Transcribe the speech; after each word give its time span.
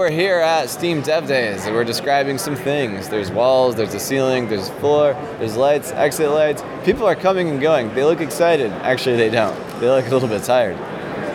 We're 0.00 0.08
here 0.08 0.38
at 0.38 0.70
Steam 0.70 1.02
Dev 1.02 1.26
Days 1.26 1.66
and 1.66 1.74
we're 1.74 1.84
describing 1.84 2.38
some 2.38 2.56
things. 2.56 3.10
There's 3.10 3.30
walls, 3.30 3.76
there's 3.76 3.92
a 3.92 4.00
ceiling, 4.00 4.48
there's 4.48 4.70
a 4.70 4.72
floor, 4.76 5.12
there's 5.38 5.58
lights, 5.58 5.92
exit 5.92 6.30
lights. 6.30 6.62
People 6.86 7.06
are 7.06 7.14
coming 7.14 7.50
and 7.50 7.60
going. 7.60 7.94
They 7.94 8.02
look 8.02 8.22
excited. 8.22 8.72
Actually, 8.72 9.16
they 9.16 9.28
don't. 9.28 9.54
They 9.78 9.90
look 9.90 10.06
a 10.06 10.08
little 10.08 10.26
bit 10.26 10.42
tired. 10.42 10.78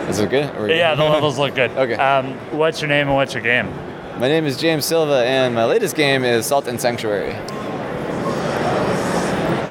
Is 0.09 0.17
it 0.17 0.31
good? 0.31 0.59
We 0.59 0.79
Yeah, 0.79 0.95
good? 0.95 0.99
the 1.03 1.09
levels 1.11 1.37
look 1.37 1.53
good. 1.53 1.69
Okay. 1.77 1.93
Um, 1.93 2.33
what's 2.57 2.81
your 2.81 2.87
name 2.87 3.05
and 3.05 3.15
what's 3.15 3.35
your 3.35 3.43
game? 3.43 3.71
My 4.19 4.27
name 4.27 4.47
is 4.47 4.57
James 4.57 4.83
Silva 4.83 5.23
and 5.23 5.53
my 5.53 5.65
latest 5.65 5.95
game 5.95 6.23
is 6.23 6.47
Salt 6.47 6.67
and 6.67 6.81
Sanctuary. 6.81 7.35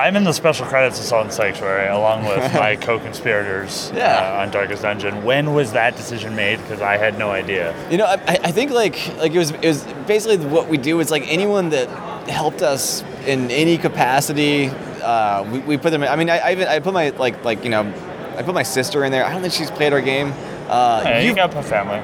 I'm 0.05 0.17
in 0.17 0.25
the 0.25 0.33
special 0.35 0.67
credits 0.67 0.99
of 0.99 1.07
Salt 1.07 1.25
and 1.25 1.33
Sanctuary 1.33 1.89
along 1.89 2.27
with 2.27 2.53
my 2.65 2.77
co-conspirators 2.77 3.91
Yeah. 3.95 4.37
uh, 4.37 4.43
on 4.43 4.51
Darkest 4.51 4.83
Dungeon. 4.83 5.25
When 5.25 5.55
was 5.55 5.73
that 5.73 5.97
decision 5.97 6.37
made? 6.37 6.59
Because 6.59 6.83
I 6.83 6.99
had 6.99 7.19
no 7.19 7.31
idea. 7.31 7.75
You 7.91 7.97
know, 7.97 8.05
I, 8.05 8.19
I 8.45 8.53
think 8.53 8.71
like 8.71 8.97
like 9.17 9.33
it 9.33 9.39
was 9.39 9.53
it 9.53 9.65
was 9.65 9.83
basically 10.07 10.45
what 10.47 10.69
we 10.69 10.77
do 10.77 11.01
is 11.01 11.11
like 11.11 11.23
anyone 11.27 11.71
that 11.71 11.89
helped 12.29 12.61
us 12.61 13.03
in 13.27 13.51
any 13.51 13.79
capacity, 13.79 14.67
uh, 15.03 15.43
we, 15.51 15.61
we 15.61 15.77
put 15.79 15.89
them. 15.91 16.03
In, 16.03 16.11
I 16.11 16.17
mean, 16.17 16.29
I, 16.29 16.39
I 16.39 16.53
even 16.53 16.69
I 16.69 16.81
put 16.81 16.93
my 16.93 17.09
like 17.09 17.43
like 17.43 17.65
you 17.65 17.71
know, 17.71 17.91
I 18.37 18.43
put 18.43 18.53
my 18.55 18.63
sister 18.63 19.07
in 19.07 19.11
there. 19.11 19.25
I 19.25 19.33
don't 19.33 19.41
think 19.41 19.55
she's 19.55 19.71
played 19.71 19.95
our 19.95 20.03
game. 20.03 20.35
Uh, 20.69 21.03
Hey, 21.03 21.27
you 21.27 21.35
got 21.35 21.51
put 21.51 21.65
family. 21.65 21.99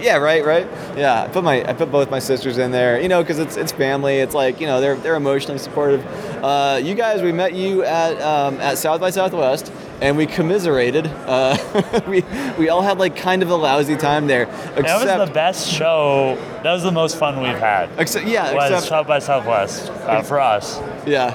yeah, 0.02 0.16
right, 0.16 0.44
right. 0.44 0.66
Yeah, 0.96 1.22
I 1.24 1.28
put 1.28 1.42
my 1.44 1.68
I 1.68 1.72
put 1.72 1.90
both 1.90 2.10
my 2.10 2.18
sisters 2.20 2.58
in 2.58 2.70
there. 2.70 3.00
You 3.00 3.08
know, 3.08 3.22
because 3.22 3.38
it's 3.38 3.56
it's 3.56 3.72
family. 3.72 4.16
It's 4.18 4.34
like 4.34 4.60
you 4.60 4.66
know 4.66 4.80
they're 4.80 4.96
they're 4.96 5.16
emotionally 5.16 5.58
supportive. 5.58 6.04
Uh, 6.44 6.78
you 6.82 6.94
guys, 6.94 7.22
we 7.22 7.32
met 7.32 7.54
you 7.54 7.82
at 7.84 8.20
um, 8.20 8.60
at 8.60 8.78
South 8.78 9.00
by 9.00 9.10
Southwest, 9.10 9.72
and 10.00 10.16
we 10.16 10.26
commiserated. 10.26 11.06
Uh, 11.26 11.56
we 12.08 12.22
we 12.58 12.68
all 12.68 12.82
had 12.82 12.98
like 12.98 13.16
kind 13.16 13.42
of 13.42 13.50
a 13.50 13.56
lousy 13.56 13.96
time 13.96 14.26
there. 14.26 14.42
Except, 14.76 14.84
That 15.04 15.18
was 15.18 15.28
the 15.28 15.34
best 15.34 15.68
show. 15.68 16.36
That 16.62 16.72
was 16.72 16.82
the 16.82 16.92
most 16.92 17.18
fun 17.18 17.40
we've 17.40 17.58
had. 17.58 17.88
except 17.98 18.26
yeah, 18.26 18.52
Was 18.54 18.70
except 18.70 18.86
South 18.88 19.06
by 19.06 19.18
Southwest 19.18 19.90
uh, 19.90 20.22
for 20.22 20.38
us. 20.40 20.78
yeah, 21.06 21.32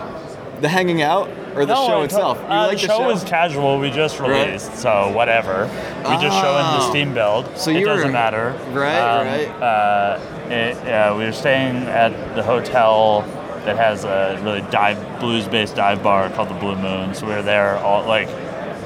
the 0.61 0.67
hanging 0.69 1.01
out 1.01 1.29
or 1.55 1.65
the 1.65 1.73
No, 1.73 1.87
show 1.87 2.01
itself. 2.03 2.37
You 2.39 2.45
uh, 2.45 2.67
like 2.67 2.79
the 2.79 2.87
the 2.87 2.93
show 2.93 3.05
was 3.05 3.23
casual. 3.23 3.79
We 3.79 3.89
just 3.91 4.19
Right. 4.19 4.45
released, 4.47 4.75
so 4.75 5.11
whatever. 5.13 5.69
We 6.07 6.17
just 6.17 6.37
showing 6.39 6.65
the 6.65 6.79
Oh. 6.83 6.87
Steam 6.89 7.13
build. 7.13 7.57
So 7.57 7.71
it 7.71 7.83
doesn't 7.85 8.11
matter. 8.11 8.53
Right, 8.71 9.47
right. 9.47 9.61
Uh, 9.61 10.19
it, 10.49 10.77
yeah, 10.85 11.15
we 11.15 11.25
were 11.25 11.31
staying 11.31 11.77
at 11.87 12.35
the 12.35 12.43
hotel 12.43 13.23
that 13.65 13.75
has 13.77 14.03
a 14.05 14.39
really 14.43 14.61
dive 14.71 14.97
blues-based 15.19 15.75
dive 15.75 16.01
bar 16.01 16.29
called 16.29 16.49
the 16.49 16.53
Blue 16.55 16.75
Moon. 16.75 17.13
So 17.13 17.25
we 17.27 17.33
were 17.33 17.41
there 17.41 17.77
all 17.77 18.05
like 18.05 18.27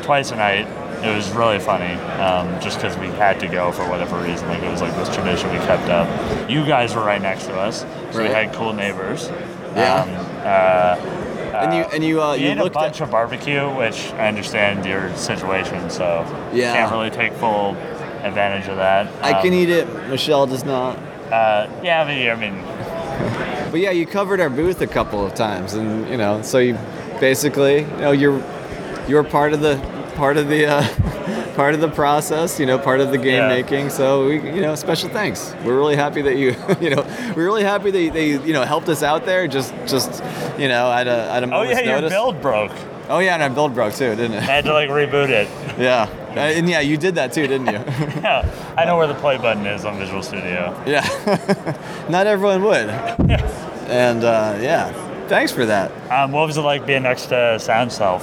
twice 0.03 0.31
a 0.31 0.35
night. 0.35 0.67
It 1.03 1.13
was 1.13 1.29
really 1.31 1.59
funny, 1.59 1.93
um, 2.21 2.47
just 2.61 2.77
because 2.77 2.97
we 2.97 3.07
had 3.07 3.37
to 3.41 3.47
go 3.47 3.73
for 3.73 3.87
whatever 3.89 4.17
reason. 4.19 4.47
Like 4.47 4.63
it 4.63 4.71
was 4.71 4.81
like 4.81 4.95
this 4.95 5.13
tradition 5.13 5.51
we 5.51 5.57
kept 5.59 5.89
up. 5.89 6.07
You 6.49 6.65
guys 6.65 6.95
were 6.95 7.03
right 7.03 7.21
next 7.21 7.45
to 7.47 7.53
us, 7.55 7.85
so 8.11 8.23
we 8.23 8.29
had 8.29 8.53
cool 8.53 8.71
neighbors. 8.71 9.29
Yeah. 9.75 10.03
Um, 10.03 10.09
uh, 10.45 11.22
And 11.53 11.73
you 11.73 11.83
and 11.93 12.03
you 12.03 12.21
uh, 12.21 12.35
we 12.35 12.43
you 12.45 12.51
ate 12.51 12.57
a 12.57 12.63
looked 12.63 12.73
bunch 12.75 12.95
at 12.97 13.01
of 13.01 13.11
barbecue, 13.11 13.61
which 13.75 14.11
I 14.13 14.27
understand 14.27 14.85
your 14.85 15.15
situation, 15.15 15.89
so 15.89 16.25
Yeah. 16.53 16.73
can't 16.73 16.91
really 16.91 17.09
take 17.11 17.33
full 17.33 17.75
advantage 18.23 18.67
of 18.69 18.77
that. 18.77 19.07
I 19.21 19.33
can 19.41 19.49
Um, 19.53 19.59
eat 19.59 19.69
it. 19.69 19.87
Michelle 20.09 20.47
does 20.47 20.63
not. 20.65 20.97
Uh, 21.31 21.67
yeah, 21.83 22.01
I 22.01 22.07
mean, 22.07 22.29
I 22.29 22.35
mean, 22.35 22.63
But 23.71 23.79
yeah, 23.81 23.91
you 23.91 24.05
covered 24.05 24.39
our 24.39 24.49
booth 24.49 24.81
a 24.81 24.87
couple 24.87 25.25
of 25.25 25.33
times, 25.33 25.73
and 25.73 26.07
you 26.09 26.17
know, 26.17 26.41
so 26.43 26.57
you 26.59 26.77
basically, 27.19 27.79
you 27.81 27.97
know, 27.97 28.11
you're 28.11 28.41
you're 29.07 29.23
part 29.23 29.53
of 29.53 29.61
the 29.61 29.77
part 30.15 30.37
of 30.37 30.47
the 30.47 30.65
uh, 30.67 31.53
part 31.55 31.73
of 31.73 31.81
the 31.81 31.89
process, 31.89 32.59
you 32.59 32.65
know, 32.67 32.77
part 32.77 32.99
of 32.99 33.09
the 33.11 33.17
game 33.17 33.41
Yeah. 33.43 33.47
making. 33.49 33.89
So 33.89 34.27
we, 34.27 34.35
you 34.35 34.61
know, 34.61 34.75
special 34.75 35.09
thanks. 35.09 35.55
We're 35.63 35.75
really 35.75 35.95
happy 35.95 36.21
that 36.23 36.35
you, 36.37 36.55
you 36.81 36.91
know, 36.91 37.03
we're 37.35 37.45
really 37.45 37.63
happy 37.63 37.89
that 37.91 38.13
they, 38.13 38.29
you 38.31 38.53
know, 38.53 38.63
helped 38.63 38.89
us 38.89 39.01
out 39.03 39.25
there. 39.25 39.47
Just, 39.47 39.73
just, 39.87 40.21
you 40.57 40.67
know, 40.67 40.91
at 40.91 41.07
a 41.07 41.31
at 41.31 41.43
a 41.43 41.53
oh 41.53 41.61
yeah, 41.63 41.79
your 41.79 41.95
notice. 41.95 42.11
build 42.11 42.41
broke. 42.41 42.71
Oh 43.09 43.19
yeah, 43.19 43.33
and 43.33 43.43
our 43.43 43.49
build 43.49 43.73
broke 43.73 43.93
too, 43.93 44.15
didn't 44.15 44.33
it? 44.33 44.43
I 44.43 44.55
had 44.55 44.65
to 44.65 44.73
like 44.73 44.89
reboot 44.89 45.29
it. 45.29 45.47
yeah, 45.79 46.07
Uh, 46.35 46.39
and 46.39 46.69
yeah, 46.69 46.79
you 46.79 46.95
did 46.97 47.15
that 47.15 47.33
too, 47.33 47.47
didn't 47.47 47.67
you? 47.67 47.73
Yeah, 48.21 48.49
I 48.77 48.85
know 48.85 48.95
where 48.97 49.07
the 49.07 49.13
play 49.15 49.37
button 49.37 49.65
is 49.65 49.83
on 49.85 49.97
Visual 49.97 50.23
Studio. 50.23 50.73
yeah, 50.87 51.03
not 52.09 52.27
everyone 52.27 52.63
would. 52.63 52.89
And 53.89 54.23
uh, 54.23 54.57
yeah, 54.61 54.91
thanks 55.27 55.51
for 55.51 55.65
that. 55.65 55.91
Um, 56.11 56.31
what 56.31 56.47
was 56.47 56.57
it 56.57 56.61
like 56.61 56.85
being 56.85 57.03
next 57.03 57.25
to 57.27 57.35
SoundSelf? 57.59 58.21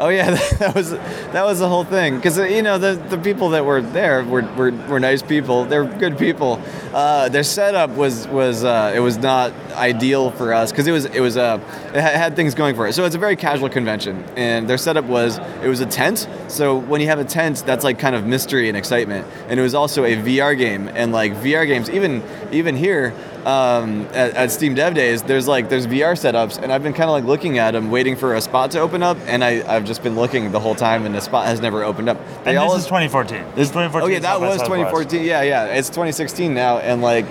Oh 0.00 0.10
yeah, 0.10 0.30
that 0.58 0.74
was 0.74 0.90
that 0.90 1.44
was 1.44 1.58
the 1.58 1.68
whole 1.68 1.84
thing. 1.84 2.16
Because 2.16 2.38
you 2.38 2.62
know 2.62 2.78
the, 2.78 2.94
the 3.08 3.18
people 3.18 3.50
that 3.50 3.64
were 3.64 3.80
there 3.80 4.24
were, 4.24 4.42
were, 4.54 4.70
were 4.88 5.00
nice 5.00 5.22
people. 5.22 5.64
They're 5.64 5.84
good 5.84 6.16
people. 6.16 6.60
Uh, 6.94 7.28
their 7.28 7.42
setup 7.42 7.90
was 7.90 8.28
was 8.28 8.62
uh, 8.62 8.92
it 8.94 9.00
was 9.00 9.18
not 9.18 9.52
ideal 9.72 10.30
for 10.30 10.54
us 10.54 10.70
because 10.70 10.86
it 10.86 10.92
was 10.92 11.06
it 11.06 11.20
was 11.20 11.36
uh, 11.36 11.60
it 11.92 12.00
had 12.00 12.36
things 12.36 12.54
going 12.54 12.76
for 12.76 12.86
it. 12.86 12.92
So 12.92 13.04
it's 13.04 13.16
a 13.16 13.18
very 13.18 13.34
casual 13.34 13.68
convention, 13.68 14.24
and 14.36 14.68
their 14.68 14.78
setup 14.78 15.04
was 15.06 15.38
it 15.62 15.68
was 15.68 15.80
a 15.80 15.86
tent. 15.86 16.28
So 16.46 16.78
when 16.78 17.00
you 17.00 17.08
have 17.08 17.18
a 17.18 17.24
tent, 17.24 17.64
that's 17.66 17.82
like 17.82 17.98
kind 17.98 18.14
of 18.14 18.24
mystery 18.24 18.68
and 18.68 18.76
excitement. 18.76 19.26
And 19.48 19.58
it 19.58 19.62
was 19.62 19.74
also 19.74 20.04
a 20.04 20.14
VR 20.16 20.56
game, 20.56 20.88
and 20.88 21.10
like 21.10 21.34
VR 21.34 21.66
games, 21.66 21.90
even 21.90 22.22
even 22.52 22.76
here 22.76 23.12
um, 23.48 24.02
at, 24.12 24.34
at 24.34 24.50
Steam 24.50 24.74
Dev 24.74 24.92
Days, 24.92 25.22
there's 25.22 25.48
like 25.48 25.70
there's 25.70 25.86
VR 25.86 26.12
setups, 26.12 26.62
and 26.62 26.70
I've 26.70 26.82
been 26.82 26.92
kind 26.92 27.08
of 27.08 27.12
like 27.12 27.24
looking 27.24 27.56
at 27.58 27.70
them, 27.70 27.90
waiting 27.90 28.14
for 28.14 28.34
a 28.34 28.42
spot 28.42 28.72
to 28.72 28.80
open 28.80 29.02
up, 29.02 29.16
and 29.24 29.42
I, 29.42 29.64
I've 29.66 29.86
just 29.86 30.02
been 30.02 30.16
looking 30.16 30.52
the 30.52 30.60
whole 30.60 30.74
time, 30.74 31.06
and 31.06 31.14
the 31.14 31.20
spot 31.22 31.46
has 31.46 31.58
never 31.58 31.82
opened 31.82 32.10
up. 32.10 32.18
They 32.44 32.54
And 32.54 32.70
this 32.70 32.80
is 32.80 32.84
2014. 32.84 33.38
This 33.54 33.68
is 33.68 33.70
2014. 33.70 34.02
oh 34.02 34.12
yeah, 34.12 34.18
that 34.18 34.38
was 34.38 34.60
2014. 34.60 35.24
Yeah, 35.24 35.40
yeah, 35.42 35.64
it's 35.64 35.88
2016 35.88 36.52
now, 36.52 36.78
and 36.78 37.00
like. 37.00 37.26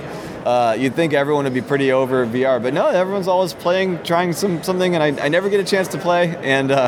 Uh, 0.45 0.77
you'd 0.79 0.95
think 0.95 1.11
everyone 1.11 1.44
would 1.44 1.53
be 1.53 1.61
pretty 1.61 1.91
over 1.91 2.25
VR, 2.25 2.63
but 2.63 2.73
no, 2.73 2.88
everyone's 2.88 3.27
always 3.27 3.53
playing, 3.53 4.01
trying 4.03 4.31
some 4.31 4.63
something, 4.63 4.95
and 4.95 5.03
I, 5.03 5.25
I 5.25 5.27
never 5.27 5.50
get 5.50 5.59
a 5.59 5.63
chance 5.66 5.89
to 5.89 5.97
play. 5.97 6.38
And 6.38 6.72
uh, 6.72 6.88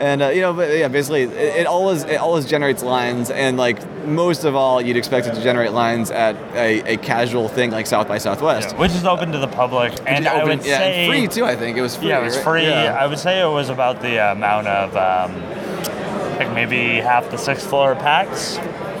and 0.00 0.22
uh, 0.22 0.28
you 0.28 0.40
know, 0.40 0.52
but 0.54 0.76
yeah, 0.76 0.88
basically, 0.88 1.22
it, 1.22 1.32
it 1.60 1.66
always 1.66 2.04
it 2.04 2.16
always 2.16 2.46
generates 2.46 2.82
lines, 2.82 3.30
and 3.30 3.56
like 3.56 3.78
most 4.06 4.44
of 4.44 4.56
all, 4.56 4.80
you'd 4.80 4.96
expect 4.96 5.26
it 5.26 5.34
to 5.34 5.42
generate 5.42 5.72
lines 5.72 6.10
at 6.10 6.34
a, 6.54 6.94
a 6.94 6.96
casual 6.96 7.48
thing 7.48 7.70
like 7.70 7.86
South 7.86 8.08
by 8.08 8.18
Southwest. 8.18 8.70
Yeah, 8.72 8.78
which 8.80 8.92
is 8.92 9.04
open 9.04 9.30
to 9.32 9.38
the 9.38 9.46
public, 9.48 9.92
and 10.06 10.24
is 10.24 10.30
I 10.32 10.36
open- 10.42 10.58
would 10.58 10.66
yeah, 10.66 10.78
say 10.78 11.06
free 11.08 11.28
too. 11.28 11.44
I 11.44 11.54
think 11.54 11.76
it 11.76 11.82
was 11.82 11.96
free. 11.96 12.08
Yeah, 12.08 12.20
it 12.20 12.24
was 12.24 12.38
free. 12.42 12.66
I 12.66 13.06
would 13.06 13.18
say 13.18 13.40
it 13.42 13.46
was 13.52 13.68
about 13.68 14.00
the 14.00 14.32
amount 14.32 14.66
of 14.68 14.96
um, 14.96 16.38
like 16.38 16.52
maybe 16.54 17.00
half 17.00 17.30
the 17.30 17.36
sixth 17.36 17.68
floor 17.68 17.94
PAX. 17.94 18.56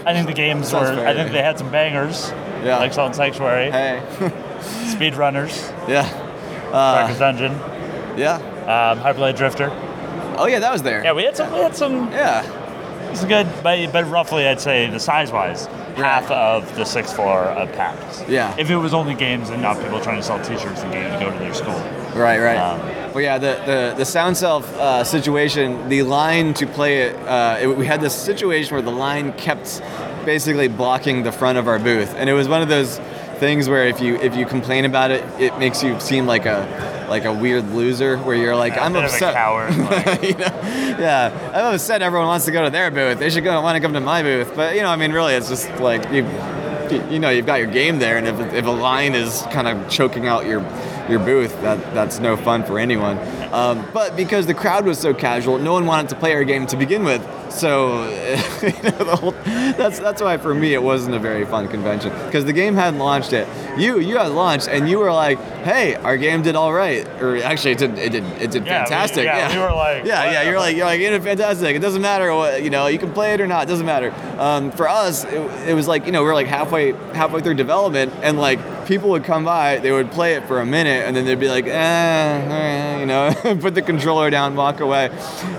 I 0.06 0.12
think 0.14 0.26
the 0.26 0.32
games 0.34 0.68
Sounds 0.68 0.90
were. 0.90 0.96
fair. 0.96 1.08
I 1.08 1.14
think 1.14 1.32
they 1.32 1.42
had 1.42 1.58
some 1.58 1.70
bangers. 1.70 2.30
Yeah. 2.64 2.76
Like 2.76 2.92
Salt 2.92 3.06
and 3.06 3.16
Sanctuary, 3.16 3.70
Hey, 3.70 4.02
Speedrunners, 4.94 5.70
yeah, 5.88 6.04
Darkest 6.70 7.18
Dungeon, 7.18 7.52
yeah. 8.18 8.34
um, 8.92 8.98
Hyper 8.98 9.20
Light 9.20 9.36
Drifter. 9.36 9.70
Oh 10.40 10.46
yeah, 10.46 10.58
that 10.58 10.72
was 10.72 10.82
there. 10.82 11.04
Yeah, 11.04 11.12
we 11.12 11.24
had 11.24 11.36
some. 11.36 11.52
We 11.52 11.58
had 11.58 11.76
some. 11.76 12.10
Yeah. 12.10 13.10
It's 13.10 13.24
good, 13.24 13.46
but 13.62 13.92
but 13.92 14.08
roughly, 14.08 14.46
I'd 14.46 14.60
say 14.60 14.88
the 14.88 14.98
size 15.00 15.30
wise, 15.30 15.66
half 15.96 16.30
of 16.30 16.74
the 16.76 16.84
sixth 16.84 17.14
floor 17.14 17.40
of 17.40 17.70
PAX. 17.72 18.24
Yeah. 18.26 18.54
If 18.56 18.70
it 18.70 18.76
was 18.76 18.94
only 18.94 19.14
games 19.14 19.50
and 19.50 19.60
not 19.60 19.78
people 19.82 20.00
trying 20.00 20.16
to 20.16 20.22
sell 20.22 20.42
T-shirts 20.42 20.80
and 20.82 20.92
games 20.92 21.12
to 21.12 21.20
go 21.20 21.30
to 21.30 21.38
their 21.38 21.52
school. 21.52 21.78
Right, 22.18 22.38
right. 22.38 22.56
Um, 22.56 22.80
well, 23.12 23.20
yeah, 23.20 23.36
the, 23.36 23.60
the, 23.66 23.94
the 23.98 24.04
SoundSelf 24.04 24.62
uh, 24.62 25.04
situation, 25.04 25.88
the 25.88 26.04
line 26.04 26.54
to 26.54 26.66
play 26.66 27.02
it, 27.02 27.16
uh, 27.26 27.58
it, 27.60 27.66
we 27.76 27.84
had 27.84 28.00
this 28.00 28.14
situation 28.14 28.74
where 28.74 28.82
the 28.82 28.92
line 28.92 29.32
kept 29.34 29.82
basically 30.24 30.68
blocking 30.68 31.22
the 31.22 31.32
front 31.32 31.58
of 31.58 31.68
our 31.68 31.78
booth. 31.78 32.14
And 32.14 32.30
it 32.30 32.34
was 32.34 32.48
one 32.48 32.62
of 32.62 32.68
those 32.68 33.00
things 33.40 33.68
where 33.68 33.86
if 33.86 34.00
you 34.00 34.14
if 34.16 34.36
you 34.36 34.46
complain 34.46 34.84
about 34.84 35.10
it, 35.10 35.24
it 35.40 35.58
makes 35.58 35.82
you 35.82 35.98
seem 35.98 36.26
like 36.26 36.46
a 36.46 37.06
like 37.10 37.24
a 37.24 37.32
weird 37.32 37.68
loser 37.72 38.16
where 38.18 38.36
you're 38.36 38.54
like, 38.54 38.74
Yeah, 38.74 38.84
I'm 38.84 38.94
upset. 38.94 39.34
coward, 39.34 39.76
like- 39.76 40.22
you 40.30 40.34
know? 40.34 40.46
Yeah, 41.00 41.50
I'm 41.52 41.74
upset 41.74 42.02
everyone 42.02 42.28
wants 42.28 42.44
to 42.44 42.52
go 42.52 42.62
to 42.62 42.70
their 42.70 42.90
booth. 42.92 43.18
They 43.18 43.30
should 43.30 43.42
go 43.42 43.60
want 43.62 43.74
to 43.74 43.80
come 43.80 43.94
to 43.94 44.00
my 44.00 44.22
booth. 44.22 44.54
But, 44.54 44.76
you 44.76 44.82
know, 44.82 44.90
I 44.90 44.96
mean, 44.96 45.10
really, 45.12 45.34
it's 45.34 45.48
just 45.48 45.68
like 45.80 46.04
you 46.12 46.24
you- 46.90 47.04
you 47.10 47.18
know 47.20 47.30
you've 47.30 47.46
got 47.46 47.58
your 47.60 47.68
game 47.70 47.98
there, 48.00 48.16
and 48.18 48.26
if, 48.26 48.38
if 48.52 48.66
a 48.66 48.70
line 48.70 49.14
is 49.14 49.42
kind 49.52 49.66
of 49.68 49.88
choking 49.88 50.26
out 50.26 50.44
your 50.46 50.60
your 51.10 51.20
booth, 51.20 51.52
that 51.62 51.78
that's 51.94 52.18
no 52.20 52.36
fun 52.36 52.64
for 52.64 52.78
anyone. 52.78 53.18
Um, 53.52 53.84
but 53.92 54.16
because 54.16 54.46
the 54.46 54.54
crowd 54.54 54.84
was 54.86 54.98
so 54.98 55.12
casual, 55.12 55.58
no 55.58 55.72
one 55.72 55.84
wanted 55.86 56.08
to 56.10 56.16
play 56.16 56.32
our 56.34 56.44
game 56.44 56.66
to 56.68 56.76
begin 56.76 57.04
with. 57.04 57.20
So 57.50 58.04
you 58.62 58.68
know, 58.82 58.90
the 58.90 59.16
whole, 59.16 59.30
that's 59.76 59.98
that's 59.98 60.22
why 60.22 60.36
for 60.36 60.54
me 60.54 60.72
it 60.72 60.82
wasn't 60.82 61.16
a 61.16 61.18
very 61.18 61.44
fun 61.44 61.66
convention 61.66 62.10
because 62.26 62.44
the 62.44 62.52
game 62.52 62.74
hadn't 62.74 63.00
launched 63.00 63.32
yet. 63.32 63.48
You 63.78 63.98
you 63.98 64.18
had 64.18 64.28
launched 64.28 64.68
and 64.68 64.88
you 64.88 64.98
were 65.00 65.12
like, 65.12 65.38
hey, 65.64 65.96
our 65.96 66.16
game 66.16 66.42
did 66.42 66.54
all 66.54 66.72
right, 66.72 67.04
or 67.20 67.38
actually 67.38 67.72
it 67.72 67.78
did 67.78 67.98
it 67.98 68.12
did 68.12 68.24
it 68.40 68.50
did 68.52 68.66
Yeah, 68.66 68.84
we- 68.84 68.88
fantastic. 68.88 69.24
yeah, 69.24 69.52
we 69.52 69.58
were 69.60 69.72
like, 69.74 70.04
yeah 70.04 70.30
yeah 70.30 70.42
you're 70.48 70.58
like 70.60 70.76
you're 70.76 70.86
like 70.86 71.00
it 71.00 71.10
did 71.10 71.22
fantastic. 71.24 71.74
It 71.74 71.80
doesn't 71.80 72.02
matter 72.02 72.32
what 72.34 72.62
you 72.62 72.70
know 72.70 72.86
you 72.86 72.98
can 73.00 73.12
play 73.12 73.34
it 73.34 73.40
or 73.40 73.48
not. 73.48 73.64
It 73.64 73.68
doesn't 73.68 73.86
matter. 73.86 74.14
Um, 74.38 74.70
for 74.70 74.88
us, 74.88 75.24
it, 75.24 75.68
it 75.70 75.74
was 75.74 75.88
like 75.88 76.06
you 76.06 76.12
know 76.12 76.22
we 76.22 76.28
were 76.28 76.34
like 76.34 76.46
halfway 76.46 76.92
halfway 77.14 77.40
through 77.40 77.54
development 77.54 78.12
and 78.22 78.38
like 78.38 78.60
people 78.90 79.10
would 79.10 79.22
come 79.22 79.44
by, 79.44 79.78
they 79.78 79.92
would 79.92 80.10
play 80.10 80.34
it 80.34 80.44
for 80.48 80.58
a 80.60 80.66
minute, 80.66 81.06
and 81.06 81.14
then 81.14 81.24
they'd 81.24 81.38
be 81.38 81.48
like, 81.48 81.64
eh, 81.64 81.70
eh, 81.70 82.98
you 82.98 83.06
know, 83.06 83.32
put 83.60 83.76
the 83.76 83.82
controller 83.82 84.30
down, 84.30 84.56
walk 84.56 84.80
away, 84.80 85.10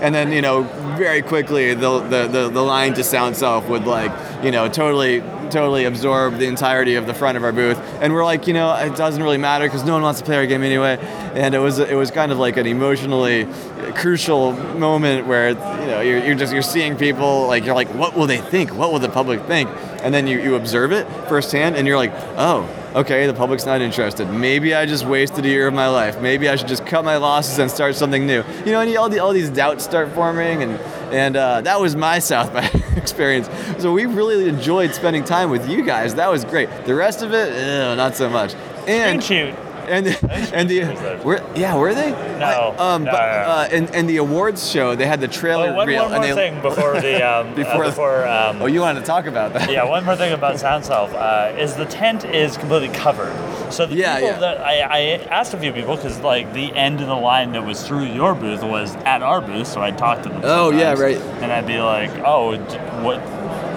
and 0.02 0.14
then 0.14 0.30
you 0.32 0.42
know, 0.42 0.64
very 0.98 1.22
quickly 1.22 1.72
the 1.72 2.00
the, 2.00 2.28
the, 2.28 2.50
the 2.50 2.60
line 2.60 2.92
to 2.92 3.00
SoundSelf 3.00 3.66
would 3.70 3.86
like, 3.86 4.12
you 4.44 4.50
know, 4.50 4.68
totally 4.68 5.22
totally 5.48 5.86
absorb 5.86 6.36
the 6.36 6.46
entirety 6.46 6.94
of 6.96 7.06
the 7.06 7.14
front 7.14 7.38
of 7.38 7.44
our 7.44 7.52
booth. 7.52 7.78
And 8.02 8.12
we're 8.12 8.24
like, 8.24 8.46
you 8.46 8.52
know, 8.52 8.74
it 8.74 8.96
doesn't 8.96 9.22
really 9.22 9.38
matter 9.38 9.66
because 9.66 9.84
no 9.84 9.94
one 9.94 10.02
wants 10.02 10.20
to 10.20 10.26
play 10.26 10.36
our 10.36 10.46
game 10.46 10.62
anyway. 10.62 10.98
And 11.34 11.54
it 11.54 11.58
was 11.58 11.78
it 11.78 11.96
was 11.96 12.10
kind 12.10 12.32
of 12.32 12.38
like 12.38 12.58
an 12.58 12.66
emotionally 12.66 13.48
crucial 13.94 14.52
moment 14.76 15.26
where 15.26 15.48
you 15.50 15.86
know 15.86 16.02
you're, 16.02 16.22
you're 16.22 16.34
just 16.34 16.52
you're 16.52 16.60
seeing 16.60 16.98
people 16.98 17.46
like 17.46 17.64
you're 17.64 17.74
like, 17.74 17.88
what 17.94 18.14
will 18.14 18.26
they 18.26 18.42
think? 18.42 18.74
What 18.74 18.92
will 18.92 18.98
the 18.98 19.08
public 19.08 19.40
think? 19.44 19.70
And 20.02 20.12
then 20.12 20.26
you, 20.26 20.38
you 20.38 20.54
observe 20.56 20.92
it 20.92 21.06
firsthand, 21.28 21.76
and 21.76 21.86
you're 21.86 21.96
like, 21.96 22.12
oh, 22.36 22.68
okay, 22.94 23.26
the 23.26 23.34
public's 23.34 23.66
not 23.66 23.80
interested. 23.80 24.28
Maybe 24.30 24.74
I 24.74 24.86
just 24.86 25.04
wasted 25.04 25.44
a 25.44 25.48
year 25.48 25.68
of 25.68 25.74
my 25.74 25.88
life. 25.88 26.20
Maybe 26.20 26.48
I 26.48 26.56
should 26.56 26.68
just 26.68 26.86
cut 26.86 27.04
my 27.04 27.16
losses 27.16 27.58
and 27.58 27.70
start 27.70 27.94
something 27.94 28.26
new. 28.26 28.42
You 28.64 28.72
know, 28.72 28.80
and 28.80 28.96
all, 28.96 29.08
the, 29.08 29.18
all 29.18 29.32
these 29.32 29.50
doubts 29.50 29.84
start 29.84 30.12
forming, 30.12 30.62
and 30.62 30.72
and 31.12 31.36
uh, 31.36 31.60
that 31.62 31.80
was 31.80 31.96
my 31.96 32.18
South 32.32 32.52
by 32.52 32.64
experience. 32.96 33.48
So 33.82 33.92
we 33.92 34.06
really 34.06 34.48
enjoyed 34.48 34.94
spending 34.94 35.24
time 35.24 35.50
with 35.50 35.68
you 35.68 35.84
guys. 35.84 36.14
That 36.14 36.30
was 36.30 36.44
great. 36.44 36.68
The 36.86 36.94
rest 36.94 37.22
of 37.22 37.32
it, 37.32 37.52
ew, 37.52 37.96
not 37.96 38.16
so 38.16 38.28
much. 38.28 38.54
And 38.86 39.22
shoot. 39.22 39.54
And 39.88 40.06
and 40.54 40.68
the 40.70 41.20
were 41.24 41.42
yeah 41.54 41.74
were 41.76 41.94
they 41.94 42.10
No, 42.38 42.74
um 42.78 43.04
no, 43.04 43.10
but 43.10 43.18
no. 43.20 43.50
uh 43.50 43.68
and 43.72 43.94
and 43.94 44.08
the 44.08 44.18
awards 44.18 44.70
show 44.70 44.94
they 44.94 45.06
had 45.06 45.20
the 45.20 45.28
trailer 45.28 45.68
Oh, 45.70 45.74
one, 45.74 45.86
reel 45.88 46.04
one 46.04 46.12
and 46.14 46.22
more 46.24 46.34
they 46.34 46.50
thing 46.50 46.60
before 46.62 47.00
the 47.00 47.22
um, 47.30 47.54
Before- 47.54 47.84
before, 47.84 47.84
before 48.22 48.26
um, 48.28 48.62
oh 48.62 48.66
you 48.66 48.80
wanted 48.80 49.00
to 49.00 49.06
talk 49.06 49.26
about 49.26 49.52
that 49.54 49.70
yeah, 49.70 49.84
one 49.84 50.04
more 50.04 50.16
thing 50.16 50.32
about 50.32 50.56
SoundSelf 50.56 51.12
uh, 51.14 51.56
is 51.58 51.74
the 51.74 51.84
tent 51.86 52.24
is 52.24 52.56
completely 52.56 52.88
covered. 52.90 53.32
So 53.72 53.86
the 53.86 53.94
Yeah, 53.96 54.14
people 54.16 54.28
yeah. 54.30 54.38
that 54.40 54.60
I, 54.60 54.80
I 54.80 54.98
asked 55.30 55.54
a 55.54 55.58
few 55.58 55.72
people 55.72 55.96
because 55.96 56.18
like 56.20 56.52
the 56.52 56.72
end 56.74 57.00
of 57.00 57.06
the 57.08 57.14
line 57.16 57.52
that 57.52 57.64
was 57.64 57.86
through 57.86 58.04
your 58.04 58.34
booth 58.34 58.62
was 58.62 58.94
at 59.04 59.22
our 59.22 59.40
booth, 59.40 59.66
so 59.66 59.80
I'd 59.80 59.96
talk 59.98 60.22
to 60.24 60.28
them. 60.28 60.40
Oh, 60.44 60.70
yeah, 60.70 60.92
right. 60.94 61.16
And 61.42 61.50
I'd 61.52 61.66
be 61.66 61.78
like, 61.80 62.10
oh, 62.24 62.56
d- 62.56 62.62
what? 63.04 63.20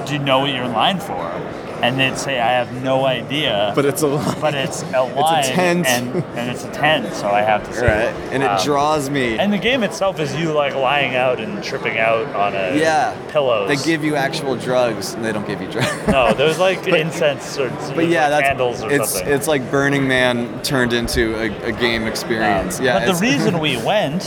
Do 0.06 0.14
you 0.14 0.20
know 0.20 0.40
what 0.40 0.52
you're 0.54 0.66
in 0.66 0.74
line 0.74 1.00
for? 1.00 1.16
And 1.82 2.00
they'd 2.00 2.18
say, 2.18 2.40
I 2.40 2.52
have 2.52 2.84
no 2.84 3.06
idea. 3.06 3.74
but 3.76 3.86
it's 3.86 4.02
a 4.02 4.08
lot 4.08 4.40
but 4.42 4.54
it's 4.56 4.82
a 4.84 5.04
line 5.04 5.44
tent. 5.44 5.86
and 5.88 6.16
and 6.38 6.50
it's 6.50 6.64
a 6.64 6.72
tent, 6.72 7.14
so 7.14 7.28
I 7.30 7.42
have 7.42 7.64
to 7.68 7.74
say. 7.74 7.86
right 7.86 8.16
and 8.34 8.42
it 8.42 8.50
Um, 8.50 8.64
draws 8.64 9.10
me 9.10 9.38
And 9.38 9.52
the 9.52 9.58
game 9.58 9.84
itself 9.84 10.20
is 10.20 10.34
you 10.36 10.52
like 10.54 10.74
lying 10.74 11.16
out 11.16 11.40
and 11.40 11.64
tripping 11.64 11.98
out 12.00 12.26
on 12.36 12.54
a 12.56 12.78
yeah 12.78 13.14
pillows. 13.30 13.68
they 13.68 13.76
give 13.86 14.04
you 14.04 14.16
actual 14.16 14.56
drugs 14.56 15.14
and 15.14 15.24
they 15.24 15.32
don't 15.32 15.46
give 15.48 15.62
you 15.62 15.70
drugs 15.70 15.92
no, 16.08 16.34
there's 16.34 16.60
like 16.60 16.88
incense 16.88 17.58
or 17.58 17.70
But 17.94 18.08
yeah, 18.08 18.30
that's 18.30 18.48
candles 18.48 18.82
or 18.84 18.92
it's 18.92 19.12
something. 19.12 19.34
it's 19.34 19.48
like 19.48 19.70
Burning 19.70 20.08
Man 20.08 20.62
turned 20.64 20.94
into 20.94 21.36
a, 21.38 21.68
a 21.68 21.72
game 21.72 22.08
experience. 22.08 22.80
yeah, 22.80 23.00
but 23.00 23.14
the 23.14 23.20
reason 23.20 23.60
we 23.68 23.76
went 23.78 24.24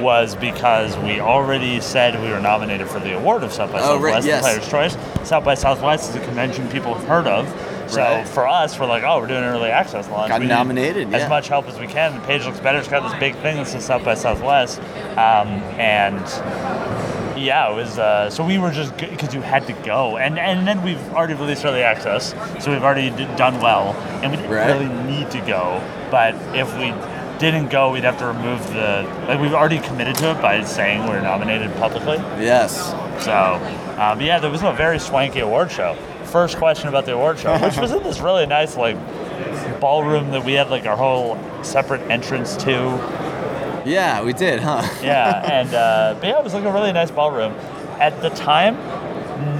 was 0.00 0.34
because 0.36 0.96
we 0.98 1.20
already 1.20 1.80
said 1.80 2.20
we 2.22 2.30
were 2.30 2.40
nominated 2.40 2.88
for 2.88 2.98
the 3.00 3.16
award 3.16 3.42
of 3.42 3.52
South 3.52 3.72
by 3.72 3.80
Oh, 3.80 3.98
right, 3.98 4.22
Southwest, 4.22 4.26
yes. 4.26 4.42
the 4.42 4.48
Player's 4.70 4.94
Choice. 4.96 5.28
South 5.28 5.44
by 5.44 5.54
Southwest 5.54 6.10
is 6.10 6.16
a 6.16 6.20
convention 6.24 6.68
people 6.68 6.94
have 6.94 7.06
heard 7.06 7.26
of. 7.26 7.48
So 7.90 8.00
Right. 8.02 8.28
for 8.28 8.46
us, 8.46 8.78
we're 8.78 8.86
like, 8.86 9.02
oh, 9.02 9.18
we're 9.18 9.26
doing 9.26 9.42
an 9.42 9.48
early 9.48 9.68
access 9.70 10.08
launch. 10.08 10.28
Got 10.28 10.40
We 10.40 10.46
nominated, 10.46 11.12
As 11.12 11.28
much 11.28 11.48
help 11.48 11.66
as 11.68 11.78
we 11.78 11.88
can. 11.88 12.14
The 12.14 12.20
page 12.26 12.44
looks 12.44 12.60
better. 12.60 12.78
It's 12.78 12.86
got 12.88 13.02
this 13.02 13.18
big 13.18 13.34
thing 13.36 13.56
that 13.56 13.66
says 13.66 13.84
South 13.84 14.04
by 14.04 14.14
Southwest, 14.14 14.80
um, 15.16 15.48
and 15.78 16.20
yeah, 17.36 17.70
it 17.70 17.74
was. 17.74 17.98
Uh, 17.98 18.30
so 18.30 18.44
we 18.44 18.58
were 18.58 18.70
just 18.70 18.96
because 18.96 19.34
you 19.34 19.40
had 19.40 19.66
to 19.66 19.72
go, 19.72 20.18
and 20.18 20.38
and 20.38 20.68
then 20.68 20.82
we've 20.82 21.00
already 21.14 21.34
released 21.34 21.64
early 21.64 21.82
access, 21.82 22.34
so 22.62 22.70
we've 22.70 22.84
already 22.84 23.10
d- 23.10 23.26
done 23.36 23.60
well, 23.60 23.94
and 24.22 24.30
we 24.30 24.36
didn't 24.36 24.52
Right. 24.52 24.66
really 24.68 24.88
need 25.10 25.30
to 25.32 25.40
go. 25.40 25.80
But 26.10 26.34
if 26.54 26.72
we 26.78 26.92
didn't 27.40 27.68
go, 27.70 27.90
we'd 27.92 28.04
have 28.04 28.18
to 28.18 28.26
remove 28.26 28.64
the 28.68 29.02
like 29.26 29.40
we've 29.40 29.54
already 29.54 29.78
committed 29.80 30.14
to 30.16 30.30
it 30.32 30.40
by 30.42 30.62
saying 30.62 31.06
we're 31.08 31.20
nominated 31.20 31.74
publicly. 31.76 32.16
yes 32.44 32.90
So, 33.24 33.34
um, 33.98 34.20
yeah, 34.20 34.38
there 34.38 34.50
was 34.50 34.62
a 34.62 34.72
very 34.72 34.98
swanky 34.98 35.40
award 35.40 35.70
show. 35.72 35.94
First 36.24 36.58
question 36.58 36.88
about 36.88 37.06
the 37.06 37.14
award 37.14 37.38
show, 37.38 37.58
which 37.58 37.76
was 37.76 37.90
in 37.92 38.02
this 38.04 38.20
really 38.20 38.46
nice 38.46 38.76
like 38.76 38.96
ballroom 39.80 40.30
that 40.30 40.44
we 40.44 40.52
had 40.52 40.70
like 40.70 40.86
our 40.86 40.96
whole 40.96 41.38
separate 41.64 42.02
entrance 42.10 42.56
to. 42.58 42.72
yeah 43.84 44.22
we 44.22 44.32
did 44.32 44.60
huh 44.60 44.82
Yeah, 45.02 45.40
and 45.50 45.74
uh, 45.74 46.16
but 46.20 46.28
yeah, 46.28 46.38
it 46.38 46.44
was 46.44 46.54
like 46.54 46.64
a 46.64 46.72
really 46.72 46.92
nice 46.92 47.10
ballroom. 47.10 47.52
At 47.98 48.20
the 48.22 48.30
time, 48.30 48.76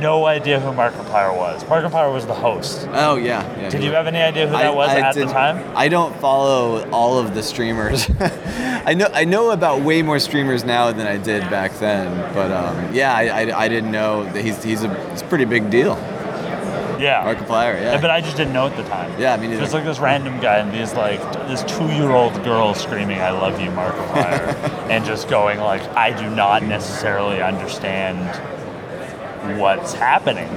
no 0.00 0.27
idea 0.27 0.61
who 0.61 0.71
Markiplier 0.71 1.37
was. 1.37 1.62
Markiplier 1.65 2.12
was 2.12 2.27
the 2.27 2.35
host. 2.35 2.88
oh 2.93 3.17
yeah, 3.17 3.43
yeah 3.59 3.69
Did 3.69 3.82
you 3.82 3.93
have 3.93 4.06
any 4.06 4.19
idea 4.19 4.47
who 4.47 4.53
that 4.53 4.75
was 4.75 4.91
at 4.91 5.15
the 5.15 5.27
time? 5.27 5.65
I 5.77 5.88
don't 5.88 6.15
follow 6.21 6.88
all 6.91 7.19
of 7.19 7.35
the 7.35 7.43
streamers. 7.43 8.09
I 8.21 8.94
know 8.94 9.09
I 9.12 9.25
know 9.25 9.50
about 9.50 9.82
way 9.82 10.03
more 10.03 10.19
streamers 10.19 10.65
now 10.65 10.93
than 10.93 11.06
I 11.06 11.17
did 11.17 11.43
back 11.50 11.73
then. 11.75 12.32
But 12.35 12.50
um, 12.50 12.94
yeah, 12.94 13.15
I, 13.15 13.25
I, 13.27 13.65
I 13.65 13.69
didn't 13.69 13.91
know 13.91 14.25
that 14.25 14.44
he's 14.44 14.62
he's 14.62 14.82
a, 14.82 15.11
he's 15.11 15.23
a 15.23 15.27
pretty 15.27 15.44
big 15.44 15.71
deal. 15.71 15.97
Yeah. 17.00 17.25
Markiplier, 17.25 17.81
yeah. 17.81 18.00
But 18.00 18.11
I 18.11 18.21
just 18.21 18.37
didn't 18.37 18.53
know 18.53 18.67
at 18.67 18.77
the 18.77 18.82
time. 18.85 19.19
Yeah, 19.19 19.37
me 19.37 19.49
neither. 19.49 19.62
Just 19.62 19.73
like 19.73 19.85
this 19.85 19.99
random 19.99 20.38
guy 20.41 20.59
and 20.59 20.73
these 20.73 20.93
like 20.94 21.21
this 21.49 21.62
two-year-old 21.65 22.44
girl 22.44 22.75
screaming 22.75 23.21
"I 23.21 23.31
love 23.31 23.61
you, 23.61 23.71
Markiplier," 23.71 24.55
and 24.91 25.05
just 25.05 25.29
going 25.29 25.61
like, 25.61 25.82
"I 25.97 26.11
do 26.12 26.29
not 26.35 26.62
necessarily 26.62 27.41
understand 27.41 28.19
what's 29.58 29.92
happening." 29.94 30.48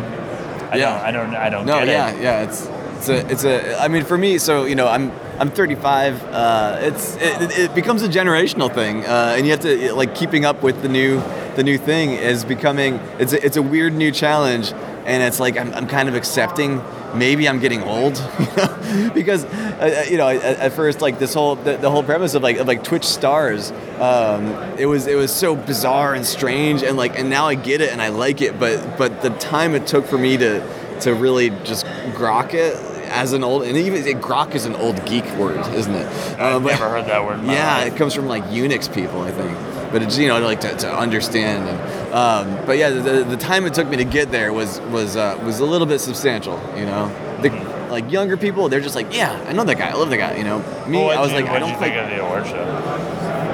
I 0.71 0.77
Yeah. 0.77 0.89
don't. 0.89 1.05
I 1.05 1.11
don't. 1.11 1.35
I 1.35 1.49
don't 1.49 1.65
no, 1.65 1.79
get 1.79 1.87
yeah, 1.87 2.09
it. 2.11 2.21
yeah. 2.21 2.41
It's 2.43 2.69
it's 2.97 3.09
a 3.09 3.31
it's 3.31 3.43
a. 3.43 3.79
I 3.81 3.87
mean, 3.87 4.03
for 4.03 4.17
me, 4.17 4.37
so 4.37 4.65
you 4.65 4.75
know, 4.75 4.87
I'm 4.87 5.11
I'm 5.39 5.49
35. 5.51 6.23
Uh, 6.25 6.77
it's 6.81 7.15
it, 7.17 7.59
it 7.59 7.75
becomes 7.75 8.01
a 8.01 8.07
generational 8.07 8.73
thing, 8.73 9.05
uh, 9.05 9.35
and 9.37 9.45
you 9.45 9.51
have 9.51 9.61
to 9.61 9.93
like 9.93 10.15
keeping 10.15 10.45
up 10.45 10.63
with 10.63 10.81
the 10.81 10.89
new 10.89 11.21
the 11.55 11.63
new 11.63 11.77
thing 11.77 12.11
is 12.11 12.43
becoming. 12.45 12.95
It's 13.19 13.33
a, 13.33 13.45
it's 13.45 13.57
a 13.57 13.61
weird 13.61 13.93
new 13.93 14.11
challenge, 14.11 14.71
and 15.05 15.21
it's 15.21 15.39
like 15.39 15.57
I'm 15.57 15.73
I'm 15.73 15.87
kind 15.87 16.09
of 16.09 16.15
accepting. 16.15 16.81
Maybe 17.15 17.47
I'm 17.47 17.59
getting 17.59 17.83
old, 17.83 18.13
because 19.13 19.45
uh, 19.45 20.05
you 20.09 20.17
know 20.17 20.27
at, 20.29 20.41
at 20.43 20.73
first 20.73 21.01
like 21.01 21.19
this 21.19 21.33
whole 21.33 21.55
the, 21.55 21.77
the 21.77 21.89
whole 21.91 22.03
premise 22.03 22.33
of 22.33 22.43
like 22.43 22.57
of 22.57 22.67
like 22.67 22.83
Twitch 22.83 23.05
stars, 23.05 23.71
um, 23.99 24.47
it 24.79 24.85
was 24.87 25.07
it 25.07 25.15
was 25.15 25.31
so 25.33 25.55
bizarre 25.55 26.13
and 26.15 26.25
strange 26.25 26.81
and 26.83 26.97
like 26.97 27.17
and 27.19 27.29
now 27.29 27.45
I 27.47 27.55
get 27.55 27.81
it 27.81 27.91
and 27.91 28.01
I 28.01 28.09
like 28.09 28.41
it, 28.41 28.59
but 28.59 28.97
but 28.97 29.21
the 29.21 29.29
time 29.31 29.75
it 29.75 29.85
took 29.87 30.05
for 30.05 30.17
me 30.17 30.37
to 30.37 30.99
to 31.01 31.13
really 31.13 31.49
just 31.63 31.85
grok 32.15 32.53
it 32.53 32.75
as 33.09 33.33
an 33.33 33.43
old 33.43 33.63
and 33.63 33.77
even 33.77 34.01
grok 34.19 34.55
is 34.55 34.65
an 34.65 34.75
old 34.75 35.05
geek 35.05 35.25
word, 35.35 35.59
isn't 35.75 35.93
it? 35.93 36.07
I've 36.07 36.39
Uh, 36.39 36.59
but- 36.59 36.71
never 36.71 36.89
heard 36.89 37.05
that 37.05 37.23
word. 37.25 37.43
Yeah, 37.43 37.77
life. 37.77 37.93
it 37.93 37.97
comes 37.97 38.13
from 38.15 38.27
like 38.27 38.43
Unix 38.45 38.91
people, 38.93 39.21
I 39.21 39.31
think. 39.31 39.51
But 39.93 40.01
it's 40.03 40.17
you 40.17 40.27
know 40.27 40.39
like 40.39 40.59
to, 40.61 40.75
to 40.75 40.93
understand. 40.93 41.69
And, 41.69 42.13
um, 42.13 42.65
but 42.65 42.77
yeah, 42.77 42.89
the, 42.89 43.23
the 43.23 43.37
time 43.37 43.65
it 43.65 43.73
took 43.73 43.87
me 43.87 43.95
to 43.97 44.03
get 44.03 44.31
there 44.31 44.51
was 44.51 44.81
was 44.91 45.15
uh, 45.15 45.39
was 45.45 45.59
a 45.61 45.65
little 45.65 45.87
bit 45.87 45.99
substantial. 45.99 46.59
You 46.75 46.85
know, 46.85 47.07
the, 47.41 47.49
Mm-hmm. 47.49 47.91
like 47.91 48.11
younger 48.11 48.37
people, 48.37 48.69
they're 48.69 48.81
just 48.81 48.95
like, 48.95 49.13
yeah, 49.13 49.31
I 49.47 49.53
know 49.53 49.63
that 49.65 49.77
guy, 49.77 49.89
I 49.89 49.93
love 49.93 50.09
that 50.09 50.17
guy. 50.17 50.35
You 50.37 50.43
know, 50.43 50.59
me, 50.87 50.97
Well, 50.97 51.15
I 51.15 51.21
was 51.21 51.31
you, 51.31 51.39
like, 51.41 51.49
I 51.49 51.59
don't 51.59 51.69
you 51.69 51.77
think. 51.77 51.93
think 51.93 52.03
of 52.03 52.09
the 52.09 52.25
award 52.25 52.47
show? 52.47 52.63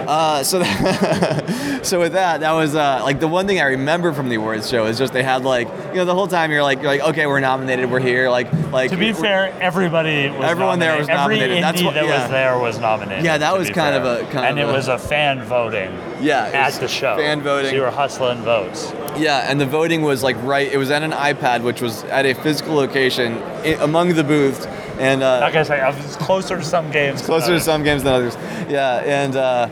Uh, 0.10 0.42
so, 0.44 0.58
that, 0.58 1.80
so 1.86 2.00
with 2.00 2.14
that, 2.14 2.40
that 2.40 2.52
was 2.54 2.74
uh, 2.74 3.00
like 3.04 3.20
the 3.20 3.28
one 3.28 3.46
thing 3.46 3.60
I 3.60 3.66
remember 3.66 4.12
from 4.12 4.28
the 4.28 4.36
awards 4.38 4.68
show 4.68 4.88
is 4.88 4.98
just 4.98 5.14
they 5.14 5.22
had 5.22 5.44
like 5.44 5.68
you 5.90 5.96
know 5.98 6.06
the 6.06 6.16
whole 6.16 6.28
time 6.28 6.50
you're 6.50 6.64
like 6.64 6.80
you're 6.82 6.88
like 6.88 7.02
okay 7.02 7.28
we're 7.28 7.40
nominated 7.40 7.92
we're 7.92 8.00
here 8.00 8.28
like 8.28 8.52
like 8.72 8.90
To 8.90 8.98
be 8.98 9.14
fair, 9.14 9.54
everybody 9.62 10.30
was 10.30 10.44
Everyone 10.50 10.80
there 10.80 10.94
nominated. 10.94 11.00
was 11.00 11.08
nominated. 11.10 11.50
Every 11.52 11.62
That's 11.62 11.82
indie 11.82 11.86
what- 11.86 11.94
that 11.94 12.06
yeah. 12.06 12.22
was 12.24 12.32
there 12.32 12.58
was 12.58 12.80
nominated. 12.80 13.24
Yeah, 13.24 13.38
that 13.38 13.56
was 13.56 13.70
kind 13.70 13.96
of 13.96 14.04
a- 14.04 14.24
kind 14.32 14.48
and 14.48 14.60
of 14.60 14.70
it 14.70 14.72
a- 14.72 14.74
was 14.74 14.88
a 14.88 14.98
fan 14.98 15.44
voting. 15.44 15.92
Yeah, 16.20 16.46
at 16.54 16.74
the 16.74 16.88
show. 16.88 17.16
fan 17.16 17.42
voting. 17.42 17.70
So 17.70 17.76
you 17.76 17.82
were 17.84 17.92
hustling 17.92 18.40
votes. 18.42 18.92
Yeah, 19.16 19.46
and 19.50 19.62
the 19.62 19.66
voting 19.68 20.02
was 20.02 20.24
like 20.24 20.38
right. 20.44 20.72
It 20.72 20.78
was 20.78 20.90
at 20.90 21.04
an 21.04 21.12
iPad, 21.12 21.62
which 21.62 21.82
was 21.84 22.04
at 22.06 22.26
a 22.26 22.34
physical 22.34 22.74
location 22.74 23.38
among 23.80 24.16
the 24.16 24.24
booths, 24.24 24.66
and 24.98 25.22
uh, 25.22 25.40
Like 25.42 25.56
I 25.56 25.62
say, 25.64 25.80
I 25.80 25.90
was 25.96 26.16
closer 26.16 26.58
to 26.58 26.64
some 26.64 26.90
games. 26.92 27.22
closer 27.22 27.52
to 27.54 27.60
some 27.60 27.84
games 27.84 28.02
than 28.04 28.14
others. 28.14 28.36
Yeah, 28.70 28.98
and 29.06 29.36
uh, 29.36 29.68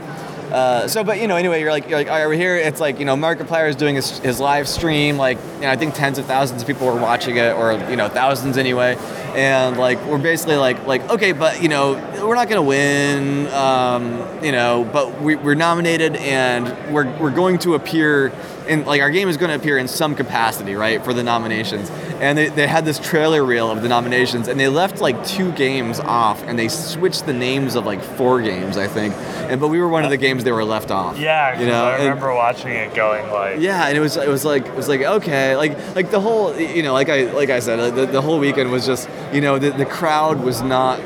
uh, 0.51 0.87
so, 0.87 1.03
but 1.03 1.19
you 1.19 1.27
know, 1.27 1.35
anyway, 1.35 1.59
you're 1.59 1.71
like, 1.71 1.89
you're 1.89 1.97
like, 1.97 2.07
all 2.07 2.17
right, 2.17 2.27
we're 2.27 2.33
here. 2.33 2.55
It's 2.55 2.79
like, 2.79 2.99
you 2.99 3.05
know, 3.05 3.15
Markiplier 3.15 3.67
is 3.67 3.75
doing 3.75 3.95
his, 3.95 4.19
his 4.19 4.39
live 4.39 4.67
stream. 4.67 5.17
Like, 5.17 5.37
you 5.55 5.61
know, 5.61 5.71
I 5.71 5.75
think 5.75 5.93
tens 5.93 6.17
of 6.17 6.25
thousands 6.25 6.61
of 6.61 6.67
people 6.67 6.87
were 6.87 6.99
watching 6.99 7.37
it, 7.37 7.53
or 7.55 7.73
you 7.89 7.95
know, 7.95 8.07
thousands 8.07 8.57
anyway. 8.57 8.95
And 9.35 9.77
like, 9.77 10.03
we're 10.05 10.17
basically 10.17 10.55
like, 10.55 10.85
like, 10.87 11.07
okay, 11.09 11.33
but 11.33 11.61
you 11.61 11.67
know, 11.67 11.93
we're 12.25 12.35
not 12.35 12.49
gonna 12.49 12.61
win. 12.61 13.47
Um, 13.47 14.43
you 14.43 14.51
know, 14.51 14.87
but 14.91 15.21
we, 15.21 15.35
we're 15.35 15.55
nominated, 15.55 16.15
and 16.17 16.93
we're 16.93 17.11
we're 17.19 17.31
going 17.31 17.59
to 17.59 17.75
appear. 17.75 18.31
In, 18.67 18.85
like 18.85 19.01
our 19.01 19.09
game 19.09 19.29
is 19.29 19.37
going 19.37 19.49
to 19.49 19.55
appear 19.55 19.77
in 19.77 19.87
some 19.87 20.15
capacity, 20.15 20.75
right, 20.75 21.03
for 21.03 21.13
the 21.13 21.23
nominations. 21.23 21.89
And 22.19 22.37
they, 22.37 22.49
they 22.49 22.67
had 22.67 22.83
this 22.85 22.99
trailer 22.99 23.43
reel 23.45 23.69
of 23.71 23.81
the 23.81 23.87
nominations, 23.89 24.47
and 24.47 24.59
they 24.59 24.67
left 24.67 24.99
like 25.01 25.25
two 25.25 25.51
games 25.53 25.99
off, 25.99 26.41
and 26.43 26.57
they 26.57 26.67
switched 26.67 27.25
the 27.25 27.33
names 27.33 27.75
of 27.75 27.85
like 27.85 28.01
four 28.01 28.41
games, 28.41 28.77
I 28.77 28.87
think. 28.87 29.13
And 29.15 29.61
but 29.61 29.67
we 29.69 29.79
were 29.79 29.87
one 29.87 30.03
of 30.03 30.09
the 30.09 30.17
games 30.17 30.43
they 30.43 30.51
were 30.51 30.65
left 30.65 30.91
off. 30.91 31.17
Yeah, 31.17 31.59
you 31.59 31.67
know. 31.67 31.85
I 31.85 31.91
and- 31.95 32.03
remember 32.03 32.33
watching 32.33 32.71
it 32.71 32.93
going 32.93 33.29
like. 33.31 33.59
yeah, 33.59 33.87
and 33.87 33.97
it 33.97 34.01
was 34.01 34.17
it 34.17 34.27
was 34.29 34.43
like 34.43 34.65
it 34.65 34.75
was 34.75 34.87
like 34.89 35.01
okay, 35.01 35.55
like 35.55 35.95
like 35.95 36.11
the 36.11 36.19
whole 36.19 36.55
you 36.59 36.83
know 36.83 36.93
like 36.93 37.09
I 37.09 37.31
like 37.31 37.49
I 37.49 37.59
said 37.59 37.95
the, 37.95 38.05
the 38.05 38.21
whole 38.21 38.39
weekend 38.39 38.71
was 38.71 38.85
just 38.85 39.09
you 39.33 39.41
know 39.41 39.57
the, 39.59 39.71
the 39.71 39.85
crowd 39.85 40.41
was 40.43 40.61
not 40.61 40.99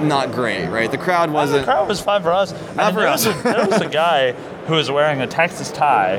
not 0.00 0.32
great, 0.32 0.66
right? 0.68 0.90
The 0.90 0.98
crowd 0.98 1.30
oh, 1.30 1.32
wasn't. 1.32 1.66
The 1.66 1.72
crowd 1.72 1.88
was 1.88 2.00
fine 2.00 2.22
for 2.22 2.32
us. 2.32 2.52
I 2.52 2.74
Not 2.74 2.76
mean, 2.76 2.94
for 2.94 3.00
there 3.00 3.08
us. 3.08 3.26
Was 3.26 3.36
a, 3.36 3.42
there 3.42 3.66
was 3.68 3.80
a 3.80 3.88
guy 3.88 4.32
who 4.66 4.78
is 4.78 4.90
wearing 4.90 5.20
a 5.20 5.26
Texas 5.26 5.70
tie 5.70 6.18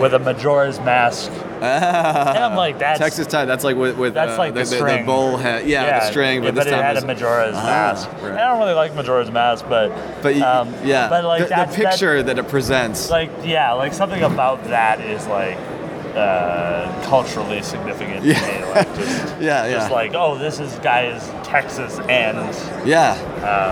with 0.00 0.14
a 0.14 0.18
Majora's 0.18 0.80
mask. 0.80 1.30
And 1.30 2.38
I'm 2.38 2.54
like, 2.56 2.78
that's 2.78 2.98
Texas 2.98 3.26
tie. 3.26 3.44
That's 3.44 3.64
like 3.64 3.76
with, 3.76 3.96
with 3.96 4.14
That's 4.14 4.32
uh, 4.32 4.38
like 4.38 4.54
the, 4.54 4.60
the 4.60 4.66
string. 4.66 5.06
bull 5.06 5.36
head. 5.36 5.66
Yeah, 5.66 6.00
the 6.00 6.10
string. 6.10 6.42
yeah, 6.42 6.50
But, 6.50 6.54
this 6.56 6.66
it 6.66 6.70
time 6.70 6.82
had 6.82 6.96
a 7.02 7.06
Majora's 7.06 7.54
Ah, 7.56 7.62
mask. 7.64 8.08
right. 8.22 8.32
I 8.32 8.38
don't 8.48 8.58
really 8.58 8.74
like 8.74 8.94
Majora's 8.94 9.30
mask, 9.30 9.66
but 9.68 9.88
But 10.22 10.36
um, 10.38 10.74
yeah, 10.84 11.08
but 11.08 11.24
like 11.24 11.48
the, 11.48 11.54
the 11.54 11.72
picture 11.84 12.22
that 12.22 12.38
it 12.38 12.48
presents. 12.48 13.10
like 13.10 13.30
yeah, 13.44 13.72
like 13.72 13.92
something 13.94 14.22
about 14.22 14.64
that 14.64 15.00
is 15.00 15.26
like 15.28 15.56
uh, 16.14 17.04
culturally 17.06 17.62
significant 17.62 18.24
Yeah. 18.24 18.40
to 18.40 18.46
me. 18.66 18.72
Like 18.72 18.94
just 18.96 19.40
Yeah, 19.40 19.70
just 19.70 19.90
like 19.90 20.12
oh, 20.14 20.36
this 20.38 20.58
is 20.60 20.74
guys 20.80 21.28
Texas 21.46 21.98
and 22.08 22.38
yeah, 22.86 23.12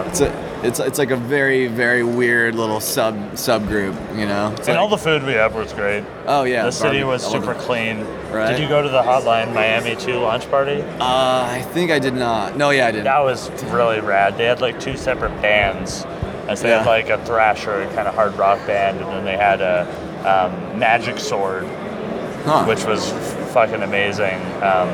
um, 0.02 0.06
it's 0.08 0.20
a, 0.20 0.53
it's 0.64 0.80
it's 0.80 0.98
like 0.98 1.10
a 1.10 1.16
very 1.16 1.66
very 1.68 2.02
weird 2.02 2.54
little 2.54 2.80
sub 2.80 3.14
subgroup. 3.32 3.94
You 4.18 4.26
know. 4.26 4.50
It's 4.52 4.60
and 4.60 4.68
like- 4.68 4.78
all 4.78 4.88
the 4.88 4.98
food 4.98 5.22
we 5.24 5.32
had 5.32 5.54
was 5.54 5.72
great. 5.72 6.04
oh 6.26 6.44
yeah, 6.44 6.64
the 6.64 6.72
city 6.72 7.04
was 7.04 7.24
all 7.24 7.32
the- 7.32 7.40
super 7.40 7.54
clean. 7.54 8.04
Right. 8.32 8.50
Did 8.50 8.60
you 8.60 8.68
go 8.68 8.82
to 8.82 8.88
the 8.88 9.02
Hotline 9.02 9.54
Miami 9.54 9.94
2 9.94 10.18
launch 10.18 10.50
party? 10.50 10.82
Uh, 10.82 11.46
I 11.48 11.62
think 11.72 11.92
I 11.92 12.00
did 12.00 12.14
not. 12.14 12.56
No, 12.56 12.70
yeah, 12.70 12.88
I 12.88 12.90
did. 12.90 13.04
That 13.04 13.22
was 13.22 13.48
really 13.64 14.00
rad. 14.00 14.36
They 14.36 14.44
had 14.46 14.60
like 14.60 14.80
two 14.80 14.96
separate 14.96 15.40
bands. 15.40 16.04
As 16.48 16.60
they 16.60 16.70
had 16.70 16.84
like 16.84 17.08
a 17.08 17.24
thrasher 17.24 17.86
kind 17.94 18.06
of 18.08 18.14
hard 18.14 18.34
rock 18.34 18.58
band, 18.66 18.98
and 19.00 19.08
then 19.08 19.24
they 19.24 19.36
had 19.36 19.60
a 19.62 19.86
um, 20.28 20.78
magic 20.78 21.18
sword, 21.18 21.64
Huh. 22.44 22.64
which 22.66 22.84
was 22.84 23.12
fucking 23.54 23.82
amazing. 23.82 24.38
Um, 24.62 24.88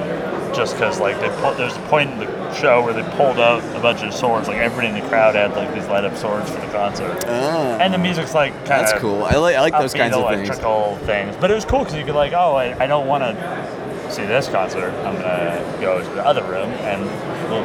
just 0.54 0.74
because 0.74 0.98
like 1.00 1.16
they 1.20 1.28
there's 1.56 1.76
a 1.76 1.80
point 1.82 2.10
in 2.10 2.18
the 2.18 2.52
show 2.54 2.82
where 2.82 2.92
they 2.92 3.02
pulled 3.16 3.38
out 3.38 3.62
a 3.76 3.80
bunch 3.80 4.02
of 4.02 4.12
swords. 4.12 4.48
Like 4.48 4.58
everybody 4.58 4.88
in 4.88 5.00
the 5.02 5.08
crowd 5.08 5.34
had 5.36 5.52
like 5.56 5.72
these 5.72 5.86
light 5.86 6.04
up 6.04 6.16
swords 6.16 6.50
for 6.50 6.60
the 6.60 6.66
concert, 6.72 7.24
Ah, 7.28 7.78
and 7.78 7.94
the 7.94 7.98
music's 7.98 8.34
like 8.34 8.52
kind 8.66 8.82
of 8.82 8.88
that's 8.88 8.92
cool. 9.00 9.22
I 9.24 9.36
like 9.36 9.56
I 9.56 9.60
like 9.60 9.72
those 9.78 9.94
kinds 9.94 10.14
of 10.14 10.28
things. 10.28 10.48
electrical 10.48 10.96
things. 11.06 11.36
But 11.40 11.50
it 11.50 11.54
was 11.54 11.64
cool 11.64 11.80
because 11.80 11.94
you 11.94 12.04
could 12.04 12.16
like, 12.16 12.32
oh, 12.32 12.54
I, 12.56 12.76
I 12.82 12.86
don't 12.88 13.06
want 13.06 13.22
to 13.24 14.10
see 14.10 14.26
this 14.26 14.48
concert. 14.48 14.90
I'm 15.06 15.14
gonna 15.14 15.78
go 15.80 16.02
to 16.02 16.10
the 16.14 16.26
other 16.26 16.42
room 16.42 16.70
and 16.82 17.04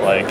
like 0.04 0.28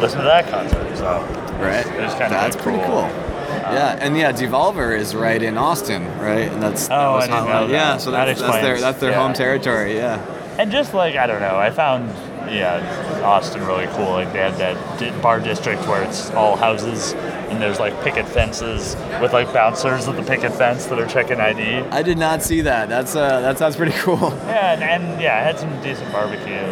listen 0.00 0.18
to 0.18 0.24
that 0.24 0.48
concert. 0.50 0.96
So 0.96 1.22
Right. 1.60 1.86
It 1.86 2.02
was 2.02 2.12
kinda 2.14 2.30
That's 2.30 2.56
pretty 2.56 2.78
cool. 2.84 3.08
cool. 3.08 3.25
Yeah, 3.56 3.98
and 4.00 4.16
yeah, 4.16 4.32
Devolver 4.32 4.96
is 4.96 5.14
right 5.14 5.42
in 5.42 5.56
Austin, 5.58 6.04
right? 6.18 6.50
And 6.52 6.62
that's 6.62 6.88
that 6.88 6.98
Oh, 6.98 7.12
was 7.14 7.24
I 7.24 7.26
didn't 7.28 7.46
know 7.48 7.66
that. 7.66 7.72
Yeah, 7.72 7.96
so 7.98 8.10
That 8.10 8.24
that's, 8.26 8.40
that's 8.40 8.62
their 8.62 8.80
that's 8.80 9.00
their 9.00 9.10
yeah. 9.10 9.22
home 9.22 9.32
territory. 9.34 9.96
Yeah. 9.96 10.20
and 10.58 10.70
just 10.70 10.94
like 10.94 11.16
I 11.16 11.26
don't 11.26 11.40
know, 11.40 11.56
I 11.56 11.70
found 11.70 12.10
yeah 12.50 13.22
Austin 13.24 13.64
really 13.66 13.86
cool. 13.96 14.10
Like 14.12 14.32
they 14.32 14.38
had 14.38 14.54
that 14.58 15.22
bar 15.22 15.40
district 15.40 15.86
where 15.88 16.02
it's 16.04 16.30
all 16.30 16.56
houses 16.56 17.12
and 17.50 17.60
there's 17.60 17.80
like 17.80 18.00
picket 18.04 18.26
fences 18.28 18.94
with 19.20 19.32
like 19.32 19.52
bouncers 19.52 20.06
at 20.08 20.14
the 20.16 20.22
picket 20.22 20.52
fence 20.52 20.86
that 20.86 20.98
are 20.98 21.06
checking 21.06 21.40
ID. 21.40 21.78
I 21.90 22.02
did 22.02 22.18
not 22.18 22.42
see 22.42 22.60
that. 22.62 22.88
That's 22.88 23.16
uh 23.16 23.40
that 23.40 23.58
sounds 23.58 23.76
pretty 23.76 23.92
cool. 23.98 24.16
Yeah, 24.46 24.72
and, 24.74 24.82
and 24.82 25.20
yeah, 25.20 25.40
it 25.40 25.44
had 25.44 25.58
some 25.58 25.82
decent 25.82 26.10
barbecue, 26.12 26.62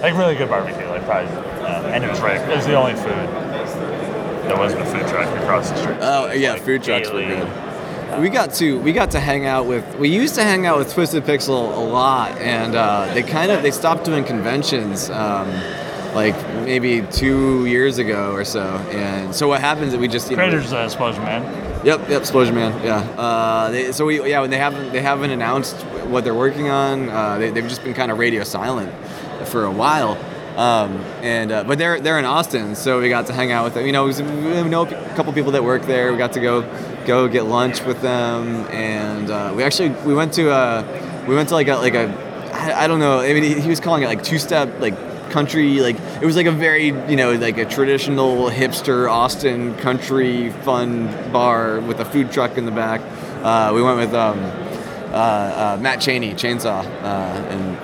like 0.00 0.14
really 0.14 0.34
good 0.36 0.48
barbecue, 0.48 0.86
like 0.86 1.04
probably, 1.04 1.30
um, 1.66 1.84
and 1.86 2.02
it 2.04 2.08
was 2.10 2.20
right. 2.20 2.40
It 2.40 2.56
was 2.56 2.66
the 2.66 2.74
only 2.74 2.94
food. 2.94 3.28
There 4.48 4.56
wasn't 4.56 4.82
a 4.82 4.86
food 4.86 5.06
truck 5.08 5.26
across 5.42 5.70
the 5.70 5.76
street. 5.76 5.98
Oh 6.00 6.32
yeah, 6.32 6.52
like, 6.52 6.62
food 6.62 6.82
trucks 6.82 7.08
daily- 7.08 7.26
were 7.26 7.36
good. 7.36 8.20
We 8.20 8.28
got 8.28 8.54
to 8.54 8.78
we 8.78 8.92
got 8.92 9.10
to 9.12 9.20
hang 9.20 9.44
out 9.46 9.66
with 9.66 9.84
we 9.98 10.08
used 10.08 10.36
to 10.36 10.44
hang 10.44 10.66
out 10.66 10.78
with 10.78 10.92
Twisted 10.92 11.24
Pixel 11.24 11.76
a 11.76 11.80
lot, 11.80 12.38
and 12.38 12.76
uh, 12.76 13.12
they 13.12 13.22
kind 13.24 13.50
of 13.50 13.62
they 13.62 13.72
stopped 13.72 14.04
doing 14.04 14.24
conventions. 14.24 15.10
Um, 15.10 15.50
like 16.14 16.36
maybe 16.64 17.02
two 17.10 17.66
years 17.66 17.98
ago 17.98 18.30
or 18.32 18.44
so, 18.44 18.62
and 18.92 19.34
so 19.34 19.48
what 19.48 19.60
happens 19.60 19.92
is 19.94 19.98
we 19.98 20.06
just 20.06 20.30
you 20.30 20.36
know, 20.36 20.44
Creators 20.44 20.72
uh, 20.72 20.86
'Splosion 20.88 21.24
Man. 21.24 21.42
Yep, 21.84 22.08
yep, 22.08 22.22
'Splosion 22.22 22.54
Man. 22.54 22.84
Yeah. 22.84 22.98
Uh, 23.20 23.70
they, 23.72 23.90
so 23.90 24.06
we, 24.06 24.24
yeah, 24.30 24.46
they 24.46 24.56
haven't, 24.56 24.92
they 24.92 25.00
haven't 25.02 25.32
announced 25.32 25.74
what 26.06 26.22
they're 26.22 26.32
working 26.32 26.68
on. 26.70 27.08
Uh, 27.08 27.38
they, 27.38 27.50
they've 27.50 27.66
just 27.68 27.82
been 27.82 27.94
kind 27.94 28.12
of 28.12 28.18
radio 28.20 28.44
silent 28.44 28.92
for 29.48 29.64
a 29.64 29.70
while. 29.72 30.16
Um, 30.56 30.98
and 31.22 31.50
uh, 31.50 31.64
but 31.64 31.78
they're 31.78 31.98
they're 32.00 32.18
in 32.18 32.24
Austin, 32.24 32.76
so 32.76 33.00
we 33.00 33.08
got 33.08 33.26
to 33.26 33.32
hang 33.32 33.50
out 33.50 33.64
with 33.64 33.74
them. 33.74 33.86
You 33.86 33.92
know, 33.92 34.06
we 34.06 34.68
know 34.68 34.82
a 34.82 35.14
couple 35.16 35.32
people 35.32 35.52
that 35.52 35.64
work 35.64 35.82
there. 35.82 36.12
We 36.12 36.18
got 36.18 36.32
to 36.34 36.40
go 36.40 36.62
go 37.06 37.26
get 37.26 37.46
lunch 37.46 37.82
with 37.84 38.00
them, 38.02 38.66
and 38.70 39.30
uh, 39.30 39.52
we 39.56 39.64
actually 39.64 39.90
we 40.06 40.14
went 40.14 40.32
to 40.34 40.50
uh, 40.50 41.24
we 41.26 41.34
went 41.34 41.48
to 41.48 41.54
like 41.54 41.66
a 41.66 41.74
like 41.76 41.94
a 41.94 42.06
I, 42.52 42.84
I 42.84 42.86
don't 42.86 43.00
know. 43.00 43.18
I 43.18 43.32
mean, 43.34 43.42
he, 43.42 43.60
he 43.60 43.68
was 43.68 43.80
calling 43.80 44.04
it 44.04 44.06
like 44.06 44.22
two 44.22 44.38
step 44.38 44.80
like 44.80 44.94
country 45.30 45.80
like 45.80 45.96
it 46.22 46.26
was 46.26 46.36
like 46.36 46.46
a 46.46 46.52
very 46.52 46.86
you 46.86 47.16
know 47.16 47.32
like 47.32 47.58
a 47.58 47.64
traditional 47.64 48.50
hipster 48.50 49.10
austin 49.10 49.74
country 49.78 50.50
fun 50.50 51.06
bar 51.32 51.80
with 51.80 51.98
a 51.98 52.04
food 52.04 52.30
truck 52.30 52.56
in 52.56 52.64
the 52.66 52.70
back 52.70 53.00
uh, 53.42 53.72
we 53.74 53.82
went 53.82 53.98
with 53.98 54.14
um, 54.14 54.38
uh, 55.14 55.76
uh, 55.76 55.80
matt 55.80 56.00
cheney 56.00 56.32
chainsaw 56.32 56.84
uh, 57.02 57.06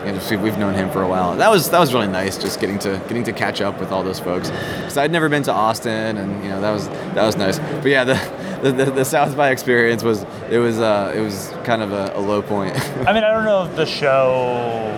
and 0.05 0.21
so 0.21 0.37
we've 0.39 0.59
known 0.59 0.75
him 0.75 0.91
for 0.91 1.03
a 1.03 1.09
while 1.09 1.37
that 1.37 1.51
was 1.51 1.71
that 1.71 1.79
was 1.79 1.95
really 1.95 2.09
nice 2.09 2.37
just 2.37 2.61
getting 2.61 2.79
to 2.79 3.01
getting 3.09 3.25
to 3.25 3.33
catch 3.33 3.61
up 3.61 3.79
with 3.79 3.93
all 3.93 4.03
those 4.03 4.19
folks 4.21 4.51
because 4.51 4.97
i'd 4.99 5.11
never 5.11 5.29
been 5.29 5.43
to 5.43 5.53
austin 5.53 6.17
and 6.17 6.43
you 6.43 6.51
know 6.51 6.61
that 6.61 6.71
was 6.73 6.89
that 6.89 7.25
was 7.25 7.37
nice 7.37 7.59
but 7.59 7.87
yeah 7.87 8.05
the 8.05 8.15
the, 8.63 8.85
the, 8.91 9.05
south 9.05 9.35
by 9.37 9.51
experience 9.51 10.03
was 10.03 10.27
it 10.51 10.59
was 10.59 10.79
uh, 10.79 11.13
it 11.17 11.21
was 11.21 11.51
kind 11.65 11.81
of 11.81 11.93
a, 11.93 12.13
a 12.15 12.21
low 12.21 12.43
point 12.43 12.77
I 13.09 13.13
mean, 13.15 13.25
I 13.25 13.33
don't 13.33 13.45
know 13.45 13.65
if 13.65 13.75
the 13.75 13.87
show. 13.87 14.97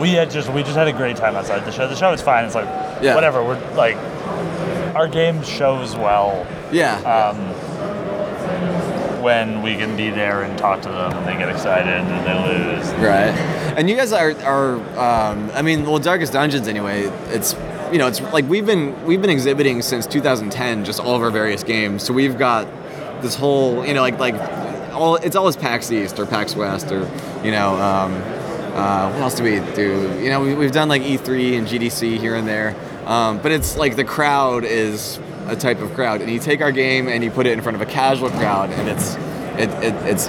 We 0.00 0.10
had 0.10 0.28
just 0.30 0.52
we 0.52 0.62
just 0.62 0.76
had 0.76 0.88
a 0.88 0.92
great 0.92 1.16
time 1.16 1.36
outside 1.36 1.64
the 1.64 1.70
show. 1.70 1.86
The 1.88 1.94
show 1.94 2.10
was 2.10 2.20
fine. 2.20 2.44
It's 2.44 2.56
like 2.56 2.66
Yeah. 3.00 3.14
whatever. 3.14 3.44
We're 3.44 3.60
like 3.74 3.96
our 4.96 5.06
game 5.06 5.42
shows 5.44 5.94
well 5.94 6.46
yeah 6.72 6.96
um, 7.00 7.38
when 9.28 9.60
we 9.60 9.76
can 9.76 9.94
be 9.94 10.08
there 10.08 10.42
and 10.42 10.58
talk 10.58 10.80
to 10.80 10.88
them 10.88 11.12
and 11.12 11.26
they 11.26 11.36
get 11.36 11.50
excited 11.50 11.92
and 11.92 12.26
they 12.26 12.32
lose. 12.48 12.86
Right. 12.94 13.34
And 13.76 13.90
you 13.90 13.94
guys 13.94 14.10
are 14.10 14.32
are 14.40 14.76
um, 14.98 15.50
I 15.52 15.60
mean, 15.60 15.84
well, 15.84 15.98
Darkest 15.98 16.32
Dungeons 16.32 16.66
anyway. 16.66 17.02
It's 17.36 17.52
you 17.92 17.98
know, 17.98 18.06
it's 18.06 18.22
like 18.32 18.48
we've 18.48 18.64
been 18.64 19.04
we've 19.04 19.20
been 19.20 19.28
exhibiting 19.28 19.82
since 19.82 20.06
2010, 20.06 20.86
just 20.86 20.98
all 20.98 21.14
of 21.14 21.20
our 21.20 21.30
various 21.30 21.62
games. 21.62 22.04
So 22.04 22.14
we've 22.14 22.38
got 22.38 22.66
this 23.20 23.34
whole 23.34 23.84
you 23.86 23.92
know 23.92 24.00
like 24.00 24.18
like 24.18 24.36
all 24.94 25.16
it's 25.16 25.36
always 25.36 25.56
PAX 25.56 25.92
East 25.92 26.18
or 26.18 26.24
PAX 26.24 26.56
West 26.56 26.90
or 26.90 27.00
you 27.44 27.50
know. 27.50 27.76
Um, 27.76 28.14
uh, 28.78 29.10
what 29.10 29.22
else 29.22 29.34
do 29.34 29.42
we 29.42 29.58
do? 29.74 30.18
You 30.22 30.30
know, 30.30 30.40
we, 30.40 30.54
we've 30.54 30.70
done 30.70 30.88
like 30.88 31.02
E3 31.02 31.58
and 31.58 31.66
GDC 31.66 32.16
here 32.18 32.36
and 32.36 32.46
there, 32.46 32.76
um, 33.06 33.38
but 33.42 33.50
it's 33.50 33.76
like 33.76 33.96
the 33.96 34.04
crowd 34.04 34.62
is 34.62 35.18
a 35.48 35.56
type 35.56 35.80
of 35.80 35.92
crowd, 35.94 36.20
and 36.20 36.30
you 36.30 36.38
take 36.38 36.60
our 36.60 36.72
game 36.72 37.08
and 37.08 37.24
you 37.24 37.30
put 37.30 37.46
it 37.46 37.52
in 37.52 37.62
front 37.62 37.76
of 37.76 37.82
a 37.82 37.86
casual 37.86 38.30
crowd, 38.30 38.70
and 38.70 38.88
it's 38.88 39.16
it, 39.58 39.70
it 39.82 39.94
it's 40.06 40.28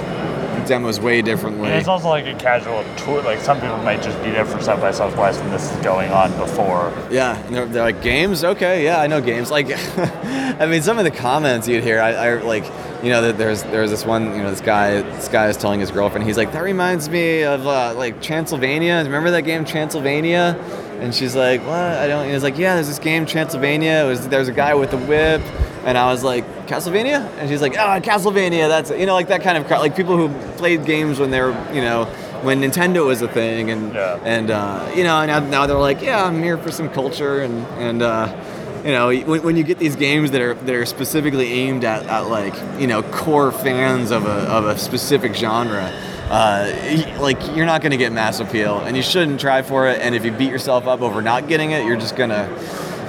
demos 0.70 1.00
way 1.00 1.20
differently. 1.20 1.68
And 1.68 1.78
it's 1.78 1.88
also 1.88 2.08
like 2.08 2.26
a 2.26 2.34
casual 2.34 2.84
tour. 2.96 3.22
Like 3.22 3.40
some 3.40 3.60
people 3.60 3.76
might 3.78 4.02
just 4.02 4.16
be 4.22 4.30
there 4.30 4.46
for 4.46 4.60
South 4.62 4.80
by 4.80 4.92
Southwest 4.92 5.40
when 5.40 5.50
this 5.50 5.70
is 5.70 5.76
going 5.82 6.12
on 6.12 6.30
before. 6.38 6.92
Yeah, 7.10 7.36
and 7.46 7.54
they're, 7.54 7.66
they're 7.66 7.82
like 7.82 8.02
games. 8.02 8.44
Okay, 8.44 8.84
yeah, 8.84 9.00
I 9.00 9.08
know 9.08 9.20
games. 9.20 9.50
Like, 9.50 9.66
I 9.98 10.66
mean, 10.66 10.82
some 10.82 10.98
of 10.98 11.04
the 11.04 11.10
comments 11.10 11.66
you'd 11.66 11.82
hear, 11.82 12.00
I, 12.00 12.12
I 12.12 12.34
like, 12.42 12.64
you 13.02 13.10
know, 13.10 13.22
that 13.22 13.36
there's 13.36 13.64
there's 13.64 13.90
this 13.90 14.04
one, 14.04 14.26
you 14.36 14.42
know, 14.42 14.50
this 14.50 14.60
guy, 14.60 15.02
this 15.02 15.28
guy 15.28 15.48
is 15.48 15.56
telling 15.56 15.80
his 15.80 15.90
girlfriend, 15.90 16.24
he's 16.24 16.36
like, 16.36 16.52
that 16.52 16.62
reminds 16.62 17.08
me 17.08 17.42
of 17.42 17.66
uh, 17.66 17.94
like 17.96 18.22
Transylvania. 18.22 19.02
Remember 19.04 19.32
that 19.32 19.42
game 19.42 19.64
Transylvania? 19.64 20.56
And 21.00 21.14
she's 21.14 21.34
like, 21.34 21.60
what? 21.62 21.74
I 21.78 22.06
don't. 22.06 22.24
And 22.24 22.32
he's 22.32 22.42
like, 22.42 22.58
yeah, 22.58 22.74
there's 22.74 22.88
this 22.88 22.98
game 22.98 23.24
Transylvania. 23.26 24.04
It 24.04 24.08
was 24.08 24.28
there's 24.28 24.48
a 24.48 24.52
guy 24.52 24.74
with 24.74 24.92
a 24.92 24.98
whip, 24.98 25.40
and 25.84 25.96
I 25.96 26.10
was 26.12 26.22
like, 26.22 26.44
Castlevania? 26.66 27.26
And 27.38 27.48
she's 27.48 27.62
like, 27.62 27.78
ah, 27.78 28.00
Castlevania. 28.00 28.68
That's 28.68 28.90
you 28.90 29.06
know, 29.06 29.14
like 29.14 29.28
that 29.28 29.42
kind 29.42 29.56
of 29.58 29.66
crowd, 29.66 29.80
like 29.80 29.96
people 29.96 30.16
who 30.16 30.28
played 30.58 30.84
games 30.84 31.18
when 31.18 31.30
they 31.30 31.40
were, 31.40 31.56
you 31.72 31.80
know. 31.80 32.04
When 32.40 32.62
Nintendo 32.62 33.04
was 33.06 33.20
a 33.20 33.28
thing, 33.28 33.70
and 33.70 33.92
Yeah. 33.92 34.18
and 34.24 34.50
uh, 34.50 34.90
you 34.96 35.04
know, 35.04 35.26
now, 35.26 35.40
now 35.40 35.66
they're 35.66 35.76
like, 35.76 36.00
yeah, 36.00 36.24
I'm 36.24 36.42
here 36.42 36.56
for 36.56 36.70
some 36.72 36.88
culture, 36.88 37.42
and 37.42 37.66
and 37.78 38.00
uh, 38.00 38.34
you 38.82 38.92
know, 38.92 39.08
when, 39.08 39.42
when 39.42 39.56
you 39.58 39.62
get 39.62 39.78
these 39.78 39.94
games 39.94 40.30
that 40.30 40.40
are 40.40 40.54
that 40.54 40.74
are 40.74 40.86
specifically 40.86 41.52
aimed 41.52 41.84
at, 41.84 42.06
at 42.06 42.28
like 42.30 42.54
you 42.80 42.86
know 42.86 43.02
core 43.02 43.52
fans 43.52 44.10
of 44.10 44.24
a 44.24 44.30
of 44.48 44.64
a 44.64 44.78
specific 44.78 45.34
genre, 45.34 45.92
uh, 46.30 46.72
like 47.18 47.44
you're 47.56 47.66
not 47.66 47.82
going 47.82 47.90
to 47.90 47.96
get 47.96 48.12
mass 48.12 48.40
appeal, 48.40 48.78
and 48.78 48.96
you 48.96 49.02
shouldn't 49.02 49.40
try 49.40 49.62
for 49.62 49.88
it. 49.88 50.00
And 50.00 50.14
if 50.14 50.24
you 50.24 50.30
beat 50.30 50.50
yourself 50.50 50.86
up 50.86 51.02
over 51.02 51.20
not 51.20 51.48
getting 51.48 51.72
it, 51.72 51.84
you're 51.84 51.96
just 51.96 52.16
gonna 52.16 52.48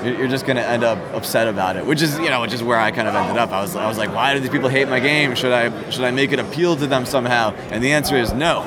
you're 0.04 0.28
just 0.28 0.46
gonna 0.46 0.62
end 0.62 0.84
up 0.84 0.98
upset 1.14 1.48
about 1.48 1.76
it, 1.76 1.86
which 1.86 2.02
is 2.02 2.18
you 2.20 2.30
know 2.30 2.42
which 2.42 2.54
is 2.54 2.64
where 2.64 2.80
I 2.80 2.92
kind 2.92 3.08
of 3.08 3.16
ended 3.16 3.38
up. 3.38 3.52
I 3.52 3.62
was 3.62 3.76
I 3.76 3.88
was 3.88 3.98
like, 3.98 4.14
why 4.14 4.34
do 4.34 4.40
these 4.40 4.50
people 4.50 4.70
hate 4.70 4.88
my 4.88 5.00
game? 5.00 5.36
Should 5.36 5.52
I 5.52 5.90
should 5.90 6.04
I 6.04 6.12
make 6.12 6.32
it 6.32 6.40
appeal 6.40 6.76
to 6.76 6.88
them 6.88 7.06
somehow? 7.06 7.54
And 7.72 7.84
the 7.84 7.92
answer 7.92 8.16
is 8.18 8.34
no. 8.34 8.66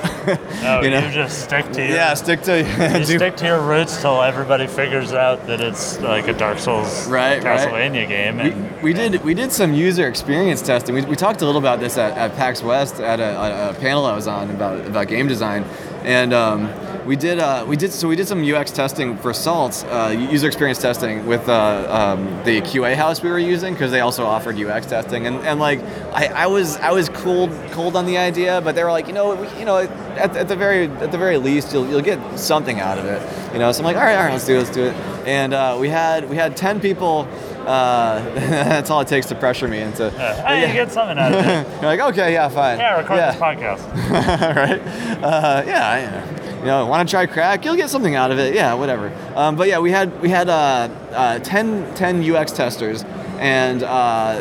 No, 0.63 0.81
you 0.81 0.85
you, 0.85 0.91
know? 0.91 1.11
just 1.11 1.45
stick 1.45 1.71
to 1.73 1.81
your 1.85 1.97
yeah, 1.97 2.15
stick 2.15 2.43
to 2.43 2.59
you 2.59 3.05
stick 3.05 3.37
to 3.37 3.47
your 3.47 3.61
roots 3.61 4.01
till 4.01 4.23
everybody 4.23 4.67
figures 4.67 5.13
out 5.13 5.47
that 5.47 5.61
it's 5.61 6.01
like 6.01 6.29
a 6.29 6.33
Dark 6.33 6.59
Souls 6.59 7.07
Right, 7.09 7.43
right. 7.43 7.59
Castlevania 7.59 8.09
game. 8.09 8.41
And 8.41 8.83
We, 8.83 8.93
we 8.93 8.93
did 8.93 9.23
we 9.25 9.35
did 9.35 9.53
some 9.53 9.75
user 9.75 10.07
experience 10.09 10.63
testing. 10.63 10.95
We, 10.95 11.03
we 11.03 11.17
talked 11.17 11.43
a 11.43 11.47
little 11.47 11.61
about 11.61 11.81
this 11.81 11.99
at, 11.99 12.17
at 12.17 12.37
PAX 12.37 12.63
West 12.63 13.01
at 13.01 13.21
a, 13.21 13.39
a, 13.39 13.71
a 13.71 13.75
panel 13.75 14.07
I 14.07 14.15
was 14.15 14.27
on 14.27 14.51
about 14.51 14.85
about 14.87 15.09
game 15.09 15.27
design, 15.29 15.65
and 16.05 16.33
um, 16.33 16.67
we 17.05 17.17
did 17.17 17.39
uh, 17.39 17.65
we 17.69 17.77
did 17.77 17.93
so 17.93 18.09
we 18.09 18.17
did 18.17 18.27
some 18.27 18.43
UX 18.43 18.71
testing 18.71 19.17
for 19.19 19.35
Salt, 19.35 19.85
uh, 19.89 20.09
user 20.09 20.47
experience 20.47 20.79
testing 20.79 21.27
with 21.27 21.49
uh, 21.49 21.87
um, 21.91 22.27
the 22.45 22.61
QA 22.63 22.95
house 22.95 23.23
we 23.23 23.31
were 23.31 23.39
using 23.39 23.75
because 23.75 23.91
they 23.91 24.01
also 24.01 24.25
offered 24.25 24.59
UX 24.59 24.87
testing, 24.87 25.27
and, 25.27 25.37
and 25.41 25.61
like 25.61 25.81
I, 26.13 26.27
I 26.27 26.47
was 26.47 26.77
I 26.79 26.93
was 26.93 27.09
cold 27.11 27.51
cold 27.73 27.97
on 27.97 28.07
the 28.07 28.17
idea, 28.17 28.61
but 28.63 28.75
they 28.75 28.83
were 28.85 28.91
like, 28.91 29.07
you 29.07 29.13
know, 29.13 29.35
we, 29.35 29.59
you 29.59 29.65
know, 29.65 29.79
at, 29.79 30.35
at 30.37 30.49
the 30.49 30.57
very 30.57 30.89
at 30.89 31.13
the 31.13 31.19
very 31.19 31.37
least, 31.37 31.73
you'll 31.73 31.87
you'll 31.89 32.01
get 32.01 32.39
something 32.39 32.81
out 32.81 32.99
of 32.99 33.05
it, 33.05 33.53
you 33.53 33.59
know. 33.59 33.71
So 33.73 33.81
I'm 33.81 33.85
like, 33.85 33.97
all 33.97 34.03
right, 34.03 34.17
all 34.17 34.25
right, 34.25 34.33
let's 34.33 34.47
do 34.47 34.55
it, 34.55 34.59
let's 34.59 34.71
do 34.71 34.85
it, 34.85 34.95
and 35.27 35.53
uh, 35.53 35.77
we 35.79 35.89
had 35.89 36.29
we 36.29 36.37
had 36.37 36.57
ten 36.57 36.81
people. 36.81 37.29
Uh, 37.65 38.21
that's 38.35 38.91
all 38.91 39.01
it 39.01 39.09
takes 39.09 39.27
to 39.27 39.35
pressure 39.35 39.67
me 39.67 39.81
into. 39.81 40.07
Uh, 40.07 40.43
I 40.47 40.61
get 40.71 40.93
something 40.93 41.19
out 41.19 41.33
of 41.33 41.47
it. 41.47 41.67
You're 41.81 41.97
like, 41.97 42.01
okay, 42.01 42.35
yeah, 42.35 42.47
fine. 42.51 42.79
Yeah, 42.79 43.01
record 43.01 43.17
this 43.17 43.37
podcast. 43.37 44.11
right? 44.55 44.81
Uh, 45.23 45.63
yeah, 45.67 45.97
yeah. 45.97 46.44
You 46.65 46.71
know, 46.71 46.87
want 46.87 47.07
to 47.07 47.13
try 47.13 47.27
crack? 47.27 47.63
You'll 47.67 47.77
get 47.77 47.91
something 47.91 48.15
out 48.15 48.31
of 48.31 48.39
it. 48.39 48.55
Yeah, 48.55 48.73
whatever. 48.73 49.13
Um, 49.37 49.55
but 49.55 49.69
yeah, 49.69 49.81
we 49.81 49.91
had 49.91 50.19
we 50.23 50.31
had 50.31 50.49
uh, 50.49 50.89
uh, 51.13 51.39
10, 51.41 51.95
10 51.95 52.35
UX 52.35 52.53
testers, 52.53 53.05
and 53.39 53.83
uh, 53.83 54.41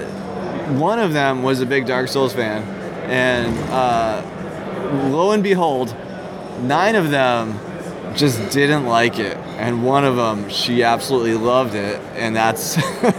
one 0.77 0.99
of 0.99 1.11
them 1.11 1.43
was 1.43 1.59
a 1.59 1.65
big 1.65 1.85
Dark 1.85 2.07
Souls 2.07 2.31
fan, 2.33 2.63
and 3.09 3.57
uh, 3.69 4.21
lo 5.09 5.31
and 5.31 5.43
behold, 5.43 5.93
nine 6.61 6.95
of 6.95 7.11
them 7.11 7.59
just 8.15 8.53
didn't 8.53 8.85
like 8.85 9.19
it, 9.19 9.35
and 9.57 9.83
one 9.83 10.05
of 10.05 10.15
them 10.15 10.49
she 10.49 10.81
absolutely 10.81 11.33
loved 11.35 11.75
it, 11.75 11.99
and 12.15 12.33
that's. 12.33 12.77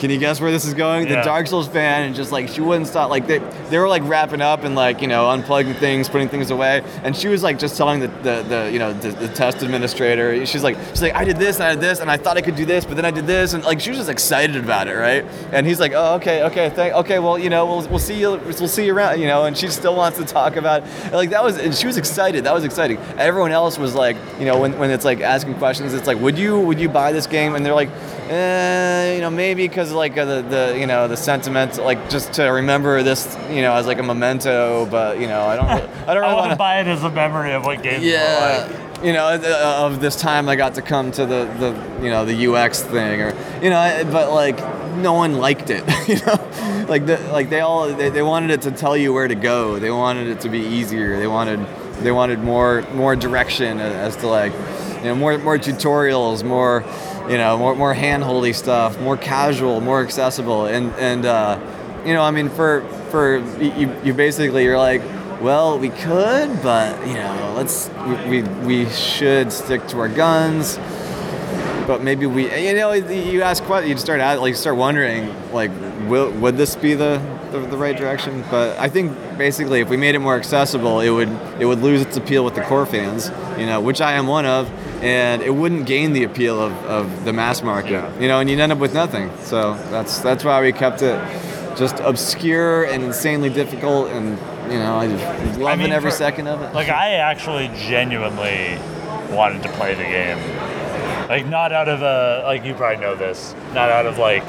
Can 0.00 0.10
you 0.10 0.18
guess 0.18 0.38
where 0.38 0.50
this 0.50 0.66
is 0.66 0.74
going? 0.74 1.08
The 1.08 1.22
Dark 1.22 1.46
Souls 1.46 1.66
fan, 1.66 2.02
and 2.02 2.14
just 2.14 2.30
like 2.30 2.48
she 2.48 2.60
wouldn't 2.60 2.88
stop. 2.88 3.08
Like 3.08 3.26
they, 3.26 3.38
they 3.74 3.80
were 3.80 3.88
like 3.88 4.04
wrapping 4.04 4.40
up 4.40 4.62
and 4.62 4.76
like 4.76 5.02
you 5.02 5.08
know 5.08 5.24
unplugging 5.24 5.74
things, 5.74 6.08
putting 6.08 6.28
things 6.28 6.52
away, 6.52 6.84
and 7.02 7.16
she 7.16 7.26
was 7.26 7.42
like 7.42 7.58
just 7.58 7.76
telling 7.76 7.98
the, 7.98 8.06
the, 8.06 8.44
the 8.48 8.70
you 8.72 8.78
know 8.78 8.92
the, 8.92 9.08
the 9.08 9.26
test 9.26 9.64
administrator. 9.64 10.46
She's 10.46 10.62
like 10.62 10.76
she's 10.90 11.02
like 11.02 11.16
I 11.16 11.24
did 11.24 11.38
this 11.38 11.56
and 11.56 11.64
I 11.64 11.70
did 11.72 11.80
this 11.80 11.98
and 11.98 12.08
I 12.08 12.16
thought 12.16 12.36
I 12.36 12.40
could 12.40 12.54
do 12.54 12.64
this, 12.64 12.84
but 12.84 12.94
then 12.94 13.04
I 13.04 13.10
did 13.10 13.26
this 13.26 13.52
and 13.52 13.64
like 13.64 13.80
she 13.80 13.90
was 13.90 13.98
just 13.98 14.08
excited 14.08 14.54
about 14.54 14.86
it, 14.86 14.94
right? 14.94 15.24
And 15.50 15.66
he's 15.66 15.80
like, 15.80 15.90
oh 15.92 16.14
okay, 16.14 16.44
okay, 16.44 16.70
thank, 16.70 16.94
okay, 16.94 17.18
well 17.18 17.36
you 17.36 17.50
know 17.50 17.66
we'll, 17.66 17.88
we'll 17.88 17.98
see 17.98 18.20
you 18.20 18.36
we'll 18.44 18.68
see 18.68 18.86
you 18.86 18.94
around, 18.94 19.20
you 19.20 19.26
know, 19.26 19.44
and 19.44 19.58
she 19.58 19.66
still 19.66 19.96
wants 19.96 20.18
to 20.18 20.24
talk 20.24 20.54
about 20.54 20.84
and, 20.84 21.12
like 21.12 21.30
that 21.30 21.42
was 21.42 21.58
and 21.58 21.74
she 21.74 21.88
was 21.88 21.96
excited. 21.96 22.44
That 22.44 22.54
was 22.54 22.62
exciting. 22.62 22.98
Everyone 23.18 23.50
else 23.50 23.76
was 23.76 23.96
like 23.96 24.16
you 24.38 24.44
know 24.44 24.56
when, 24.60 24.78
when 24.78 24.92
it's 24.92 25.04
like 25.04 25.20
asking 25.20 25.54
questions, 25.54 25.94
it's 25.94 26.06
like 26.06 26.20
would 26.20 26.38
you 26.38 26.60
would 26.60 26.78
you 26.78 26.88
buy 26.88 27.10
this 27.10 27.26
game? 27.26 27.56
And 27.56 27.66
they're 27.66 27.74
like, 27.74 27.90
eh, 28.28 29.14
you 29.16 29.20
know 29.20 29.30
maybe 29.30 29.66
because 29.66 29.90
like 29.90 30.16
uh, 30.16 30.24
the 30.24 30.42
the 30.42 30.78
you 30.78 30.86
know 30.86 31.08
the 31.08 31.16
sentiment 31.16 31.76
like 31.78 32.08
just 32.08 32.34
to 32.34 32.44
remember 32.44 33.02
this 33.02 33.36
you 33.50 33.62
know 33.62 33.63
as 33.72 33.86
like 33.86 33.98
a 33.98 34.02
memento, 34.02 34.86
but 34.86 35.18
you 35.18 35.26
know 35.26 35.42
I 35.46 35.56
don't 35.56 35.66
really, 35.66 35.82
I 36.06 36.14
don't 36.14 36.22
really 36.22 36.34
want 36.34 36.44
want 36.48 36.52
to 36.52 36.56
buy 36.56 36.80
it 36.80 36.86
as 36.86 37.02
a 37.02 37.10
memory 37.10 37.52
of 37.52 37.64
what 37.64 37.82
games 37.82 38.02
were 38.02 38.10
yeah 38.10 38.68
like. 38.68 39.04
you 39.04 39.12
know 39.12 39.26
uh, 39.26 39.86
of 39.86 40.00
this 40.00 40.16
time 40.16 40.48
i 40.48 40.56
got 40.56 40.74
to 40.74 40.82
come 40.82 41.10
to 41.12 41.26
the, 41.26 41.44
the 41.58 42.04
you 42.04 42.10
know 42.10 42.24
the 42.24 42.46
ux 42.46 42.82
thing 42.82 43.20
or 43.20 43.34
you 43.62 43.70
know 43.70 44.08
but 44.12 44.32
like 44.32 44.58
no 44.96 45.12
one 45.12 45.38
liked 45.38 45.70
it 45.70 45.84
you 46.08 46.16
know? 46.26 46.86
Like 46.88 47.06
the, 47.06 47.18
like 47.32 47.50
they 47.50 47.60
all 47.60 47.88
they, 47.88 48.10
they 48.10 48.22
wanted 48.22 48.50
it 48.50 48.62
to 48.62 48.70
tell 48.70 48.96
you 48.96 49.12
where 49.12 49.26
to 49.26 49.34
go. 49.34 49.78
They 49.78 49.90
wanted 49.90 50.28
it 50.28 50.40
to 50.40 50.50
be 50.50 50.58
easier. 50.60 51.18
They 51.18 51.26
wanted 51.26 51.66
they 52.02 52.12
wanted 52.12 52.40
more 52.40 52.82
more 52.92 53.16
direction 53.16 53.80
as 53.80 54.16
to 54.16 54.26
like 54.26 54.52
you 54.98 55.04
know 55.04 55.14
more 55.14 55.38
more 55.38 55.58
tutorials 55.58 56.44
more 56.44 56.84
you 57.28 57.38
know 57.38 57.56
more 57.56 57.74
more 57.74 57.94
hand-holdy 57.94 58.52
stuff 58.52 59.00
more 59.00 59.16
casual 59.16 59.80
more 59.80 60.02
accessible. 60.02 60.66
And 60.66 60.92
and 60.94 61.24
uh 61.24 61.58
you 62.04 62.12
know 62.12 62.22
i 62.22 62.30
mean 62.30 62.50
for 62.50 62.82
for 63.14 63.38
you 63.62 63.94
you 64.02 64.12
basically 64.12 64.64
you're 64.64 64.76
like 64.90 65.02
well, 65.40 65.78
we 65.78 65.90
could, 65.90 66.62
but 66.62 67.06
you 67.06 67.14
know, 67.14 67.52
let's 67.54 67.90
we, 68.28 68.40
we, 68.40 68.48
we 68.64 68.90
should 68.90 69.52
stick 69.52 69.86
to 69.88 69.98
our 69.98 70.08
guns. 70.08 70.78
But 71.86 72.02
maybe 72.02 72.24
we, 72.24 72.44
you 72.66 72.74
know, 72.74 72.92
you 72.92 73.42
ask 73.42 73.68
what 73.68 73.86
you 73.86 73.96
start 73.98 74.20
out 74.20 74.40
like 74.40 74.54
start 74.56 74.76
wondering 74.76 75.34
like, 75.52 75.70
will 76.08 76.30
would 76.40 76.56
this 76.56 76.76
be 76.76 76.94
the, 76.94 77.20
the 77.52 77.58
the 77.58 77.76
right 77.76 77.96
direction? 77.96 78.42
But 78.50 78.78
I 78.78 78.88
think 78.88 79.12
basically, 79.36 79.80
if 79.80 79.90
we 79.90 79.98
made 79.98 80.14
it 80.14 80.20
more 80.20 80.36
accessible, 80.36 81.00
it 81.00 81.10
would 81.10 81.28
it 81.60 81.66
would 81.66 81.80
lose 81.80 82.00
its 82.00 82.16
appeal 82.16 82.42
with 82.42 82.54
the 82.54 82.62
core 82.62 82.86
fans, 82.86 83.30
you 83.58 83.66
know, 83.66 83.82
which 83.82 84.00
I 84.00 84.12
am 84.12 84.26
one 84.26 84.46
of, 84.46 84.70
and 85.02 85.42
it 85.42 85.54
wouldn't 85.54 85.84
gain 85.86 86.14
the 86.14 86.24
appeal 86.24 86.58
of, 86.58 86.72
of 86.86 87.24
the 87.26 87.34
mass 87.34 87.62
market, 87.62 87.90
Yeah. 87.92 88.18
you 88.18 88.28
know, 88.28 88.40
and 88.40 88.48
you'd 88.48 88.60
end 88.60 88.72
up 88.72 88.78
with 88.78 88.94
nothing. 88.94 89.30
So 89.42 89.74
that's 89.90 90.20
that's 90.20 90.42
why 90.42 90.62
we 90.62 90.72
kept 90.72 91.02
it 91.02 91.18
just 91.76 91.98
obscure 92.00 92.84
and 92.84 93.02
insanely 93.02 93.50
difficult 93.50 94.08
and 94.10 94.38
you 94.72 94.78
know 94.78 94.96
i 94.96 95.06
just 95.08 95.58
loving 95.58 95.84
mean, 95.84 95.92
every 95.92 96.10
for- 96.10 96.16
second 96.16 96.46
of 96.46 96.62
it 96.62 96.72
Like 96.74 96.88
I 96.88 97.14
actually 97.14 97.68
genuinely 97.88 98.78
wanted 99.34 99.62
to 99.64 99.68
play 99.70 99.94
the 99.94 100.04
game. 100.04 100.38
Like 101.28 101.46
not 101.46 101.72
out 101.72 101.88
of 101.88 102.02
a 102.02 102.42
like 102.44 102.64
you 102.64 102.74
probably 102.74 103.00
know 103.00 103.14
this. 103.14 103.54
Not 103.72 103.88
out 103.90 104.06
of 104.06 104.18
like, 104.18 104.44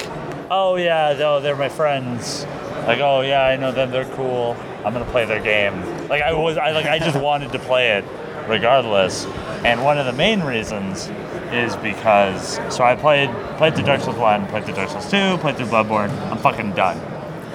oh 0.51 0.75
yeah, 0.75 1.15
no, 1.17 1.39
they're 1.39 1.55
my 1.55 1.69
friends. 1.69 2.45
Like 2.85 2.99
oh 2.99 3.21
yeah, 3.21 3.43
I 3.45 3.55
know 3.55 3.71
them. 3.71 3.91
They're 3.91 4.09
cool. 4.15 4.55
I'm 4.83 4.93
gonna 4.93 5.05
play 5.05 5.25
their 5.25 5.41
game. 5.41 6.07
Like 6.09 6.21
I 6.21 6.33
was, 6.33 6.57
I 6.57 6.71
like 6.71 6.85
I 6.85 6.99
just 6.99 7.17
wanted 7.29 7.51
to 7.53 7.59
play 7.59 7.91
it 7.97 8.05
regardless. 8.47 9.25
And 9.65 9.83
one 9.83 9.97
of 9.97 10.05
the 10.05 10.13
main 10.13 10.41
reasons 10.41 11.09
is 11.51 11.75
because 11.77 12.59
so 12.75 12.83
I 12.83 12.95
played 12.95 13.29
played 13.57 13.73
through 13.75 13.85
Dark 13.85 14.01
Souls 14.01 14.17
one, 14.17 14.45
played 14.47 14.65
through 14.65 14.75
Dark 14.75 14.89
Souls 14.89 15.09
two, 15.09 15.37
played 15.39 15.55
through 15.57 15.67
Bloodborne. 15.67 16.11
I'm 16.29 16.37
fucking 16.37 16.73
done. 16.73 16.99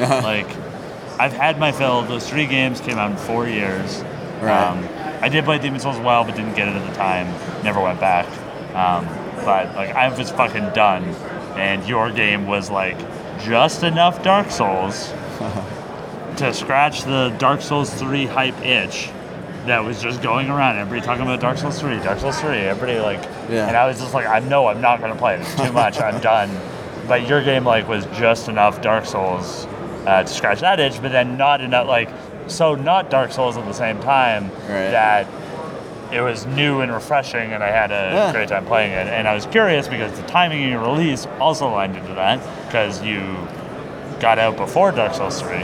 Like 0.01 0.47
I've 1.19 1.33
had 1.33 1.59
my 1.59 1.73
fill. 1.73 2.03
Those 2.03 2.29
three 2.29 2.47
games 2.47 2.81
came 2.81 2.99
out 2.99 3.11
in 3.11 3.17
four 3.17 3.47
years. 3.49 4.03
Right. 4.41 4.51
Um, 4.53 4.89
I 5.23 5.29
did 5.29 5.45
play 5.45 5.59
Demon 5.59 5.81
Souls 5.81 5.97
as 5.97 6.03
well, 6.05 6.25
but 6.25 6.35
didn't 6.35 6.55
get 6.55 6.69
it 6.69 6.75
at 6.75 6.89
the 6.89 6.95
time. 6.97 7.27
Never 7.63 7.81
went 7.81 8.01
back. 8.01 8.27
Um, 8.75 9.05
but 9.45 9.75
like 9.77 9.91
I 9.95 10.09
was 10.17 10.31
fucking 10.31 10.71
done, 10.71 11.05
and 11.57 11.87
your 11.87 12.11
game 12.11 12.47
was 12.47 12.71
like 12.71 12.99
just 13.43 13.83
enough 13.83 14.23
Dark 14.23 14.51
Souls 14.51 15.09
to 16.37 16.53
scratch 16.55 17.05
the 17.05 17.35
Dark 17.39 17.61
Souls 17.61 17.93
3 17.95 18.27
hype 18.27 18.59
itch 18.65 19.11
that 19.67 19.85
was 19.85 20.01
just 20.03 20.23
going 20.23 20.49
around. 20.49 20.79
Everybody 20.79 21.05
talking 21.05 21.23
about 21.23 21.41
Dark 21.41 21.59
Souls 21.59 21.79
3, 21.79 21.97
Dark 21.99 22.19
Souls 22.19 22.41
3. 22.41 22.51
Everybody 22.57 22.99
like, 22.99 23.23
Yeah. 23.51 23.67
and 23.69 23.77
I 23.77 23.87
was 23.87 23.99
just 24.01 24.15
like, 24.15 24.27
I 24.27 24.39
know 24.41 24.69
I'm 24.69 24.81
not 24.81 25.01
gonna 25.03 25.17
play 25.17 25.35
it. 25.35 25.41
It's 25.43 25.55
too 25.55 25.73
much. 25.73 26.01
I'm 26.01 26.19
done. 26.23 26.51
But 27.07 27.29
your 27.29 27.43
game 27.43 27.65
like 27.65 27.89
was 27.89 28.07
just 28.17 28.49
enough 28.49 28.81
Dark 28.81 29.05
Souls 29.05 29.67
uh, 30.07 30.23
to 30.23 30.29
scratch 30.29 30.61
that 30.61 30.81
itch, 30.81 31.01
but 31.03 31.13
then 31.13 31.37
not 31.37 31.61
enough 31.61 31.87
like 31.87 32.09
so 32.47 32.75
not 32.75 33.11
Dark 33.11 33.33
Souls 33.33 33.57
at 33.57 33.65
the 33.65 33.73
same 33.73 34.01
time 34.01 34.51
Right. 34.69 34.91
that 34.91 35.27
it 36.13 36.21
was 36.21 36.45
new 36.47 36.81
and 36.81 36.93
refreshing, 36.93 37.53
and 37.53 37.63
I 37.63 37.69
had 37.71 37.93
a 37.93 38.13
Yeah. 38.13 38.33
great 38.33 38.49
time 38.49 38.67
playing 38.67 38.91
it. 38.93 39.07
And 39.07 39.29
I 39.29 39.35
was 39.35 39.47
curious 39.47 39.87
because 39.87 40.11
the 40.21 40.27
timing 40.27 40.65
of 40.65 40.71
your 40.71 40.81
release 40.81 41.27
also 41.39 41.69
aligned 41.69 41.97
into 41.97 42.15
that 42.15 42.41
because 42.67 43.01
you 43.03 43.37
got 44.19 44.39
out 44.39 44.57
before 44.57 44.91
Dark 44.93 45.15
Souls 45.15 45.41
3 45.41 45.59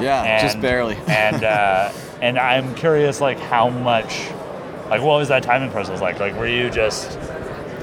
yeah 0.00 0.22
and, 0.24 0.40
just 0.42 0.60
barely 0.60 0.96
and 1.06 1.44
uh, 1.44 1.92
and 2.22 2.38
I'm 2.38 2.74
curious, 2.74 3.20
like 3.20 3.38
how 3.38 3.68
much, 3.68 4.28
like 4.88 5.02
what 5.02 5.16
was 5.18 5.28
that 5.28 5.42
timing 5.42 5.70
process 5.70 6.00
like? 6.00 6.18
Like 6.18 6.34
were 6.36 6.48
you 6.48 6.70
just 6.70 7.18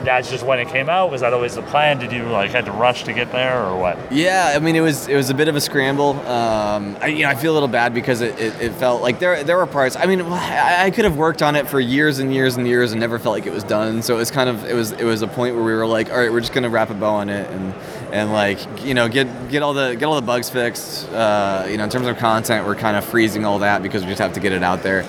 that's 0.08 0.30
just 0.30 0.46
when 0.46 0.58
it 0.58 0.70
came 0.70 0.89
out? 0.89 1.12
Was 1.12 1.20
that 1.20 1.34
always 1.34 1.56
the 1.56 1.62
plan? 1.63 2.00
Did 2.00 2.13
you 2.13 2.24
like 2.24 2.52
had 2.52 2.65
to 2.65 2.72
rush 2.72 3.04
to 3.04 3.13
get 3.13 3.30
there 3.34 3.62
or 3.65 3.78
what? 3.78 3.98
Yeah, 4.12 4.54
I 4.56 4.60
mean 4.60 4.78
it 4.78 4.82
was 4.82 5.10
it 5.10 5.17
was 5.17 5.30
a 5.30 5.34
bit 5.34 5.50
of 5.50 5.58
a 5.58 5.62
scramble. 5.62 6.12
Um, 6.22 6.98
I, 7.02 7.08
you 7.08 7.24
know, 7.24 7.30
I 7.30 7.36
feel 7.36 7.52
a 7.52 7.56
little 7.56 7.67
bad 7.67 7.93
because 7.93 8.22
it, 8.22 8.39
it, 8.39 8.62
it 8.62 8.72
felt 8.76 9.02
like 9.02 9.20
there 9.20 9.43
there 9.43 9.58
were 9.58 9.65
parts. 9.67 9.98
I 9.98 10.06
mean, 10.06 10.22
I, 10.22 10.91
could 10.91 11.04
have 11.04 11.17
worked 11.17 11.41
on 11.41 11.58
it 11.58 11.67
for 11.67 11.82
years 11.82 12.20
and 12.20 12.34
years 12.34 12.56
and 12.56 12.65
years 12.65 12.93
and 12.93 13.02
never 13.02 13.20
felt 13.20 13.34
like 13.34 13.46
it 13.46 13.52
was 13.52 13.65
done. 13.65 14.02
So 14.02 14.15
it 14.15 14.20
was 14.20 14.32
kind 14.32 14.50
of 14.50 14.63
it 14.63 14.74
was 14.74 14.93
it 14.93 15.04
was 15.04 15.22
a 15.24 15.28
point 15.28 15.56
where 15.56 15.63
we 15.63 15.74
were 15.74 15.86
like, 15.86 16.10
all 16.10 16.17
right, 16.17 16.32
we're 16.32 16.39
just 16.39 16.54
gonna 16.54 16.70
wrap 16.70 16.89
a 16.89 16.93
bow 16.93 17.15
on 17.15 17.28
it 17.28 17.50
and 17.52 17.74
and 18.13 18.32
like 18.32 18.86
you 18.86 18.93
know 18.93 19.10
get 19.10 19.28
get 19.50 19.62
all 19.62 19.74
the 19.74 19.93
get 19.96 20.06
all 20.06 20.15
the 20.15 20.22
bugs 20.26 20.50
fixed. 20.50 21.10
Uh, 21.10 21.65
you 21.70 21.76
know, 21.76 21.84
in 21.84 21.89
terms 21.89 22.08
of 22.08 22.17
content, 22.17 22.65
we're 22.65 22.76
kind 22.76 22.96
of 22.96 23.04
freezing 23.04 23.43
all 23.43 23.60
that 23.60 23.84
because 23.84 24.04
we 24.04 24.10
just 24.10 24.22
have 24.22 24.34
to 24.34 24.39
get 24.39 24.54
it 24.54 24.63
out 24.63 24.84
there. 24.84 25.02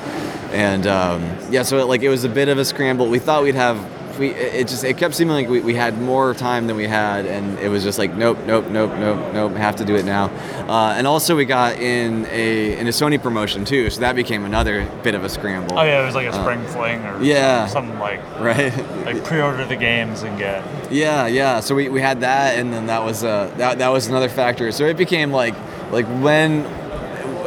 And 0.51 0.89
um, 0.89 1.23
yeah, 1.51 1.63
so 1.63 1.87
like 1.87 2.03
it 2.03 2.09
was 2.09 2.25
a 2.25 2.29
bit 2.29 2.49
of 2.49 2.59
a 2.59 2.65
scramble. 2.65 3.09
We 3.09 3.21
thought 3.21 3.45
we'd 3.45 3.55
have 3.55 3.79
we 4.19 4.29
it 4.31 4.67
just 4.69 4.85
it 4.85 4.97
kept 4.97 5.15
seeming 5.15 5.35
like 5.35 5.49
we, 5.49 5.61
we 5.61 5.75
had 5.75 6.01
more 6.01 6.35
time 6.35 6.67
than 6.67 6.77
we 6.77 6.87
had 6.87 7.27
and 7.27 7.59
it 7.59 7.69
was 7.69 7.83
just 7.85 7.99
like 7.99 8.15
nope 8.15 8.39
nope 8.47 8.67
nope 8.69 8.91
nope 8.99 9.33
nope 9.33 9.53
have 9.53 9.77
to 9.77 9.85
do 9.85 9.95
it 9.97 10.05
now 10.05 10.27
uh, 10.69 10.95
and 10.97 11.07
also 11.07 11.37
we 11.37 11.45
got 11.45 11.77
in 11.79 12.27
a 12.27 12.77
in 12.79 12.87
a 12.87 12.91
sony 12.91 13.21
promotion 13.23 13.65
too 13.65 13.91
so 13.91 14.01
that 14.01 14.15
became 14.17 14.45
another 14.45 14.85
bit 15.03 15.15
of 15.15 15.25
a 15.25 15.29
scramble 15.29 15.79
Oh 15.79 15.83
yeah, 15.83 16.03
it 16.03 16.07
was 16.07 16.15
like 16.15 16.27
a 16.27 16.33
spring 16.33 16.65
fling 16.67 17.05
or 17.05 17.15
Uh, 17.15 17.21
yeah. 17.23 17.67
something 17.67 17.99
like 17.99 18.21
right 18.41 18.77
like 19.05 19.25
pre-order 19.25 19.65
the 19.65 19.77
games 19.77 20.23
and 20.23 20.37
get. 20.39 20.65
yeah 20.93 21.27
yeah 21.27 21.61
so 21.61 21.75
we, 21.75 21.89
we 21.89 22.01
had 22.01 22.21
that 22.21 22.59
and 22.59 22.73
then 22.73 22.87
that 22.87 23.03
was 23.05 23.25
uh 23.25 23.53
that, 23.57 23.79
that 23.79 23.89
was 23.89 24.07
another 24.09 24.29
factor 24.29 24.73
so 24.73 24.85
it 24.85 24.97
became 24.97 25.31
like 25.33 25.55
like 25.91 26.07
when 26.23 26.65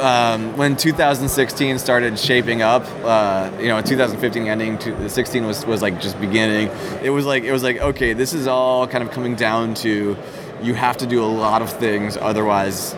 um, 0.02 0.58
when 0.58 0.76
2016 0.76 1.80
started 1.80 2.18
shaping 2.18 2.62
up, 2.62 2.86
uh, 3.04 3.52
you 3.60 3.68
know, 3.68 3.82
2015 3.82 4.48
ending, 4.48 4.78
to, 4.80 5.10
16 5.10 5.46
was, 5.46 5.66
was 5.66 5.82
like 5.82 6.02
just 6.02 6.20
beginning. 6.20 6.70
It 7.04 7.12
was 7.12 7.26
like 7.26 7.44
it 7.44 7.52
was 7.52 7.64
like 7.64 7.78
okay, 7.78 8.14
this 8.14 8.34
is 8.34 8.48
all 8.48 8.88
kind 8.88 9.04
of 9.04 9.12
coming 9.12 9.36
down 9.36 9.76
to 9.76 10.18
you 10.62 10.74
have 10.74 10.98
to 10.98 11.08
do 11.08 11.24
a 11.24 11.26
lot 11.26 11.62
of 11.62 11.72
things, 11.72 12.18
otherwise 12.18 12.96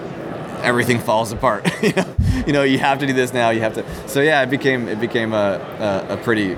everything 0.61 0.99
falls 0.99 1.31
apart. 1.31 1.69
you, 1.83 1.91
know? 1.95 2.15
you 2.47 2.53
know, 2.53 2.63
you 2.63 2.79
have 2.79 2.99
to 2.99 3.07
do 3.07 3.13
this 3.13 3.33
now. 3.33 3.49
You 3.49 3.59
have 3.61 3.73
to. 3.75 4.07
So 4.07 4.21
yeah, 4.21 4.41
it 4.41 4.49
became 4.49 4.87
it 4.87 4.99
became 4.99 5.33
a 5.33 6.05
a, 6.09 6.13
a 6.13 6.17
pretty 6.17 6.57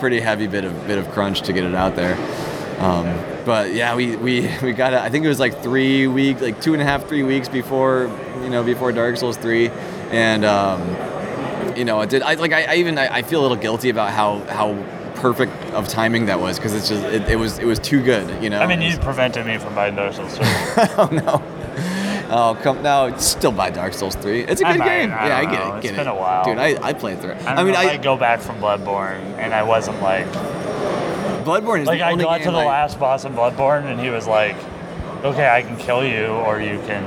pretty 0.00 0.20
heavy 0.20 0.46
bit 0.46 0.64
of 0.64 0.86
bit 0.86 0.98
of 0.98 1.10
crunch 1.12 1.42
to 1.42 1.52
get 1.52 1.64
it 1.64 1.74
out 1.74 1.96
there. 1.96 2.16
Um, 2.80 3.06
but 3.46 3.72
yeah, 3.72 3.94
we, 3.94 4.16
we, 4.16 4.50
we 4.62 4.72
got 4.72 4.92
it. 4.92 4.98
I 4.98 5.08
think 5.08 5.24
it 5.24 5.28
was 5.28 5.38
like 5.38 5.62
three 5.62 6.08
weeks, 6.08 6.42
like 6.42 6.60
two 6.60 6.72
and 6.74 6.82
a 6.82 6.84
half, 6.84 7.08
three 7.08 7.22
weeks 7.22 7.48
before 7.48 8.10
you 8.46 8.52
know 8.52 8.62
before 8.62 8.92
Dark 8.92 9.16
Souls 9.16 9.36
three, 9.36 9.68
and 10.10 10.44
um, 10.44 10.80
you 11.76 11.84
know 11.84 12.00
it 12.00 12.08
did. 12.08 12.22
I 12.22 12.34
like 12.34 12.52
I, 12.52 12.62
I 12.62 12.74
even 12.76 12.96
I, 12.96 13.16
I 13.16 13.22
feel 13.22 13.40
a 13.40 13.42
little 13.42 13.56
guilty 13.56 13.90
about 13.90 14.10
how 14.10 14.38
how 14.44 14.72
perfect 15.16 15.52
of 15.72 15.88
timing 15.88 16.26
that 16.26 16.38
was 16.38 16.58
because 16.58 16.74
it's 16.74 16.88
just 16.88 17.04
it, 17.06 17.28
it 17.28 17.36
was 17.36 17.58
it 17.58 17.66
was 17.66 17.80
too 17.80 18.02
good. 18.02 18.42
You 18.42 18.48
know. 18.48 18.60
I 18.60 18.66
mean, 18.66 18.80
you 18.80 18.96
prevented 18.98 19.44
me 19.44 19.58
from 19.58 19.74
buying 19.74 19.96
Dark 19.96 20.14
Souls 20.14 20.36
3. 20.36 20.46
oh 20.96 21.08
no. 21.12 21.66
Oh 22.28 22.58
come 22.62 22.82
now! 22.82 23.16
Still 23.18 23.52
buy 23.52 23.70
Dark 23.70 23.94
Souls 23.94 24.16
three. 24.16 24.42
It's 24.42 24.60
a 24.60 24.64
good 24.64 24.78
might, 24.78 24.88
game. 24.88 25.12
I 25.12 25.28
yeah, 25.28 25.38
I 25.38 25.44
get 25.44 25.52
know. 25.52 25.74
it. 25.74 25.78
It's 25.78 25.82
get 25.86 25.96
been 25.96 26.08
it. 26.08 26.10
a 26.10 26.14
while. 26.14 26.44
dude. 26.44 26.58
I, 26.58 26.76
I 26.82 26.92
played 26.92 27.20
through 27.20 27.32
it. 27.32 27.46
I, 27.46 27.54
I, 27.54 27.64
mean, 27.64 27.72
know, 27.74 27.78
I 27.78 27.90
I 27.90 27.96
go 27.98 28.16
back 28.16 28.40
from 28.40 28.56
Bloodborne 28.56 29.20
and 29.38 29.54
I 29.54 29.62
wasn't 29.62 30.02
like, 30.02 30.26
Bloodborne 31.44 31.82
is 31.82 31.86
like 31.86 32.00
I 32.00 32.16
got 32.16 32.38
to 32.38 32.50
the 32.50 32.56
last 32.56 32.98
boss 32.98 33.24
in 33.24 33.32
Bloodborne 33.32 33.84
and 33.84 34.00
he 34.00 34.10
was 34.10 34.26
like, 34.26 34.56
okay, 35.24 35.48
I 35.48 35.62
can 35.62 35.76
kill 35.76 36.04
you 36.04 36.26
or 36.26 36.60
you 36.60 36.80
can 36.86 37.04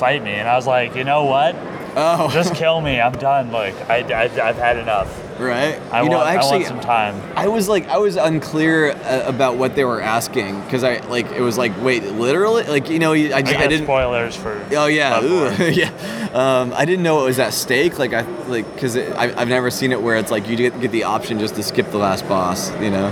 fight 0.00 0.24
me. 0.24 0.32
And 0.32 0.48
I 0.48 0.56
was 0.56 0.66
like, 0.66 0.96
you 0.96 1.04
know 1.04 1.24
what? 1.26 1.54
Oh, 1.94 2.30
Just 2.32 2.54
kill 2.54 2.80
me. 2.80 2.98
I'm 3.00 3.12
done. 3.12 3.52
Like, 3.52 3.74
I, 3.90 3.98
I, 3.98 4.22
I've 4.22 4.56
had 4.56 4.78
enough. 4.78 5.08
right. 5.38 5.78
I, 5.92 6.02
you 6.02 6.08
want, 6.08 6.10
know, 6.10 6.20
I 6.20 6.34
actually, 6.36 6.60
want 6.60 6.66
some 6.68 6.80
time. 6.80 7.20
I 7.36 7.48
was 7.48 7.68
like, 7.68 7.86
I 7.88 7.98
was 7.98 8.16
unclear 8.16 8.92
uh, 8.92 9.24
about 9.26 9.56
what 9.56 9.74
they 9.74 9.84
were 9.84 10.00
asking 10.00 10.60
because 10.62 10.84
I 10.84 10.98
like 11.08 11.26
it 11.32 11.42
was 11.42 11.58
like, 11.58 11.72
wait, 11.82 12.04
literally, 12.04 12.64
like 12.64 12.88
you 12.88 12.98
know, 12.98 13.12
I, 13.12 13.28
I, 13.28 13.36
I, 13.38 13.42
didn't. 13.42 13.84
spoilers 13.84 14.36
for. 14.36 14.64
Oh 14.70 14.86
yeah, 14.86 15.22
Ooh, 15.22 15.70
yeah. 15.70 15.90
Um, 16.32 16.72
I 16.74 16.84
didn't 16.84 17.02
know 17.02 17.22
it 17.22 17.24
was 17.24 17.38
at 17.38 17.52
stake. 17.52 17.98
Like 17.98 18.12
I 18.12 18.22
like 18.46 18.72
because 18.72 18.96
I've 18.96 19.48
never 19.48 19.70
seen 19.70 19.90
it 19.92 20.00
where 20.00 20.16
it's 20.16 20.30
like 20.30 20.48
you 20.48 20.56
get, 20.56 20.80
get 20.80 20.92
the 20.92 21.04
option 21.04 21.40
just 21.40 21.56
to 21.56 21.62
skip 21.62 21.90
the 21.90 21.98
last 21.98 22.26
boss, 22.28 22.70
you 22.80 22.90
know. 22.90 23.08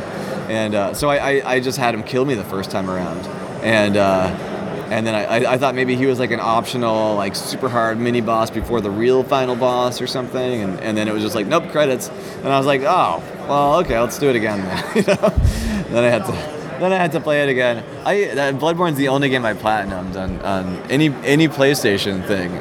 And 0.48 0.74
uh, 0.74 0.94
so 0.94 1.10
I, 1.10 1.16
I, 1.16 1.52
I 1.54 1.60
just 1.60 1.78
had 1.78 1.94
him 1.94 2.02
kill 2.02 2.24
me 2.24 2.34
the 2.34 2.44
first 2.44 2.70
time 2.70 2.88
around, 2.88 3.26
and 3.64 3.96
uh, 3.96 4.57
and 4.90 5.06
then 5.06 5.14
I, 5.14 5.52
I, 5.52 5.58
thought 5.58 5.74
maybe 5.74 5.96
he 5.96 6.06
was 6.06 6.18
like 6.18 6.30
an 6.30 6.40
optional 6.40 7.14
like 7.14 7.36
super 7.36 7.68
hard 7.68 7.98
mini 7.98 8.20
boss 8.20 8.50
before 8.50 8.80
the 8.80 8.90
real 8.90 9.22
final 9.22 9.56
boss 9.56 10.00
or 10.00 10.06
something, 10.06 10.62
and, 10.62 10.80
and 10.80 10.96
then 10.96 11.08
it 11.08 11.12
was 11.12 11.22
just 11.22 11.34
like 11.34 11.46
nope 11.46 11.70
credits, 11.70 12.08
and 12.08 12.48
I 12.48 12.58
was 12.58 12.66
like 12.66 12.82
oh 12.82 13.22
well 13.48 13.78
okay 13.80 13.98
let's 13.98 14.18
do 14.18 14.28
it 14.30 14.36
again 14.36 14.60
then. 14.60 14.84
you 14.96 15.02
know? 15.02 15.28
then 15.90 16.04
I 16.04 16.08
had 16.08 16.24
to 16.26 16.58
then 16.80 16.92
I 16.92 16.96
had 16.96 17.12
to 17.12 17.20
play 17.20 17.42
it 17.42 17.48
again. 17.48 17.84
I 18.06 18.34
that 18.34 18.54
Bloodborne's 18.54 18.96
the 18.96 19.08
only 19.08 19.28
game 19.28 19.44
I 19.44 19.54
platinumed 19.54 20.16
on, 20.16 20.40
on 20.40 20.76
any 20.90 21.08
any 21.24 21.48
PlayStation 21.48 22.26
thing, 22.26 22.52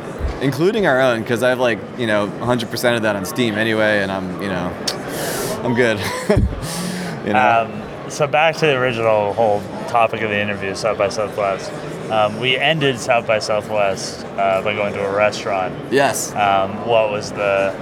including 0.41 0.85
our 0.85 0.99
own, 0.99 1.21
because 1.21 1.43
I 1.43 1.49
have 1.49 1.59
like 1.59 1.79
you 1.97 2.07
know 2.07 2.27
100% 2.27 2.95
of 2.95 3.03
that 3.03 3.15
on 3.15 3.25
Steam 3.25 3.55
anyway, 3.55 4.01
and 4.01 4.11
I'm 4.11 4.41
you 4.41 4.49
know 4.49 4.73
I'm 5.63 5.75
good. 5.75 5.99
you 7.25 7.33
know. 7.33 7.69
Um, 7.69 8.09
so 8.09 8.25
back 8.25 8.55
to 8.55 8.65
the 8.65 8.77
original 8.77 9.33
whole 9.33 9.61
topic 9.87 10.21
of 10.21 10.29
the 10.29 10.39
interview, 10.39 10.73
South 10.75 10.97
by 10.97 11.09
Southwest. 11.09 11.71
Um, 12.11 12.39
we 12.39 12.57
ended 12.57 12.99
South 12.99 13.27
by 13.27 13.39
Southwest 13.39 14.25
uh, 14.37 14.61
by 14.61 14.73
going 14.73 14.93
to 14.93 15.05
a 15.05 15.13
restaurant. 15.15 15.73
yes. 15.91 16.33
Um, 16.35 16.85
what 16.87 17.11
was 17.11 17.31
the? 17.31 17.73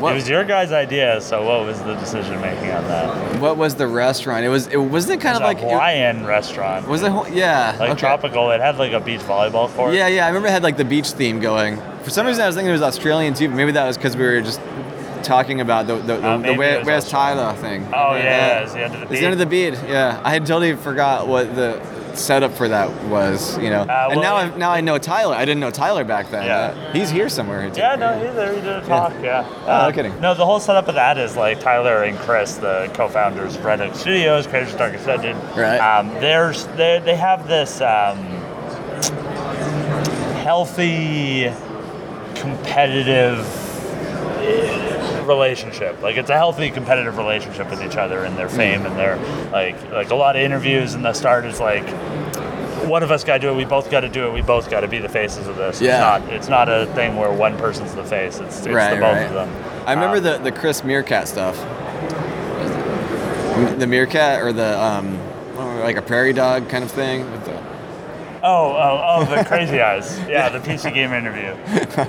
What, 0.00 0.12
It 0.12 0.14
was 0.14 0.28
your 0.28 0.44
guys' 0.44 0.70
idea. 0.70 1.20
So 1.20 1.44
what 1.44 1.66
was 1.66 1.80
the 1.82 1.94
decision 1.96 2.40
making 2.40 2.70
on 2.70 2.84
that? 2.84 3.40
what 3.40 3.56
was 3.56 3.74
the 3.74 3.88
restaurant? 3.88 4.44
It 4.44 4.48
was 4.48 4.68
it 4.68 4.76
wasn't 4.76 5.20
it 5.20 5.22
kind 5.24 5.34
It 5.36 5.42
of 5.42 5.48
was 5.48 5.54
like 5.54 5.64
a 5.64 5.68
Hawaiian 5.74 6.24
restaurant. 6.24 6.86
was 6.86 7.02
it 7.02 7.10
yeah 7.32 7.76
like 7.80 7.90
okay. 7.90 7.98
tropical? 8.00 8.50
It 8.52 8.60
had 8.60 8.78
like 8.78 8.92
a 8.92 9.00
beach 9.00 9.20
volleyball 9.22 9.68
court. 9.74 9.94
Yeah, 9.94 10.06
yeah. 10.06 10.24
I 10.24 10.28
remember 10.28 10.46
it 10.48 10.52
had 10.52 10.62
like 10.62 10.76
the 10.76 10.84
beach 10.84 11.10
theme 11.10 11.40
going. 11.40 11.80
For 12.04 12.10
some 12.10 12.26
reason, 12.26 12.42
I 12.44 12.46
was 12.46 12.54
thinking 12.54 12.68
it 12.70 12.72
was 12.72 12.82
Australian 12.82 13.34
too. 13.34 13.48
But 13.48 13.56
maybe 13.56 13.72
that 13.72 13.86
was 13.86 13.96
because 13.96 14.16
we 14.16 14.22
were 14.24 14.40
just 14.40 14.60
talking 15.24 15.60
about 15.60 15.88
the 15.88 15.96
the, 15.96 16.16
the, 16.16 16.28
Uh, 16.28 16.36
the 16.38 16.54
Where's 16.84 17.08
Tyler 17.08 17.52
thing. 17.56 17.84
Oh 17.92 18.14
yeah, 18.14 18.22
yeah, 18.22 18.60
it's 18.60 18.72
the 18.74 18.80
end 18.84 18.94
of 18.94 19.00
the 19.00 19.06
It's 19.06 19.20
the 19.20 19.26
end 19.26 19.32
of 19.32 19.38
the 19.40 19.46
beat. 19.46 19.74
Yeah, 19.88 20.20
I 20.24 20.30
had 20.30 20.46
totally 20.46 20.76
forgot 20.76 21.26
what 21.26 21.56
the 21.56 21.80
setup 22.18 22.52
for 22.52 22.68
that 22.68 22.90
was. 23.04 23.56
You 23.58 23.70
know, 23.70 23.82
Uh, 23.82 24.08
and 24.10 24.20
well, 24.20 24.22
now 24.22 24.36
I 24.36 24.56
now 24.56 24.70
I 24.70 24.80
know 24.80 24.98
Tyler. 24.98 25.34
I 25.34 25.44
didn't 25.44 25.60
know 25.60 25.70
Tyler 25.70 26.04
back 26.04 26.30
then. 26.30 26.44
Yeah. 26.46 26.56
Uh, 26.58 26.92
he's 26.92 27.10
here 27.10 27.28
somewhere. 27.28 27.70
Yeah, 27.74 27.94
no, 27.96 28.18
he's 28.18 28.34
there. 28.34 28.54
He 28.54 28.60
did 28.60 28.76
a 28.76 28.80
talk. 28.86 29.12
Yeah. 29.22 29.44
Oh, 29.48 29.66
no 29.66 29.86
Um, 29.88 29.92
kidding. 29.92 30.20
No, 30.20 30.34
the 30.34 30.44
whole 30.46 30.60
setup 30.60 30.88
of 30.88 30.94
that 30.96 31.16
is 31.18 31.36
like 31.36 31.60
Tyler 31.60 32.02
and 32.02 32.18
Chris, 32.18 32.56
the 32.56 32.90
co-founders 32.94 33.56
of 33.56 33.64
Red 33.64 33.80
Hook 33.80 33.94
Studios, 33.94 34.46
creators 34.46 34.72
of 34.72 34.78
Darkest 34.78 35.06
Dungeon. 35.06 35.36
Right. 35.56 35.78
Um, 35.78 36.08
there's 36.14 36.66
they 36.76 37.00
they 37.04 37.16
have 37.16 37.46
this 37.48 37.80
um, 37.80 38.18
healthy, 40.42 41.50
competitive 42.34 43.38
eh, 44.40 44.97
relationship. 45.28 46.00
Like 46.02 46.16
it's 46.16 46.30
a 46.30 46.36
healthy 46.36 46.70
competitive 46.70 47.16
relationship 47.18 47.70
with 47.70 47.82
each 47.82 47.96
other 47.96 48.24
and 48.24 48.36
their 48.36 48.48
fame 48.48 48.84
and 48.86 48.96
their 48.96 49.16
like 49.50 49.90
like 49.92 50.10
a 50.10 50.14
lot 50.14 50.36
of 50.36 50.42
interviews 50.42 50.94
and 50.94 51.04
the 51.04 51.12
start 51.12 51.44
is 51.44 51.60
like 51.60 51.86
one 52.88 53.02
of 53.02 53.10
us 53.10 53.22
got 53.22 53.34
to 53.34 53.40
do 53.40 53.50
it. 53.50 53.56
We 53.56 53.64
both 53.64 53.90
got 53.90 54.00
to 54.00 54.08
do 54.08 54.26
it. 54.28 54.32
We 54.32 54.40
both 54.40 54.70
got 54.70 54.80
to 54.80 54.88
be 54.88 54.98
the 54.98 55.08
faces 55.08 55.46
of 55.46 55.56
this. 55.56 55.80
Yeah. 55.80 56.16
It's 56.16 56.26
not. 56.26 56.34
It's 56.34 56.48
not 56.48 56.68
a 56.68 56.86
thing 56.94 57.16
where 57.16 57.30
one 57.30 57.56
person's 57.58 57.94
the 57.94 58.04
face. 58.04 58.38
It's, 58.40 58.58
it's 58.64 58.68
right, 58.68 58.94
the 58.94 59.00
both 59.00 59.14
right. 59.16 59.26
of 59.26 59.34
them. 59.34 59.50
I 59.86 59.92
remember 59.92 60.16
Um, 60.16 60.22
the 60.24 60.38
the 60.50 60.52
Chris 60.52 60.82
Meerkat 60.82 61.28
stuff. 61.28 61.56
The 63.78 63.86
meerkat 63.86 64.40
or 64.40 64.52
the 64.52 64.80
um, 64.80 65.18
like 65.80 65.96
a 65.96 66.02
prairie 66.02 66.32
dog 66.32 66.68
kind 66.68 66.84
of 66.84 66.90
thing. 66.90 67.24
Oh, 68.42 68.72
oh, 68.72 69.02
oh, 69.06 69.24
the 69.24 69.44
crazy 69.44 69.80
eyes. 69.90 70.18
Yeah, 70.28 70.48
the 70.48 70.58
PC 70.58 70.92
game 70.94 71.12
interview. 71.12 71.54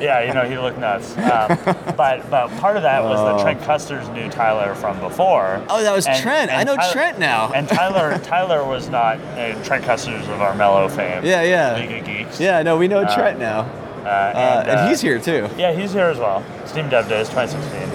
Yeah, 0.01 0.23
you 0.23 0.33
know 0.33 0.43
he 0.45 0.57
looked 0.57 0.77
nuts. 0.77 1.17
Um, 1.17 1.57
but 1.97 2.29
but 2.29 2.49
part 2.59 2.75
of 2.77 2.83
that 2.83 3.03
was 3.03 3.19
Oh. 3.19 3.35
that 3.37 3.41
Trent 3.43 3.61
Kusters 3.61 4.07
knew 4.13 4.29
Tyler 4.29 4.75
from 4.75 4.99
before. 4.99 5.61
Oh, 5.69 5.81
that 5.83 5.93
was 5.95 6.05
And- 6.07 6.17
Trent. 6.21 6.51
I 6.51 6.63
know 6.63 6.75
Tyler- 6.75 6.93
Trent 6.93 7.19
now. 7.19 7.51
And 7.53 7.67
Tyler 7.67 8.17
Tyler 8.19 8.63
was 8.63 8.89
not 8.89 9.17
uh, 9.19 9.61
Trent 9.63 9.83
Kusters 9.85 10.21
of 10.23 10.39
Armello 10.39 10.89
fame. 10.89 11.23
yeah, 11.25 11.41
yeah, 11.41 11.75
League 11.75 11.99
of 12.01 12.05
Geeks. 12.05 12.39
yeah. 12.39 12.61
No, 12.61 12.77
we 12.77 12.87
know 12.87 12.99
Uh, 12.99 13.15
Trent 13.15 13.39
now, 13.39 13.61
Uh, 14.05 14.07
uh, 14.07 14.63
and, 14.67 14.69
uh, 14.79 14.87
he's 14.87 15.01
here 15.01 15.19
too. 15.19 15.49
Yeah, 15.57 15.71
he's 15.73 15.93
here 15.93 16.05
as 16.05 16.17
well. 16.19 16.43
Steam 16.65 16.89
Dev 16.89 17.09
Days 17.09 17.27
2016, 17.29 17.89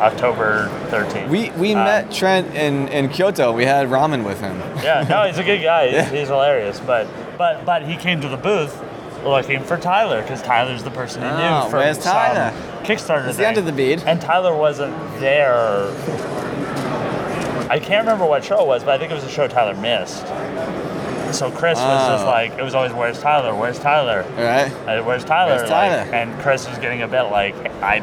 October 0.00 0.68
13th. 0.90 1.28
We 1.28 1.50
we 1.52 1.74
Um, 1.74 1.84
met 1.84 2.12
Trent 2.12 2.54
in, 2.54 2.88
in 2.88 3.08
Kyoto. 3.08 3.52
We 3.52 3.64
had 3.64 3.88
ramen 3.88 4.24
with 4.24 4.40
him. 4.40 4.60
Yeah, 4.82 5.04
no, 5.08 5.22
he's 5.24 5.38
a 5.38 5.44
good 5.44 5.62
guy. 5.62 5.86
He's, 5.86 5.94
Yeah. 5.94 6.04
he's 6.10 6.28
hilarious. 6.28 6.80
But 6.80 7.06
but 7.38 7.64
but 7.64 7.82
he 7.82 7.96
came 7.96 8.20
to 8.20 8.28
the 8.28 8.36
booth 8.36 8.82
looking 9.24 9.60
for 9.64 9.76
Tyler 9.76 10.22
because 10.22 10.42
Tyler's 10.42 10.82
the 10.84 10.90
person 10.90 11.22
he 11.22 11.28
Oh, 11.28 11.36
knew 11.64 11.70
from 11.70 11.80
where's 11.80 11.98
Tyler? 11.98 12.52
Kickstarter. 12.84 13.26
It's 13.28 13.38
the 13.38 13.46
end 13.46 13.58
of 13.58 13.64
the 13.66 13.72
bead. 13.72 14.02
And 14.06 14.20
Tyler 14.20 14.54
wasn't 14.54 14.94
there. 15.18 15.88
I 17.68 17.80
can't 17.80 18.04
remember 18.06 18.24
what 18.26 18.44
show 18.44 18.60
it 18.60 18.66
was, 18.66 18.84
but 18.84 18.94
I 18.94 18.98
think 18.98 19.10
it 19.10 19.14
was 19.14 19.24
a 19.24 19.28
show 19.30 19.48
Tyler 19.48 19.74
missed. 19.74 20.26
So 21.34 21.50
Chris 21.50 21.76
was 21.78 22.08
just 22.08 22.24
Oh. 22.24 22.28
like, 22.28 22.52
it 22.56 22.62
was 22.62 22.74
always, 22.76 22.92
"Where's 22.92 23.20
Tyler? 23.20 23.52
Where's 23.54 23.80
Tyler? 23.80 24.24
All 24.38 24.44
right. 24.44 24.70
Uh, 24.86 25.02
Where's 25.02 25.24
Tyler?" 25.24 25.56
Where's 25.56 25.68
Like, 25.68 25.90
Tyler? 25.90 26.06
and 26.14 26.38
Chris 26.40 26.68
was 26.68 26.78
getting 26.78 27.02
a 27.02 27.08
bit 27.08 27.24
like, 27.24 27.56
"I, 27.82 28.00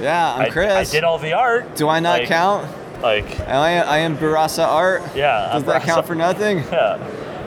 Yeah, 0.00 0.34
I'm 0.34 0.42
I, 0.42 0.50
Chris. 0.50 0.72
I 0.72 0.84
did 0.84 1.04
all 1.04 1.18
the 1.18 1.32
art. 1.32 1.76
Do 1.76 1.88
I 1.88 2.00
not 2.00 2.20
Like- 2.20 2.28
count? 2.28 2.68
Like, 3.02 3.38
I 3.40 3.70
am, 3.70 3.88
I 3.88 3.98
am 3.98 4.16
Bourassa 4.18 4.66
Art. 4.66 5.02
yeah. 5.14 5.50
Does 5.52 5.62
I'm 5.62 5.68
that 5.68 5.82
count 5.82 6.06
for 6.06 6.14
nothing? 6.16 6.58
Yeah. 6.72 6.98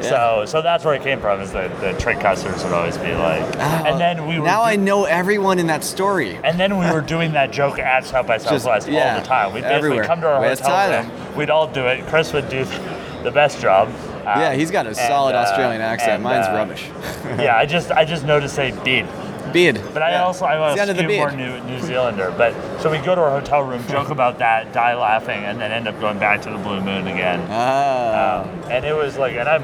Yeah. 0.02 0.10
So 0.10 0.46
so 0.48 0.62
that's 0.64 0.84
where 0.84 0.96
it 0.96 1.04
came 1.04 1.20
from 1.20 1.42
is 1.42 1.52
that 1.52 1.80
the 1.80 1.94
trick 2.02 2.20
custers 2.20 2.64
would 2.64 2.74
always 2.74 2.98
be 2.98 3.14
like, 3.14 3.44
and 3.60 4.00
then 4.00 4.26
we 4.26 4.40
were 4.40 4.46
Oh, 4.46 4.50
now 4.50 4.60
do- 4.64 4.72
I 4.72 4.76
know 4.76 5.04
everyone 5.06 5.60
in 5.60 5.68
that 5.68 5.84
story. 5.84 6.40
and 6.44 6.60
then 6.60 6.80
we 6.80 6.90
were 6.90 7.02
doing 7.02 7.34
that 7.34 7.52
joke 7.52 7.78
at 7.78 8.04
South 8.06 8.26
by 8.26 8.38
Southwest 8.40 8.88
yeah, 8.88 9.14
all 9.14 9.20
the 9.22 9.28
time. 9.28 9.54
We'd 9.54 9.64
everywhere. 9.64 10.04
come 10.06 10.20
to 10.22 10.28
our 10.28 10.40
Where's 10.40 10.60
hotel 10.60 11.04
room. 11.04 11.36
We'd 11.36 11.52
all 11.52 11.68
do 11.68 11.86
it. 11.86 12.04
Chris 12.08 12.34
would 12.34 12.50
do 12.50 12.66
the 13.24 13.30
best 13.32 13.62
job. 13.62 13.90
Um, 13.90 14.40
yeah, 14.40 14.54
he's 14.54 14.72
got 14.72 14.86
a 14.88 14.90
and, 14.90 14.98
solid 14.98 15.36
uh, 15.36 15.40
Australian 15.40 15.82
accent. 15.82 16.14
and, 16.14 16.24
Mine's 16.24 16.48
uh, 16.48 16.54
rubbish. 16.54 16.88
yeah, 17.40 17.56
I 17.58 17.68
just 17.68 17.92
I 17.92 18.04
just 18.04 18.26
noticed 18.26 18.56
say 18.56 18.72
bead. 18.84 19.06
Beard. 19.54 19.82
But 19.94 20.04
I 20.04 20.12
Yeah. 20.12 20.24
also 20.24 20.46
I 20.46 20.60
was 20.60 20.74
a 20.74 20.76
the 20.76 20.86
to 20.86 20.90
end 20.92 20.92
of 20.92 20.98
the 20.98 21.04
skew 21.04 21.18
more. 21.18 21.32
New, 21.32 21.60
New 21.72 21.80
Zealander. 21.82 22.34
But 22.38 22.54
so 22.82 22.90
we 22.92 22.98
go 23.00 23.16
to 23.16 23.22
our 23.22 23.32
hotel 23.32 23.62
room, 23.64 23.84
joke 23.88 24.10
about 24.18 24.40
that, 24.40 24.72
die 24.74 24.96
laughing, 24.96 25.44
and 25.44 25.60
then 25.60 25.72
end 25.72 25.88
up 25.88 26.00
going 26.00 26.20
back 26.20 26.42
to 26.44 26.50
the 26.50 26.58
Blue 26.58 26.82
Moon 26.82 27.08
again. 27.08 27.46
Ah. 27.50 28.42
Um, 28.42 28.50
and 28.72 28.86
it 28.86 28.96
was 28.96 29.18
like, 29.18 29.34
and 29.36 29.48
I'm, 29.50 29.64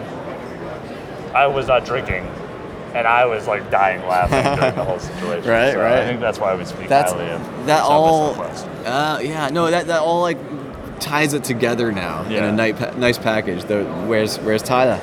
I 1.36 1.47
was 1.47 1.67
not 1.67 1.86
drinking, 1.86 2.26
and 2.95 3.06
I 3.08 3.26
was 3.26 3.47
like 3.47 3.69
dying 3.69 4.02
laughing 4.08 4.43
during 4.60 4.76
the 4.76 4.84
whole 4.84 5.00
situation. 5.12 5.50
Right, 5.50 5.73
so 5.73 5.82
right. 5.82 6.00
I 6.00 6.06
think 6.08 6.19
that's 6.19 6.39
why 6.39 6.56
we 6.56 6.65
speak 6.65 6.88
That's 6.88 7.12
highly 7.12 7.30
of 7.32 7.65
that 7.67 7.80
South 7.80 7.89
all. 7.91 8.41
Uh, 8.86 9.19
yeah, 9.19 9.50
no, 9.50 9.69
that 9.69 9.88
that 9.88 10.02
all 10.02 10.21
like 10.21 10.38
ties 11.00 11.34
it 11.34 11.43
together 11.43 11.91
now 11.91 12.23
in 12.23 12.43
a 12.43 12.52
nice 12.52 12.76
pa- 12.80 12.91
nice 12.97 13.17
package. 13.19 13.65
The 13.65 13.84
where's 14.08 14.38
where's 14.39 14.63
Tyler? 14.63 15.00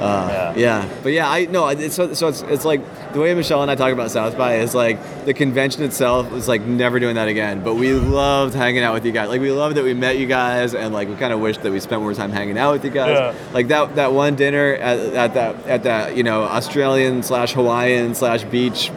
Uh, 0.00 0.54
yeah. 0.56 0.88
but 1.02 1.12
yeah, 1.12 1.30
I 1.30 1.46
no. 1.46 1.68
It's, 1.68 1.94
so 1.94 2.12
so 2.14 2.28
it's 2.28 2.42
it's 2.42 2.64
like 2.64 2.80
the 3.12 3.20
way 3.20 3.34
Michelle 3.34 3.62
and 3.62 3.70
I 3.70 3.74
talk 3.74 3.92
about 3.92 4.10
South 4.10 4.36
by 4.36 4.56
is 4.56 4.74
like 4.74 4.98
the 5.24 5.34
convention 5.34 5.82
itself 5.82 6.32
is 6.32 6.48
like 6.48 6.62
never 6.62 6.98
doing 7.00 7.14
that 7.14 7.28
again. 7.28 7.62
But 7.62 7.74
we 7.74 7.92
loved 7.92 8.54
hanging 8.54 8.82
out 8.82 8.94
with 8.94 9.06
you 9.06 9.12
guys. 9.12 9.28
Like 9.28 9.40
we 9.40 9.52
loved 9.52 9.76
that 9.76 9.84
we 9.84 9.94
met 9.94 10.18
you 10.18 10.26
guys, 10.26 10.74
and 10.74 10.92
like 10.92 11.08
we 11.08 11.16
kind 11.16 11.32
of 11.32 11.40
wish 11.40 11.58
that 11.58 11.70
we 11.70 11.80
spent 11.80 12.02
more 12.02 12.14
time 12.14 12.32
hanging 12.32 12.58
out 12.58 12.72
with 12.72 12.84
you 12.84 12.90
guys. 12.90 13.34
Yeah. 13.34 13.52
Like 13.52 13.68
that 13.68 13.94
that 13.96 14.12
one 14.12 14.34
dinner 14.34 14.74
at, 14.74 14.98
at 14.98 15.34
that 15.34 15.66
at 15.66 15.82
that 15.84 16.16
you 16.16 16.22
know 16.22 16.42
Australian 16.42 17.22
slash 17.22 17.52
Hawaiian 17.52 18.14
slash 18.14 18.44
beach 18.44 18.90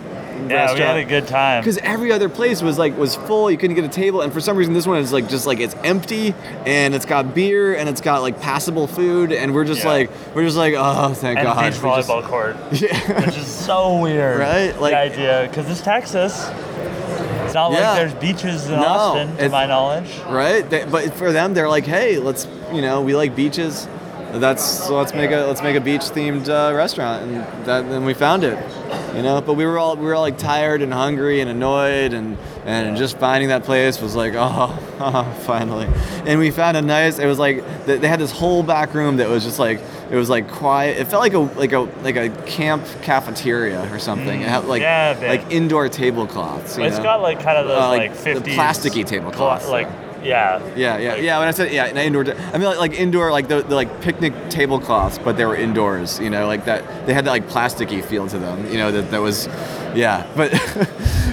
Yeah, 0.49 0.73
we 0.73 0.79
had 0.79 0.97
a 0.97 1.03
good 1.05 1.27
time. 1.27 1.61
because 1.63 1.77
every 1.79 2.11
other 2.11 2.29
place 2.29 2.61
was 2.61 2.77
like 2.77 2.97
was 2.97 3.15
full. 3.15 3.49
You 3.51 3.57
couldn't 3.57 3.75
get 3.75 3.85
a 3.85 3.89
table, 3.89 4.21
and 4.21 4.31
for 4.31 4.39
some 4.41 4.57
reason 4.57 4.73
this 4.73 4.85
one 4.87 4.99
is 4.99 5.11
like 5.11 5.27
just 5.29 5.45
like 5.47 5.59
it's 5.59 5.75
empty, 5.83 6.33
and 6.65 6.93
it's 6.95 7.05
got 7.05 7.33
beer, 7.33 7.75
and 7.75 7.89
it's 7.89 8.01
got 8.01 8.21
like 8.21 8.39
passable 8.41 8.87
food, 8.87 9.31
and 9.31 9.53
we're 9.53 9.65
just 9.65 9.83
Yeah. 9.83 9.89
like 9.91 10.11
we're 10.35 10.43
just 10.45 10.57
like 10.57 10.73
oh 10.77 11.13
thank 11.13 11.39
and 11.39 11.45
God. 11.47 11.55
beach 11.73 11.81
we 11.83 11.89
just- 11.89 12.09
volleyball 12.09 12.23
court, 12.23 12.55
Yeah. 12.71 13.21
which 13.25 13.37
is 13.37 13.47
so 13.47 13.99
weird. 13.99 14.39
Right? 14.39 14.79
Like- 14.79 14.91
the 14.93 14.97
idea, 14.99 15.47
because 15.49 15.69
it's 15.69 15.81
Texas. 15.81 16.33
It's 17.45 17.53
not 17.53 17.71
Yeah. 17.71 17.91
like 17.91 17.97
there's 17.99 18.13
beaches 18.15 18.65
in 18.69 18.73
No, 18.79 18.85
Austin, 18.85 19.37
to 19.37 19.49
my 19.49 19.65
knowledge. 19.65 20.09
right? 20.29 20.69
They, 20.69 20.83
but 20.85 21.13
for 21.13 21.31
them, 21.31 21.53
they're 21.53 21.69
like, 21.69 21.85
hey, 21.85 22.17
let's 22.19 22.45
you 22.73 22.81
know 22.81 23.01
we 23.01 23.15
like 23.15 23.35
beaches. 23.35 23.87
That's 24.33 24.63
so 24.63 24.97
let's 24.97 25.13
make 25.13 25.31
a 25.31 25.45
let's 25.47 25.63
make 25.63 25.77
a 25.77 25.81
beach 25.81 26.01
themed 26.01 26.49
uh, 26.49 26.75
restaurant, 26.75 27.23
and 27.23 27.65
that 27.65 27.85
and 27.85 28.05
we 28.05 28.13
found 28.13 28.43
it. 28.43 28.57
You 29.17 29.23
know, 29.23 29.41
but 29.41 29.55
we 29.55 29.65
were 29.65 29.79
all 29.79 29.95
we 29.95 30.05
were 30.05 30.13
all 30.13 30.21
like 30.21 30.37
tired 30.37 30.83
and 30.83 30.93
hungry 30.93 31.41
and 31.41 31.49
annoyed, 31.49 32.13
and 32.13 32.37
and 32.65 32.95
just 32.95 33.17
finding 33.17 33.49
that 33.49 33.63
place 33.63 33.99
was 33.99 34.15
like, 34.15 34.33
oh, 34.37 35.35
finally. 35.45 35.87
And 36.25 36.39
we 36.39 36.51
found 36.51 36.77
a 36.77 36.81
nice. 36.83 37.17
It 37.17 37.25
was 37.25 37.39
like 37.39 37.65
they 37.87 38.07
had 38.07 38.19
this 38.19 38.31
whole 38.31 38.61
back 38.61 38.93
room 38.93 39.17
that 39.17 39.27
was 39.27 39.43
just 39.43 39.57
like 39.57 39.81
it 40.11 40.15
was 40.15 40.29
like 40.29 40.47
quiet. 40.51 40.97
It 40.97 41.05
felt 41.05 41.21
like 41.21 41.33
a 41.33 41.39
like 41.39 41.71
a 41.73 41.79
like 42.03 42.15
a 42.15 42.29
camp 42.45 42.85
cafeteria 43.01 43.91
or 43.91 43.97
something. 43.97 44.39
It 44.41 44.47
had 44.47 44.65
like 44.65 44.81
Yeah, 44.83 45.17
like 45.19 45.51
indoor 45.51 45.89
tablecloths. 45.89 46.77
You 46.77 46.83
It's 46.83 46.97
know? 46.97 47.03
got 47.03 47.21
like 47.23 47.41
kind 47.41 47.57
of 47.57 47.67
those 47.67 47.81
Uh, 47.81 47.87
like, 47.89 48.11
like 48.25 48.43
the 48.43 48.51
plasticky 48.51 49.03
tablecloths. 49.05 49.65
clo- 49.65 49.71
Like 49.73 49.87
yeah. 50.23 50.59
Yeah, 50.75 50.97
yeah, 50.97 51.13
Like- 51.13 51.21
yeah. 51.23 51.39
When 51.39 51.47
I 51.47 51.51
said 51.51 51.71
yeah, 51.71 51.85
an 51.85 51.97
indoor, 51.97 52.23
I 52.25 52.53
mean 52.57 52.63
like, 52.63 52.77
like 52.79 52.93
indoor, 52.93 53.31
like 53.31 53.47
the, 53.47 53.61
the 53.61 53.75
like 53.75 54.01
picnic 54.01 54.33
tablecloths, 54.49 55.17
but 55.19 55.37
they 55.37 55.45
were 55.45 55.55
indoors. 55.55 56.19
You 56.19 56.29
know, 56.29 56.47
like 56.47 56.65
that. 56.65 57.05
They 57.05 57.13
had 57.13 57.25
that 57.25 57.31
like 57.31 57.47
plasticky 57.47 58.03
feel 58.03 58.27
to 58.27 58.37
them. 58.39 58.69
You 58.71 58.77
know, 58.77 58.91
that 58.91 59.11
that 59.11 59.21
was, 59.21 59.47
yeah. 59.95 60.25
But 60.35 60.51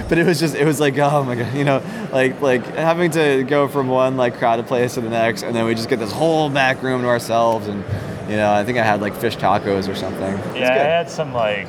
but 0.09 0.17
it 0.19 0.25
was 0.25 0.39
just 0.39 0.55
it 0.55 0.65
was 0.65 0.79
like 0.79 0.97
oh 0.99 1.23
my 1.23 1.35
god, 1.35 1.53
you 1.55 1.63
know, 1.63 1.81
like 2.11 2.39
like 2.41 2.63
having 2.75 3.11
to 3.11 3.43
go 3.43 3.67
from 3.67 3.87
one 3.87 4.17
like 4.17 4.37
crowded 4.37 4.67
place 4.67 4.93
to 4.95 5.01
the 5.01 5.09
next, 5.09 5.43
and 5.43 5.55
then 5.55 5.65
we 5.65 5.73
just 5.75 5.89
get 5.89 5.99
this 5.99 6.11
whole 6.11 6.49
back 6.49 6.83
room 6.83 7.01
to 7.01 7.07
ourselves, 7.07 7.67
and 7.67 7.83
you 8.29 8.35
know, 8.37 8.51
I 8.53 8.63
think 8.63 8.77
I 8.77 8.83
had 8.83 9.01
like 9.01 9.15
fish 9.15 9.35
tacos 9.37 9.87
or 9.89 9.95
something. 9.95 10.33
Yeah, 10.55 10.71
I 10.71 10.77
had 10.77 11.09
some 11.09 11.33
like 11.33 11.67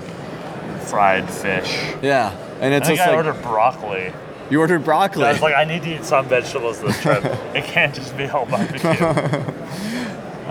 fried 0.87 1.29
fish. 1.31 1.79
yeah. 2.03 2.37
And 2.61 2.73
I 2.73 2.79
it's 2.79 2.87
think 2.87 2.99
just 2.99 3.09
I 3.09 3.15
like 3.15 3.27
ordered 3.27 3.43
broccoli. 3.43 4.13
You 4.51 4.61
ordered 4.61 4.85
broccoli. 4.85 5.25
I 5.25 5.33
was 5.33 5.41
like, 5.43 5.55
I 5.55 5.65
need 5.65 5.83
to 5.83 5.97
eat 5.97 6.05
some 6.05 6.27
vegetables 6.27 6.81
this 6.81 7.01
trip. 7.03 7.25
it 7.55 7.65
can't 7.65 7.95
just 7.95 8.17
be 8.17 8.27
all 8.27 8.47
barbecue. 8.47 8.91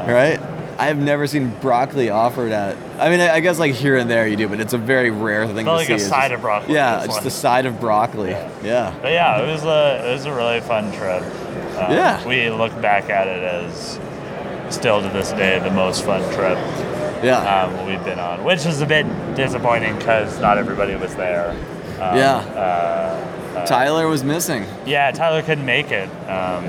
right? 0.07 0.39
I 0.77 0.87
have 0.87 0.97
never 0.97 1.25
seen 1.25 1.49
broccoli 1.61 2.09
offered 2.09 2.51
at. 2.51 2.75
I 2.99 3.09
mean, 3.09 3.21
I 3.21 3.35
I 3.35 3.39
guess 3.39 3.59
like 3.59 3.73
here 3.73 3.95
and 3.95 4.09
there 4.09 4.27
you 4.27 4.35
do, 4.35 4.49
but 4.49 4.59
it's 4.59 4.73
a 4.73 4.77
very 4.77 5.09
rare 5.09 5.47
thing 5.47 5.65
Not 5.65 5.71
to 5.71 5.77
like 5.77 5.87
see. 5.87 5.93
a 5.93 5.95
It's 5.95 6.05
side 6.07 6.23
just- 6.31 6.33
of 6.33 6.41
broccoli. 6.41 6.73
Yeah, 6.73 6.97
It's 7.03 7.07
just 7.13 7.23
the 7.23 7.31
side 7.31 7.65
of 7.65 7.79
broccoli. 7.79 8.31
Yeah. 8.61 8.93
But 9.01 9.13
yeah, 9.13 9.41
it 9.41 9.47
was 9.51 9.63
a 9.63 10.05
it 10.09 10.11
was 10.13 10.25
a 10.25 10.33
really 10.33 10.59
fun 10.61 10.91
trip. 10.91 11.21
Um, 11.77 11.91
Yeah. 11.91 12.25
we 12.27 12.49
look 12.49 12.73
back 12.81 13.09
at 13.09 13.27
it 13.27 13.41
as 13.43 13.99
still 14.69 15.01
to 15.01 15.07
this 15.09 15.31
day 15.31 15.59
the 15.59 15.71
most 15.71 16.03
fun 16.03 16.21
trip 16.33 16.57
Yeah. 17.23 17.63
um, 17.63 17.85
we've 17.85 18.03
been 18.03 18.19
on, 18.19 18.43
which 18.43 18.65
is 18.65 18.81
a 18.81 18.85
bit 18.85 19.05
disappointing 19.35 19.95
because 19.97 20.39
not 20.41 20.57
everybody 20.57 20.95
was 20.95 21.15
there. 21.15 21.51
Um, 22.01 22.17
Yeah. 22.17 22.35
Uh, 22.37 23.34
Tyler 23.65 24.07
was 24.07 24.23
missing. 24.23 24.65
yeah, 24.85 25.11
Tyler 25.11 25.41
couldn't 25.41 25.65
make 25.65 25.91
it. 25.91 26.09
Um, 26.29 26.65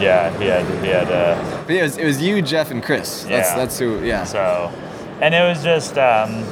yeah, 0.00 0.36
he 0.38 0.46
had 0.46 0.64
he 0.84 0.88
had 0.90 1.10
uh, 1.10 1.62
But 1.66 1.72
yeah, 1.74 1.80
it 1.80 1.84
was, 1.84 1.98
it 1.98 2.04
was 2.04 2.20
you, 2.22 2.42
Jeff, 2.42 2.70
and 2.70 2.82
Chris. 2.82 3.22
That's 3.24 3.50
Yeah. 3.50 3.56
that's 3.56 3.78
who. 3.78 4.02
Yeah. 4.04 4.24
so, 4.24 4.70
and 5.20 5.34
it 5.34 5.40
was 5.42 5.62
just. 5.62 5.96
Um, 5.98 6.44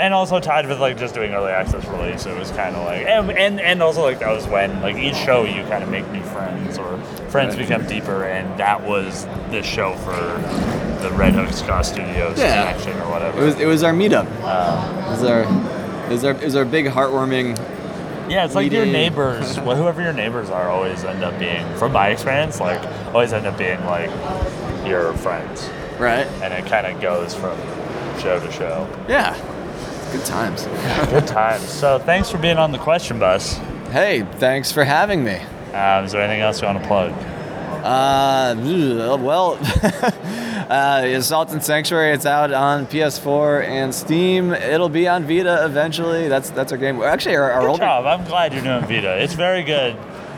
and 0.00 0.12
also 0.12 0.40
tied 0.40 0.66
with 0.66 0.80
like 0.80 0.98
just 0.98 1.14
doing 1.14 1.32
early 1.32 1.52
access 1.52 1.86
release, 1.86 2.26
it 2.26 2.36
was 2.36 2.50
kind 2.50 2.74
of 2.74 2.84
like, 2.84 3.06
and, 3.06 3.30
and 3.30 3.60
and 3.60 3.80
also 3.82 4.02
like 4.02 4.18
that 4.18 4.30
was 4.34 4.46
when 4.48 4.80
like 4.82 4.96
each 4.96 5.14
show 5.14 5.44
you 5.44 5.62
kind 5.64 5.84
of 5.84 5.88
make 5.90 6.08
new 6.10 6.22
friends 6.24 6.76
or 6.76 6.98
friends 7.30 7.54
Right. 7.56 7.68
become 7.68 7.86
deeper, 7.86 8.24
and 8.24 8.58
that 8.58 8.82
was 8.82 9.26
this 9.50 9.64
show 9.64 9.94
for 9.98 10.10
the 11.02 11.10
Red 11.12 11.34
Hook 11.34 11.52
Ska 11.52 11.84
Studios 11.84 12.36
Yeah. 12.38 12.72
connection 12.72 13.00
or 13.00 13.10
whatever. 13.10 13.40
It 13.40 13.44
was 13.44 13.60
it 13.60 13.66
was 13.66 13.82
our 13.84 13.92
meetup. 13.92 14.26
Um, 14.42 15.04
It 15.04 15.10
was 15.10 15.22
our 15.24 15.40
it 15.42 16.10
was 16.10 16.24
our 16.24 16.32
it 16.32 16.42
was 16.44 16.56
our 16.56 16.64
big 16.64 16.86
heartwarming. 16.86 17.56
Yeah, 18.28 18.44
it's 18.44 18.54
like 18.54 18.70
your 18.72 18.86
neighbors, 18.86 19.58
well, 19.60 19.76
whoever 19.76 20.00
your 20.02 20.12
neighbors 20.12 20.48
are, 20.50 20.68
always 20.68 21.04
end 21.04 21.22
up 21.24 21.38
being, 21.38 21.66
from 21.76 21.92
my 21.92 22.08
experience, 22.08 22.60
like 22.60 22.80
always 23.08 23.32
end 23.32 23.46
up 23.46 23.58
being 23.58 23.84
like 23.84 24.10
your 24.86 25.12
friends, 25.14 25.68
Right. 25.98 26.26
and 26.42 26.52
it 26.52 26.66
kind 26.66 26.86
of 26.86 27.00
goes 27.00 27.34
from 27.34 27.56
show 28.20 28.38
to 28.40 28.50
show. 28.52 28.88
Yeah. 29.08 29.36
Good 30.12 30.24
times. 30.24 30.64
Good 31.10 31.26
times. 31.26 31.64
So 31.68 31.98
thanks 31.98 32.30
for 32.30 32.38
being 32.38 32.58
on 32.58 32.70
the 32.72 32.78
question 32.78 33.18
bus. 33.18 33.56
Hey, 33.90 34.22
thanks 34.36 34.70
for 34.72 34.84
having 34.84 35.24
me. 35.24 35.36
Um, 35.72 36.04
is 36.04 36.12
there 36.12 36.20
anything 36.22 36.42
else 36.42 36.60
you 36.60 36.66
want 36.66 36.80
to 36.82 36.86
plug? 36.86 37.12
Uh, 37.82 38.54
well, 39.18 39.56
uh, 40.72 41.02
Assault 41.06 41.52
and 41.52 41.62
Sanctuary. 41.62 42.12
It's 42.12 42.26
out 42.26 42.52
on 42.52 42.86
PS4 42.86 43.64
and 43.66 43.94
Steam. 43.94 44.52
It'll 44.52 44.88
be 44.88 45.06
on 45.06 45.24
Vita 45.24 45.64
eventually. 45.64 46.28
That's 46.28 46.50
that's 46.50 46.72
our 46.72 46.78
game. 46.78 47.02
Actually, 47.02 47.36
our, 47.36 47.50
our 47.50 47.60
Good 47.62 47.68
older 47.70 47.82
job. 47.84 48.06
I'm 48.06 48.24
glad 48.26 48.54
you're 48.54 48.62
doing 48.62 48.82
Vita. 48.82 49.22
It's 49.22 49.34
very 49.34 49.62
good 49.62 49.96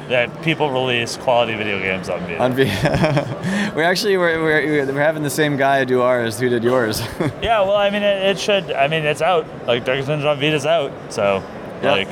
that 0.09 0.43
people 0.43 0.71
release 0.71 1.17
quality 1.17 1.55
video 1.55 1.79
games 1.79 2.09
on 2.09 2.21
Vita. 2.21 2.39
on 2.43 2.53
Vita. 2.53 3.73
we 3.77 3.83
actually 3.83 4.17
we're, 4.17 4.43
we're, 4.43 4.87
we're 4.93 5.01
having 5.01 5.23
the 5.23 5.31
same 5.31 5.57
guy 5.57 5.85
do 5.85 6.03
ours 6.03 6.39
who 6.39 6.49
did 6.49 6.63
yours. 6.65 7.01
yeah, 7.41 7.61
well, 7.61 7.77
I 7.77 7.89
mean, 7.91 8.03
it, 8.03 8.23
it 8.23 8.39
should. 8.39 8.71
I 8.73 8.89
mean, 8.89 9.05
it's 9.05 9.23
out. 9.23 9.47
Like 9.67 9.85
Darkest 9.85 10.09
Dungeon 10.09 10.29
on 10.29 10.39
Vita's 10.41 10.67
out, 10.67 10.93
so 11.11 11.43
Yeah. 11.83 11.93
like, 11.93 12.09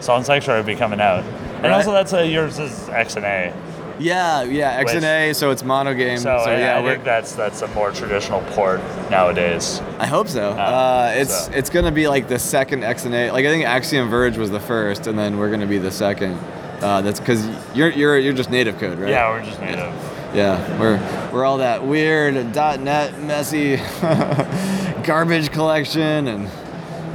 Salt 0.00 0.18
and 0.18 0.26
Sanctuary 0.26 0.60
will 0.60 0.66
be 0.66 0.74
coming 0.76 1.00
out. 1.00 1.22
And 1.24 1.64
Right. 1.64 1.72
also, 1.72 1.92
that's 1.92 2.12
a, 2.12 2.26
yours 2.26 2.58
is 2.58 2.88
X 2.90 3.16
and 3.16 3.24
A. 3.24 3.52
yeah, 3.98 4.42
yeah, 4.42 4.82
XNA. 4.82 5.34
So 5.34 5.50
it's 5.50 5.62
MonoGame. 5.62 6.18
So, 6.18 6.24
So, 6.44 6.50
I, 6.50 6.58
yeah, 6.58 6.76
I 6.76 6.82
we're, 6.82 6.92
think 6.92 7.04
that's 7.04 7.32
that's 7.32 7.62
a 7.62 7.68
more 7.68 7.90
traditional 7.92 8.40
port 8.52 8.80
nowadays. 9.10 9.80
I 9.98 10.06
hope 10.06 10.28
so. 10.28 10.50
Uh, 10.50 11.12
it's 11.16 11.46
so. 11.46 11.52
it's 11.52 11.70
gonna 11.70 11.92
be 11.92 12.08
like 12.08 12.28
the 12.28 12.38
second 12.38 12.82
XNA. 12.82 13.32
Like 13.32 13.44
I 13.44 13.48
think 13.48 13.64
Axiom 13.64 14.08
Verge 14.08 14.36
was 14.36 14.50
the 14.50 14.60
first, 14.60 15.06
and 15.06 15.18
then 15.18 15.38
we're 15.38 15.50
gonna 15.50 15.66
be 15.66 15.78
the 15.78 15.90
second. 15.90 16.38
Uh, 16.80 17.00
that's 17.00 17.20
because 17.20 17.46
you're 17.74 17.90
you're 17.90 18.18
you're 18.18 18.32
just 18.32 18.50
native 18.50 18.78
code, 18.78 18.98
right? 18.98 19.10
Yeah, 19.10 19.30
we're 19.30 19.44
just 19.44 19.60
made 19.60 19.78
of. 19.78 19.94
Yeah, 20.34 20.80
we're 20.80 21.30
we're 21.32 21.44
all 21.44 21.58
that 21.58 21.86
weird 21.86 22.34
.NET 22.34 23.20
messy 23.20 23.76
garbage 25.04 25.50
collection 25.52 26.26
and 26.26 26.50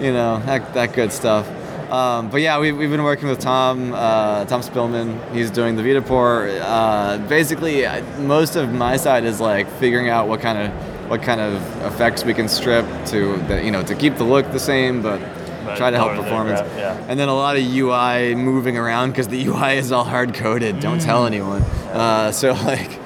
you 0.01 0.13
know 0.13 0.39
that, 0.45 0.73
that 0.73 0.93
good 0.93 1.11
stuff. 1.11 1.47
Um, 1.91 2.29
but 2.29 2.41
yeah, 2.41 2.59
we've, 2.59 2.77
we've 2.77 2.89
been 2.91 3.03
working 3.03 3.27
with 3.29 3.39
Tom 3.39 3.93
uh, 3.93 4.45
Tom 4.45 4.61
Spilman. 4.61 5.17
He's 5.33 5.49
doing 5.51 5.75
the 5.75 5.81
Vitaport. 5.83 6.59
Uh, 6.61 7.17
basically, 7.27 7.87
I- 7.87 8.01
most 8.19 8.55
of 8.55 8.71
my 8.73 8.95
side 8.97 9.23
is 9.25 9.39
like 9.39 9.67
figuring 9.79 10.09
out 10.09 10.27
what 10.27 10.39
kind 10.41 10.57
of 10.59 11.09
what 11.09 11.23
kind 11.23 11.41
of 11.41 11.53
effects 11.91 12.23
we 12.23 12.33
can 12.35 12.47
strip 12.47 12.85
to 13.07 13.37
that 13.47 13.63
you 13.65 13.71
know 13.71 13.81
to 13.83 13.95
keep 13.95 14.15
the 14.17 14.23
look 14.23 14.51
the 14.51 14.59
same, 14.59 15.01
but. 15.01 15.19
But 15.65 15.75
Try 15.75 15.91
to 15.91 15.97
help 15.97 16.15
performance, 16.15 16.61
yeah. 16.77 16.95
and 17.09 17.19
then 17.19 17.27
a 17.27 17.33
lot 17.35 17.57
of 17.57 17.61
UI 17.63 18.33
moving 18.33 18.77
around 18.77 19.09
because 19.09 19.27
the 19.27 19.45
UI 19.49 19.73
is 19.77 19.91
all 19.91 20.05
hard 20.05 20.33
coded. 20.33 20.79
Don't 20.79 20.99
Mm. 20.99 21.03
tell 21.05 21.25
anyone. 21.27 21.61
Uh, 21.91 22.31
so 22.31 22.53
like, 22.65 22.97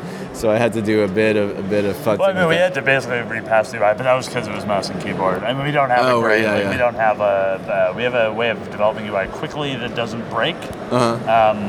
so 0.44 0.52
I 0.52 0.58
had 0.58 0.74
to 0.74 0.82
do 0.82 1.04
a 1.04 1.08
bit 1.08 1.38
of 1.38 1.58
a 1.58 1.64
bit 1.64 1.86
of 1.86 1.96
futzing. 1.96 2.20
Well, 2.20 2.30
I 2.30 2.34
mean, 2.34 2.50
we 2.50 2.56
had 2.56 2.74
to 2.74 2.82
basically 2.82 3.22
repass 3.22 3.72
the 3.72 3.78
UI, 3.78 3.94
but 3.96 4.04
that 4.04 4.14
was 4.14 4.28
because 4.28 4.46
it 4.46 4.54
was 4.54 4.66
mouse 4.66 4.90
and 4.90 5.02
keyboard. 5.02 5.42
I 5.42 5.54
mean, 5.54 5.64
we 5.64 5.72
don't 5.72 5.90
have 5.90 6.06
Oh, 6.06 6.20
a 6.20 6.22
great, 6.22 6.42
yeah, 6.42 6.58
yeah. 6.60 6.70
we 6.70 6.76
don't 6.76 6.96
have 6.96 7.22
a, 7.22 7.24
uh, 7.24 7.94
we 7.96 8.04
have 8.04 8.14
a 8.14 8.34
way 8.34 8.50
of 8.50 8.58
developing 8.70 9.08
UI 9.08 9.28
quickly 9.28 9.74
that 9.78 9.96
doesn't 9.96 10.30
break. 10.30 10.58
Uh-huh. 10.92 11.14
Um, 11.32 11.60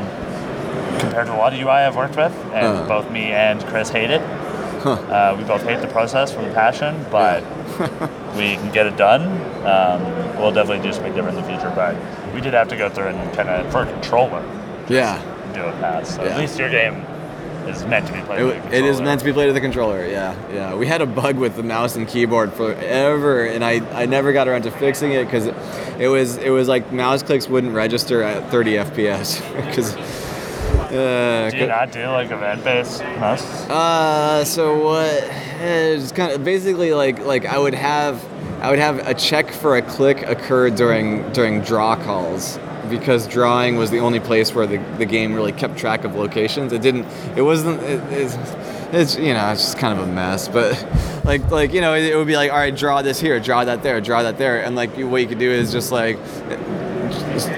compared 0.98 1.26
to 1.28 1.34
a 1.34 1.38
lot 1.38 1.52
of 1.54 1.60
UI 1.60 1.68
I've 1.87 1.94
worked 1.94 2.16
with, 2.16 2.32
and 2.52 2.66
Uh-huh. 2.66 2.88
both 2.88 3.08
me 3.12 3.26
and 3.30 3.64
Chris 3.66 3.90
hate 3.90 4.10
it. 4.10 4.20
Uh, 4.84 5.37
we 5.38 5.44
both 5.44 5.62
hate 5.62 5.80
the 5.80 5.87
process 5.87 6.32
from 6.32 6.42
the 6.48 6.52
passion, 6.52 7.06
but 7.12 7.44
we 8.37 8.56
can 8.56 8.72
get 8.72 8.87
it 8.87 8.96
done. 8.96 9.22
Um, 9.64 10.02
we'll 10.37 10.50
definitely 10.50 10.82
do 10.84 10.92
something 10.92 11.14
different 11.14 11.38
in 11.38 11.44
the 11.44 11.48
future, 11.48 11.72
but 11.76 11.94
we 12.34 12.40
did 12.40 12.54
have 12.54 12.66
to 12.70 12.76
go 12.76 12.88
through 12.90 13.06
and 13.14 13.34
kind 13.37 13.48
of, 13.48 13.70
for 13.70 13.82
a 13.82 13.87
controller, 13.87 14.42
Yeah, 14.88 15.22
do 15.54 15.62
a 15.62 15.72
pass. 15.80 16.16
So 16.16 16.24
Yeah. 16.24 16.30
at 16.32 16.38
least 16.40 16.58
your 16.58 16.70
game 16.70 17.06
is 17.68 17.85
meant 17.85 18.07
to 18.07 18.12
be 18.12 18.20
played 18.20 18.40
it, 18.40 18.72
it 18.72 18.85
is 18.85 19.00
meant 19.00 19.20
to 19.20 19.24
be 19.27 19.33
played 19.33 19.46
with 19.48 19.57
a 19.57 19.61
controller. 19.61 20.07
Yeah, 20.07 20.35
yeah. 20.53 20.74
We 20.74 20.87
had 20.87 21.00
a 21.03 21.07
bug 21.07 21.37
with 21.37 21.57
the 21.57 21.62
mouse 21.62 21.96
and 21.96 22.07
keyboard 22.07 22.53
forever, 22.53 23.44
and 23.46 23.64
I, 23.64 23.81
I 24.03 24.07
never 24.07 24.33
got 24.33 24.48
around 24.48 24.62
to 24.62 24.70
fixing 24.70 25.12
it 25.12 25.24
because 25.24 25.46
it 25.98 26.09
was 26.09 26.37
it 26.38 26.50
was 26.50 26.68
like 26.68 26.92
mouse 26.92 27.22
clicks 27.22 27.48
wouldn't 27.48 27.74
register 27.74 28.22
at 28.22 28.50
30 28.50 28.72
FPS 28.74 29.66
because. 29.66 29.96
Uh, 30.85 31.50
Do 31.50 31.57
you 31.57 31.66
not 31.66 31.90
do 31.90 32.07
like 32.07 32.31
event-based 32.31 33.03
mouse? 33.18 33.42
Uh, 33.68 34.44
so 34.44 34.79
what? 34.85 35.07
eh, 35.24 35.94
It's 35.96 36.12
kind 36.12 36.31
of 36.33 36.44
basically 36.44 36.92
like 36.92 37.18
like 37.24 37.46
I 37.46 37.59
would 37.59 37.74
have 37.74 38.24
I 38.62 38.70
would 38.70 38.79
have 38.79 38.98
a 39.07 39.12
check 39.14 39.50
for 39.50 39.77
a 39.77 39.83
click 39.83 40.22
occur 40.22 40.70
during 40.70 41.29
during 41.33 41.62
draw 41.62 41.96
calls 41.96 42.59
because 42.90 43.27
drawing 43.27 43.77
was 43.77 43.90
the 43.90 43.99
only 43.99 44.20
place 44.20 44.55
where 44.55 44.66
the, 44.66 44.79
the 44.99 45.07
game 45.07 45.35
really 45.35 45.53
kept 45.53 45.77
track 45.77 46.05
of 46.05 46.14
locations. 46.14 46.73
It 46.73 46.83
didn't. 46.83 47.07
It 47.37 47.42
wasn't. 47.42 47.83
It, 47.83 48.03
it's, 48.12 48.37
it's 48.92 49.16
you 49.16 49.35
know 49.35 49.51
it's 49.51 49.62
just 49.62 49.79
kind 49.79 49.99
of 49.99 50.09
a 50.09 50.11
mess. 50.11 50.49
But 50.49 50.73
like 51.25 51.51
like 51.51 51.73
you 51.73 51.81
know 51.81 51.94
it, 51.94 52.05
it 52.05 52.16
would 52.16 52.27
be 52.27 52.37
like 52.37 52.51
all 52.51 52.59
right, 52.59 52.75
draw 52.75 53.03
this 53.03 53.20
here, 53.20 53.40
draw 53.40 53.64
that 53.64 53.83
there, 53.83 54.01
draw 54.01 54.23
that 54.23 54.38
there, 54.38 54.62
and 54.62 54.77
like 54.77 54.97
what 54.97 55.20
you 55.20 55.27
could 55.27 55.38
do 55.38 55.51
is 55.51 55.73
just 55.73 55.92
like 55.92 56.18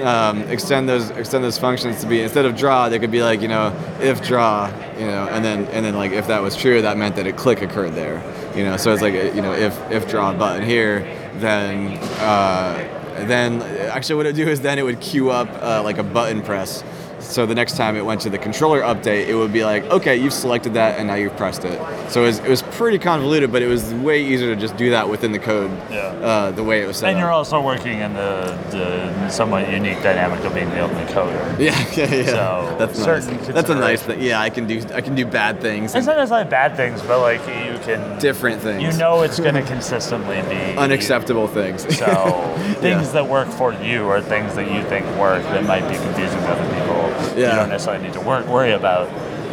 um, 0.02 0.42
extend 0.42 0.88
those 0.88 1.10
extend 1.10 1.44
those 1.44 1.58
functions 1.58 2.00
to 2.00 2.06
be 2.06 2.22
instead 2.22 2.44
of 2.44 2.56
draw, 2.56 2.88
they 2.88 2.98
could 2.98 3.10
be 3.10 3.22
like 3.22 3.40
you 3.40 3.48
know 3.48 3.74
if 4.00 4.22
draw, 4.22 4.66
you 4.98 5.06
know, 5.06 5.28
and 5.30 5.44
then 5.44 5.66
and 5.66 5.84
then 5.84 5.94
like 5.94 6.12
if 6.12 6.26
that 6.26 6.42
was 6.42 6.56
true, 6.56 6.82
that 6.82 6.96
meant 6.96 7.16
that 7.16 7.26
a 7.26 7.32
click 7.32 7.62
occurred 7.62 7.94
there, 7.94 8.22
you 8.56 8.64
know. 8.64 8.76
So 8.76 8.92
it's 8.92 9.02
like 9.02 9.14
you 9.14 9.42
know 9.42 9.52
if 9.52 9.78
if 9.90 10.08
draw 10.08 10.32
button 10.32 10.64
here, 10.64 11.00
then 11.38 11.98
uh, 12.20 12.95
then 13.24 13.62
actually 13.90 14.16
what 14.16 14.26
it 14.26 14.30
would 14.30 14.36
do 14.36 14.48
is 14.48 14.60
then 14.60 14.78
it 14.78 14.82
would 14.82 15.00
queue 15.00 15.30
up 15.30 15.48
uh, 15.62 15.82
like 15.82 15.98
a 15.98 16.02
button 16.02 16.42
press. 16.42 16.82
So 17.18 17.46
the 17.46 17.54
next 17.54 17.76
time 17.76 17.96
it 17.96 18.04
went 18.04 18.20
to 18.22 18.30
the 18.30 18.38
controller 18.38 18.82
update, 18.82 19.26
it 19.26 19.34
would 19.34 19.52
be 19.52 19.64
like, 19.64 19.84
okay, 19.84 20.16
you've 20.16 20.32
selected 20.32 20.74
that 20.74 20.98
and 20.98 21.08
now 21.08 21.14
you've 21.14 21.36
pressed 21.36 21.64
it. 21.64 21.80
So 22.10 22.22
it 22.22 22.26
was, 22.26 22.38
it 22.40 22.48
was 22.48 22.62
pretty 22.62 22.98
convoluted, 22.98 23.50
but 23.50 23.62
it 23.62 23.68
was 23.68 23.92
way 23.94 24.22
easier 24.22 24.54
to 24.54 24.60
just 24.60 24.76
do 24.76 24.90
that 24.90 25.08
within 25.08 25.32
the 25.32 25.38
code. 25.38 25.70
Yeah. 25.90 25.98
Uh, 26.06 26.50
the 26.52 26.62
way 26.62 26.82
it 26.82 26.86
was 26.86 26.98
set 26.98 27.08
And 27.08 27.16
up. 27.18 27.22
you're 27.22 27.32
also 27.32 27.60
working 27.60 27.98
in 28.00 28.12
the, 28.14 28.56
the 28.70 29.28
somewhat 29.30 29.68
unique 29.70 30.02
dynamic 30.02 30.44
of 30.44 30.54
being 30.54 30.68
the 30.70 30.80
only 30.80 31.04
coder. 31.12 31.44
Yeah, 31.58 31.72
yeah, 31.96 32.14
yeah. 32.14 32.24
So, 32.26 32.76
that's 32.78 32.98
nice. 32.98 33.26
That's 33.48 33.70
a 33.70 33.74
nice 33.74 34.02
thing. 34.02 34.20
Yeah, 34.20 34.40
I 34.40 34.50
can 34.50 34.66
do 34.66 34.82
I 34.94 35.00
can 35.00 35.14
do 35.14 35.24
bad 35.24 35.60
things, 35.60 35.94
It's 35.94 36.06
not 36.06 36.16
necessarily 36.16 36.48
bad 36.50 36.76
things, 36.76 37.00
but 37.02 37.20
like 37.20 37.40
you 37.40 37.78
can, 37.82 38.18
different 38.20 38.60
things. 38.62 38.82
you 38.82 38.92
know, 39.00 39.22
it's 39.22 39.40
going 39.40 39.54
to 39.54 39.62
consistently 39.62 40.42
be 40.42 40.76
unacceptable 40.78 41.48
things. 41.48 41.82
So 41.96 42.06
things 42.80 43.06
Yeah. 43.06 43.12
that 43.12 43.26
work 43.28 43.48
for 43.48 43.72
you 43.72 44.04
or 44.04 44.20
things 44.20 44.54
that 44.54 44.70
you 44.70 44.82
think 44.84 45.06
work 45.18 45.42
that 45.44 45.64
might 45.64 45.88
be 45.88 45.96
confusing 45.96 46.38
to 46.40 46.48
other 46.48 46.74
people, 46.74 46.95
you 47.36 47.46
don't 47.46 47.68
necessarily 47.68 48.04
need 48.04 48.12
to 48.14 48.20
wor- 48.20 48.42
worry 48.44 48.72
about. 48.72 49.08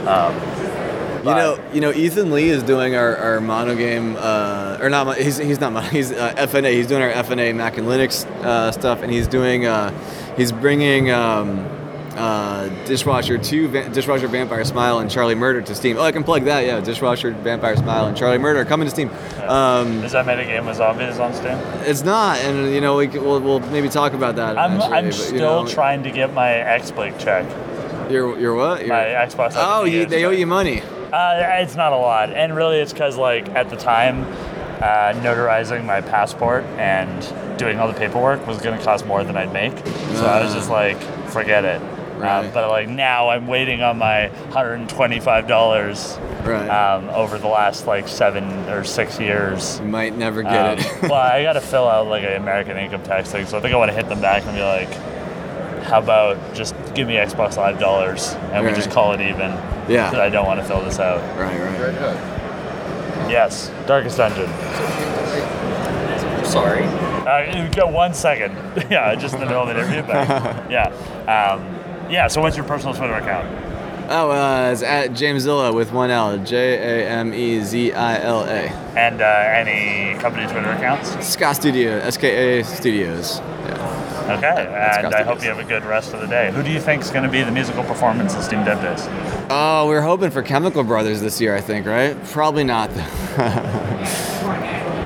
Um, 0.08 0.34
You 1.24 1.30
know, 1.30 1.60
you 1.74 1.80
know, 1.80 1.93
Ethan 1.93 2.32
Lee 2.32 2.50
is 2.50 2.63
doing 2.63 2.96
our, 2.96 3.15
our 3.15 3.38
MonoGame, 3.39 4.17
uh, 4.19 4.84
or 4.84 4.89
not. 4.89 5.15
He's 5.17 5.38
he's 5.38 5.58
not 5.60 5.72
mono. 5.72 5.88
He's 5.98 6.12
uh, 6.12 6.34
FNA. 6.36 6.74
He's 6.74 6.88
doing 6.88 7.02
our 7.02 7.12
FNA 7.12 7.56
Mac 7.56 7.78
and 7.78 7.88
Linux 7.88 8.26
uh, 8.43 8.72
stuff, 8.74 9.02
and 9.02 9.10
he's 9.10 9.26
doing. 9.28 9.65
Uh, 9.65 9.91
he's 10.36 10.52
bringing 10.52 11.12
um, 11.12 11.60
uh, 12.17 12.67
Dishwasher 12.86 13.38
Two, 13.38 13.69
Va- 13.69 13.88
Dishwasher 13.88 14.28
Vampire 14.28 14.65
Smile, 14.65 15.00
and 15.00 15.10
Charlie 15.10 15.34
Murder 15.36 15.62
to 15.62 15.74
Steam. 15.74 15.96
Oh, 15.98 16.02
I 16.02 16.12
can 16.12 16.26
plug 16.26 16.43
that. 16.43 16.65
Yeah, 16.65 16.82
Dishwasher 16.82 17.32
Vampire 17.32 17.78
Smile 17.78 18.08
and 18.08 18.17
Charlie 18.17 18.38
Murder 18.38 18.65
coming 18.65 18.86
to 18.88 18.91
Steam. 18.91 19.10
Um, 19.48 20.04
is 20.04 20.12
that 20.12 20.26
metagame 20.26 20.65
with 20.65 20.76
zombies 20.76 21.19
on 21.19 21.34
Steam? 21.34 21.58
it's 21.88 22.04
not, 22.04 22.38
and 22.39 22.74
you 22.74 22.82
know, 22.82 22.98
we 22.98 23.08
can, 23.08 23.24
we'll, 23.24 23.39
we'll 23.39 23.62
maybe 23.72 23.88
talk 23.88 24.12
about 24.12 24.36
that. 24.36 24.58
I'm, 24.58 24.82
I'm 24.82 25.06
but, 25.06 25.13
still 25.13 25.63
know, 25.63 25.69
trying 25.69 26.04
to 26.04 26.12
get 26.12 26.34
my 26.34 26.50
XBLIG 26.50 27.17
check. 27.17 27.46
You're, 28.10 28.39
you're 28.39 28.56
what? 28.56 28.80
You're, 28.82 28.89
My 28.89 29.04
Xbox. 29.04 29.54
oh, 29.56 29.84
you, 29.86 30.06
they 30.06 30.26
owe 30.26 30.32
you 30.32 30.48
money. 30.48 30.82
Uh, 31.12 31.58
it's 31.62 31.76
not 31.76 31.94
a 31.94 31.98
lot, 31.98 32.32
and 32.32 32.56
really, 32.56 32.78
it's 32.80 32.92
because 32.94 33.18
like 33.18 33.48
at 33.50 33.70
the 33.70 33.76
time, 33.78 34.24
uh, 34.82 35.13
notarizing 35.22 35.86
my 35.86 36.02
passport 36.02 36.63
and 36.78 37.58
doing 37.60 37.80
all 37.80 37.88
the 37.88 37.94
paperwork 37.94 38.46
was 38.48 38.60
going 38.62 38.78
to 38.78 38.84
cost 38.84 39.06
more 39.06 39.24
than 39.24 39.38
I'd 39.38 39.54
make. 39.54 39.78
So 39.78 40.26
I 40.26 40.42
was 40.44 40.52
Ah. 40.52 40.56
just 40.56 40.70
like, 40.70 41.00
forget 41.30 41.63
it. 41.66 41.82
Right. 42.18 42.46
Um, 42.46 42.52
but 42.54 42.70
like 42.70 42.89
now, 42.89 43.30
I'm 43.30 43.48
waiting 43.48 43.82
on 43.82 43.98
my 43.98 44.28
hundred 44.52 44.74
and 44.76 44.89
twenty-five 44.89 45.48
dollars. 45.48 46.18
Right. 46.44 46.68
Um, 46.70 47.10
over 47.10 47.38
the 47.38 47.48
last 47.48 47.86
like 47.88 48.08
seven 48.08 48.46
or 48.70 48.84
six 48.84 49.20
years. 49.20 49.80
You 49.80 49.86
might 49.88 50.16
never 50.18 50.42
get 50.44 50.52
Um, 50.54 50.80
it. 50.80 51.02
well, 51.04 51.13
I 51.13 51.44
got 51.44 51.54
to 51.54 51.62
fill 51.62 51.88
out 51.88 52.08
like 52.08 52.24
an 52.24 52.34
American 52.34 52.78
income 52.78 53.04
tax 53.04 53.32
thing, 53.32 53.46
so 53.46 53.58
I 53.58 53.62
think 53.62 53.74
I 53.74 53.78
want 53.78 53.89
to 53.92 53.96
hit 53.96 54.10
them 54.10 54.20
back 54.22 54.44
and 54.46 54.56
be 54.56 54.62
like, 54.62 54.89
"How 55.84 56.00
about 56.00 56.38
just 56.54 56.76
give 56.96 57.08
me 57.08 57.15
Xbox 57.15 57.58
Live 57.58 57.80
dollars 57.80 58.34
and 58.52 58.65
we 58.65 58.72
just 58.74 58.91
call 58.91 59.13
it 59.13 59.22
even?" 59.22 59.52
Yeah. 59.88 60.10
That 60.12 60.22
I 60.22 60.30
don't 60.30 60.46
want 60.46 60.60
to 60.60 60.65
fill 60.65 60.82
this 60.82 61.00
out. 61.00 61.22
right, 61.38 61.60
right. 61.60 61.80
Right. 61.80 63.30
Yes, 63.30 63.69
Darkest 63.86 64.17
Dungeon. 64.17 64.48
Sorry. 66.46 66.84
Uh, 66.84 67.63
you 67.63 67.69
got 67.74 67.91
one 67.91 68.13
second. 68.13 68.54
yeah, 68.91 69.15
just 69.15 69.34
in 69.34 69.39
the 69.39 69.46
middle 69.46 69.63
of 69.63 69.69
an 69.69 69.78
interview, 69.78 70.02
but 70.04 70.28
yeah. 70.72 70.88
Um, 71.28 72.12
yeah, 72.12 72.28
so 72.28 72.41
what's 72.41 72.58
your 72.58 72.65
personal 72.65 72.93
Twitter 72.93 73.13
account? 73.13 73.48
Oh, 74.10 74.32
uh, 74.32 74.69
it's 74.72 74.84
at 74.84 75.12
Jamezilla 75.12 75.74
with 75.74 75.93
one 75.93 76.12
L. 76.12 76.38
J 76.38 77.06
A 77.06 77.10
M 77.10 77.34
E 77.34 77.62
Z 77.62 77.93
I 77.93 78.22
L 78.22 78.43
A. 78.43 78.69
And 78.98 79.22
uh, 79.22 79.26
any 79.26 80.19
company 80.19 80.46
Twitter 80.52 80.72
accounts? 80.72 81.26
Ska 81.26 81.56
Studio, 81.56 81.98
S 82.00 82.17
K 82.17 82.60
A 82.60 82.63
Studios. 82.63 83.39
Yeah. 83.39 84.03
Okay, 84.24 84.68
and 85.04 85.14
I 85.14 85.24
hope 85.24 85.42
you 85.42 85.50
have 85.50 85.60
a 85.60 85.64
good 85.66 85.84
rest 85.84 86.14
of 86.14 86.22
the 86.22 86.28
day. 86.28 86.52
Who 86.52 86.64
do 86.64 86.72
you 86.72 86.80
think 86.80 87.02
is 87.02 87.12
going 87.12 87.26
to 87.26 87.30
be 87.30 87.44
the 87.44 87.52
musical 87.52 87.84
performance 87.84 88.34
at 88.36 88.44
Steam 88.44 88.64
Dev 88.64 88.82
Days? 88.82 89.06
Oh, 89.50 89.88
we 89.90 89.96
are 89.96 90.02
hoping 90.02 90.32
for 90.32 90.42
Chemical 90.42 90.84
Brothers 90.84 91.20
this 91.20 91.42
year, 91.42 91.56
I 91.56 91.62
think, 91.62 91.86
right? 91.86 92.16
Probably 92.26 92.64
not. 92.64 92.90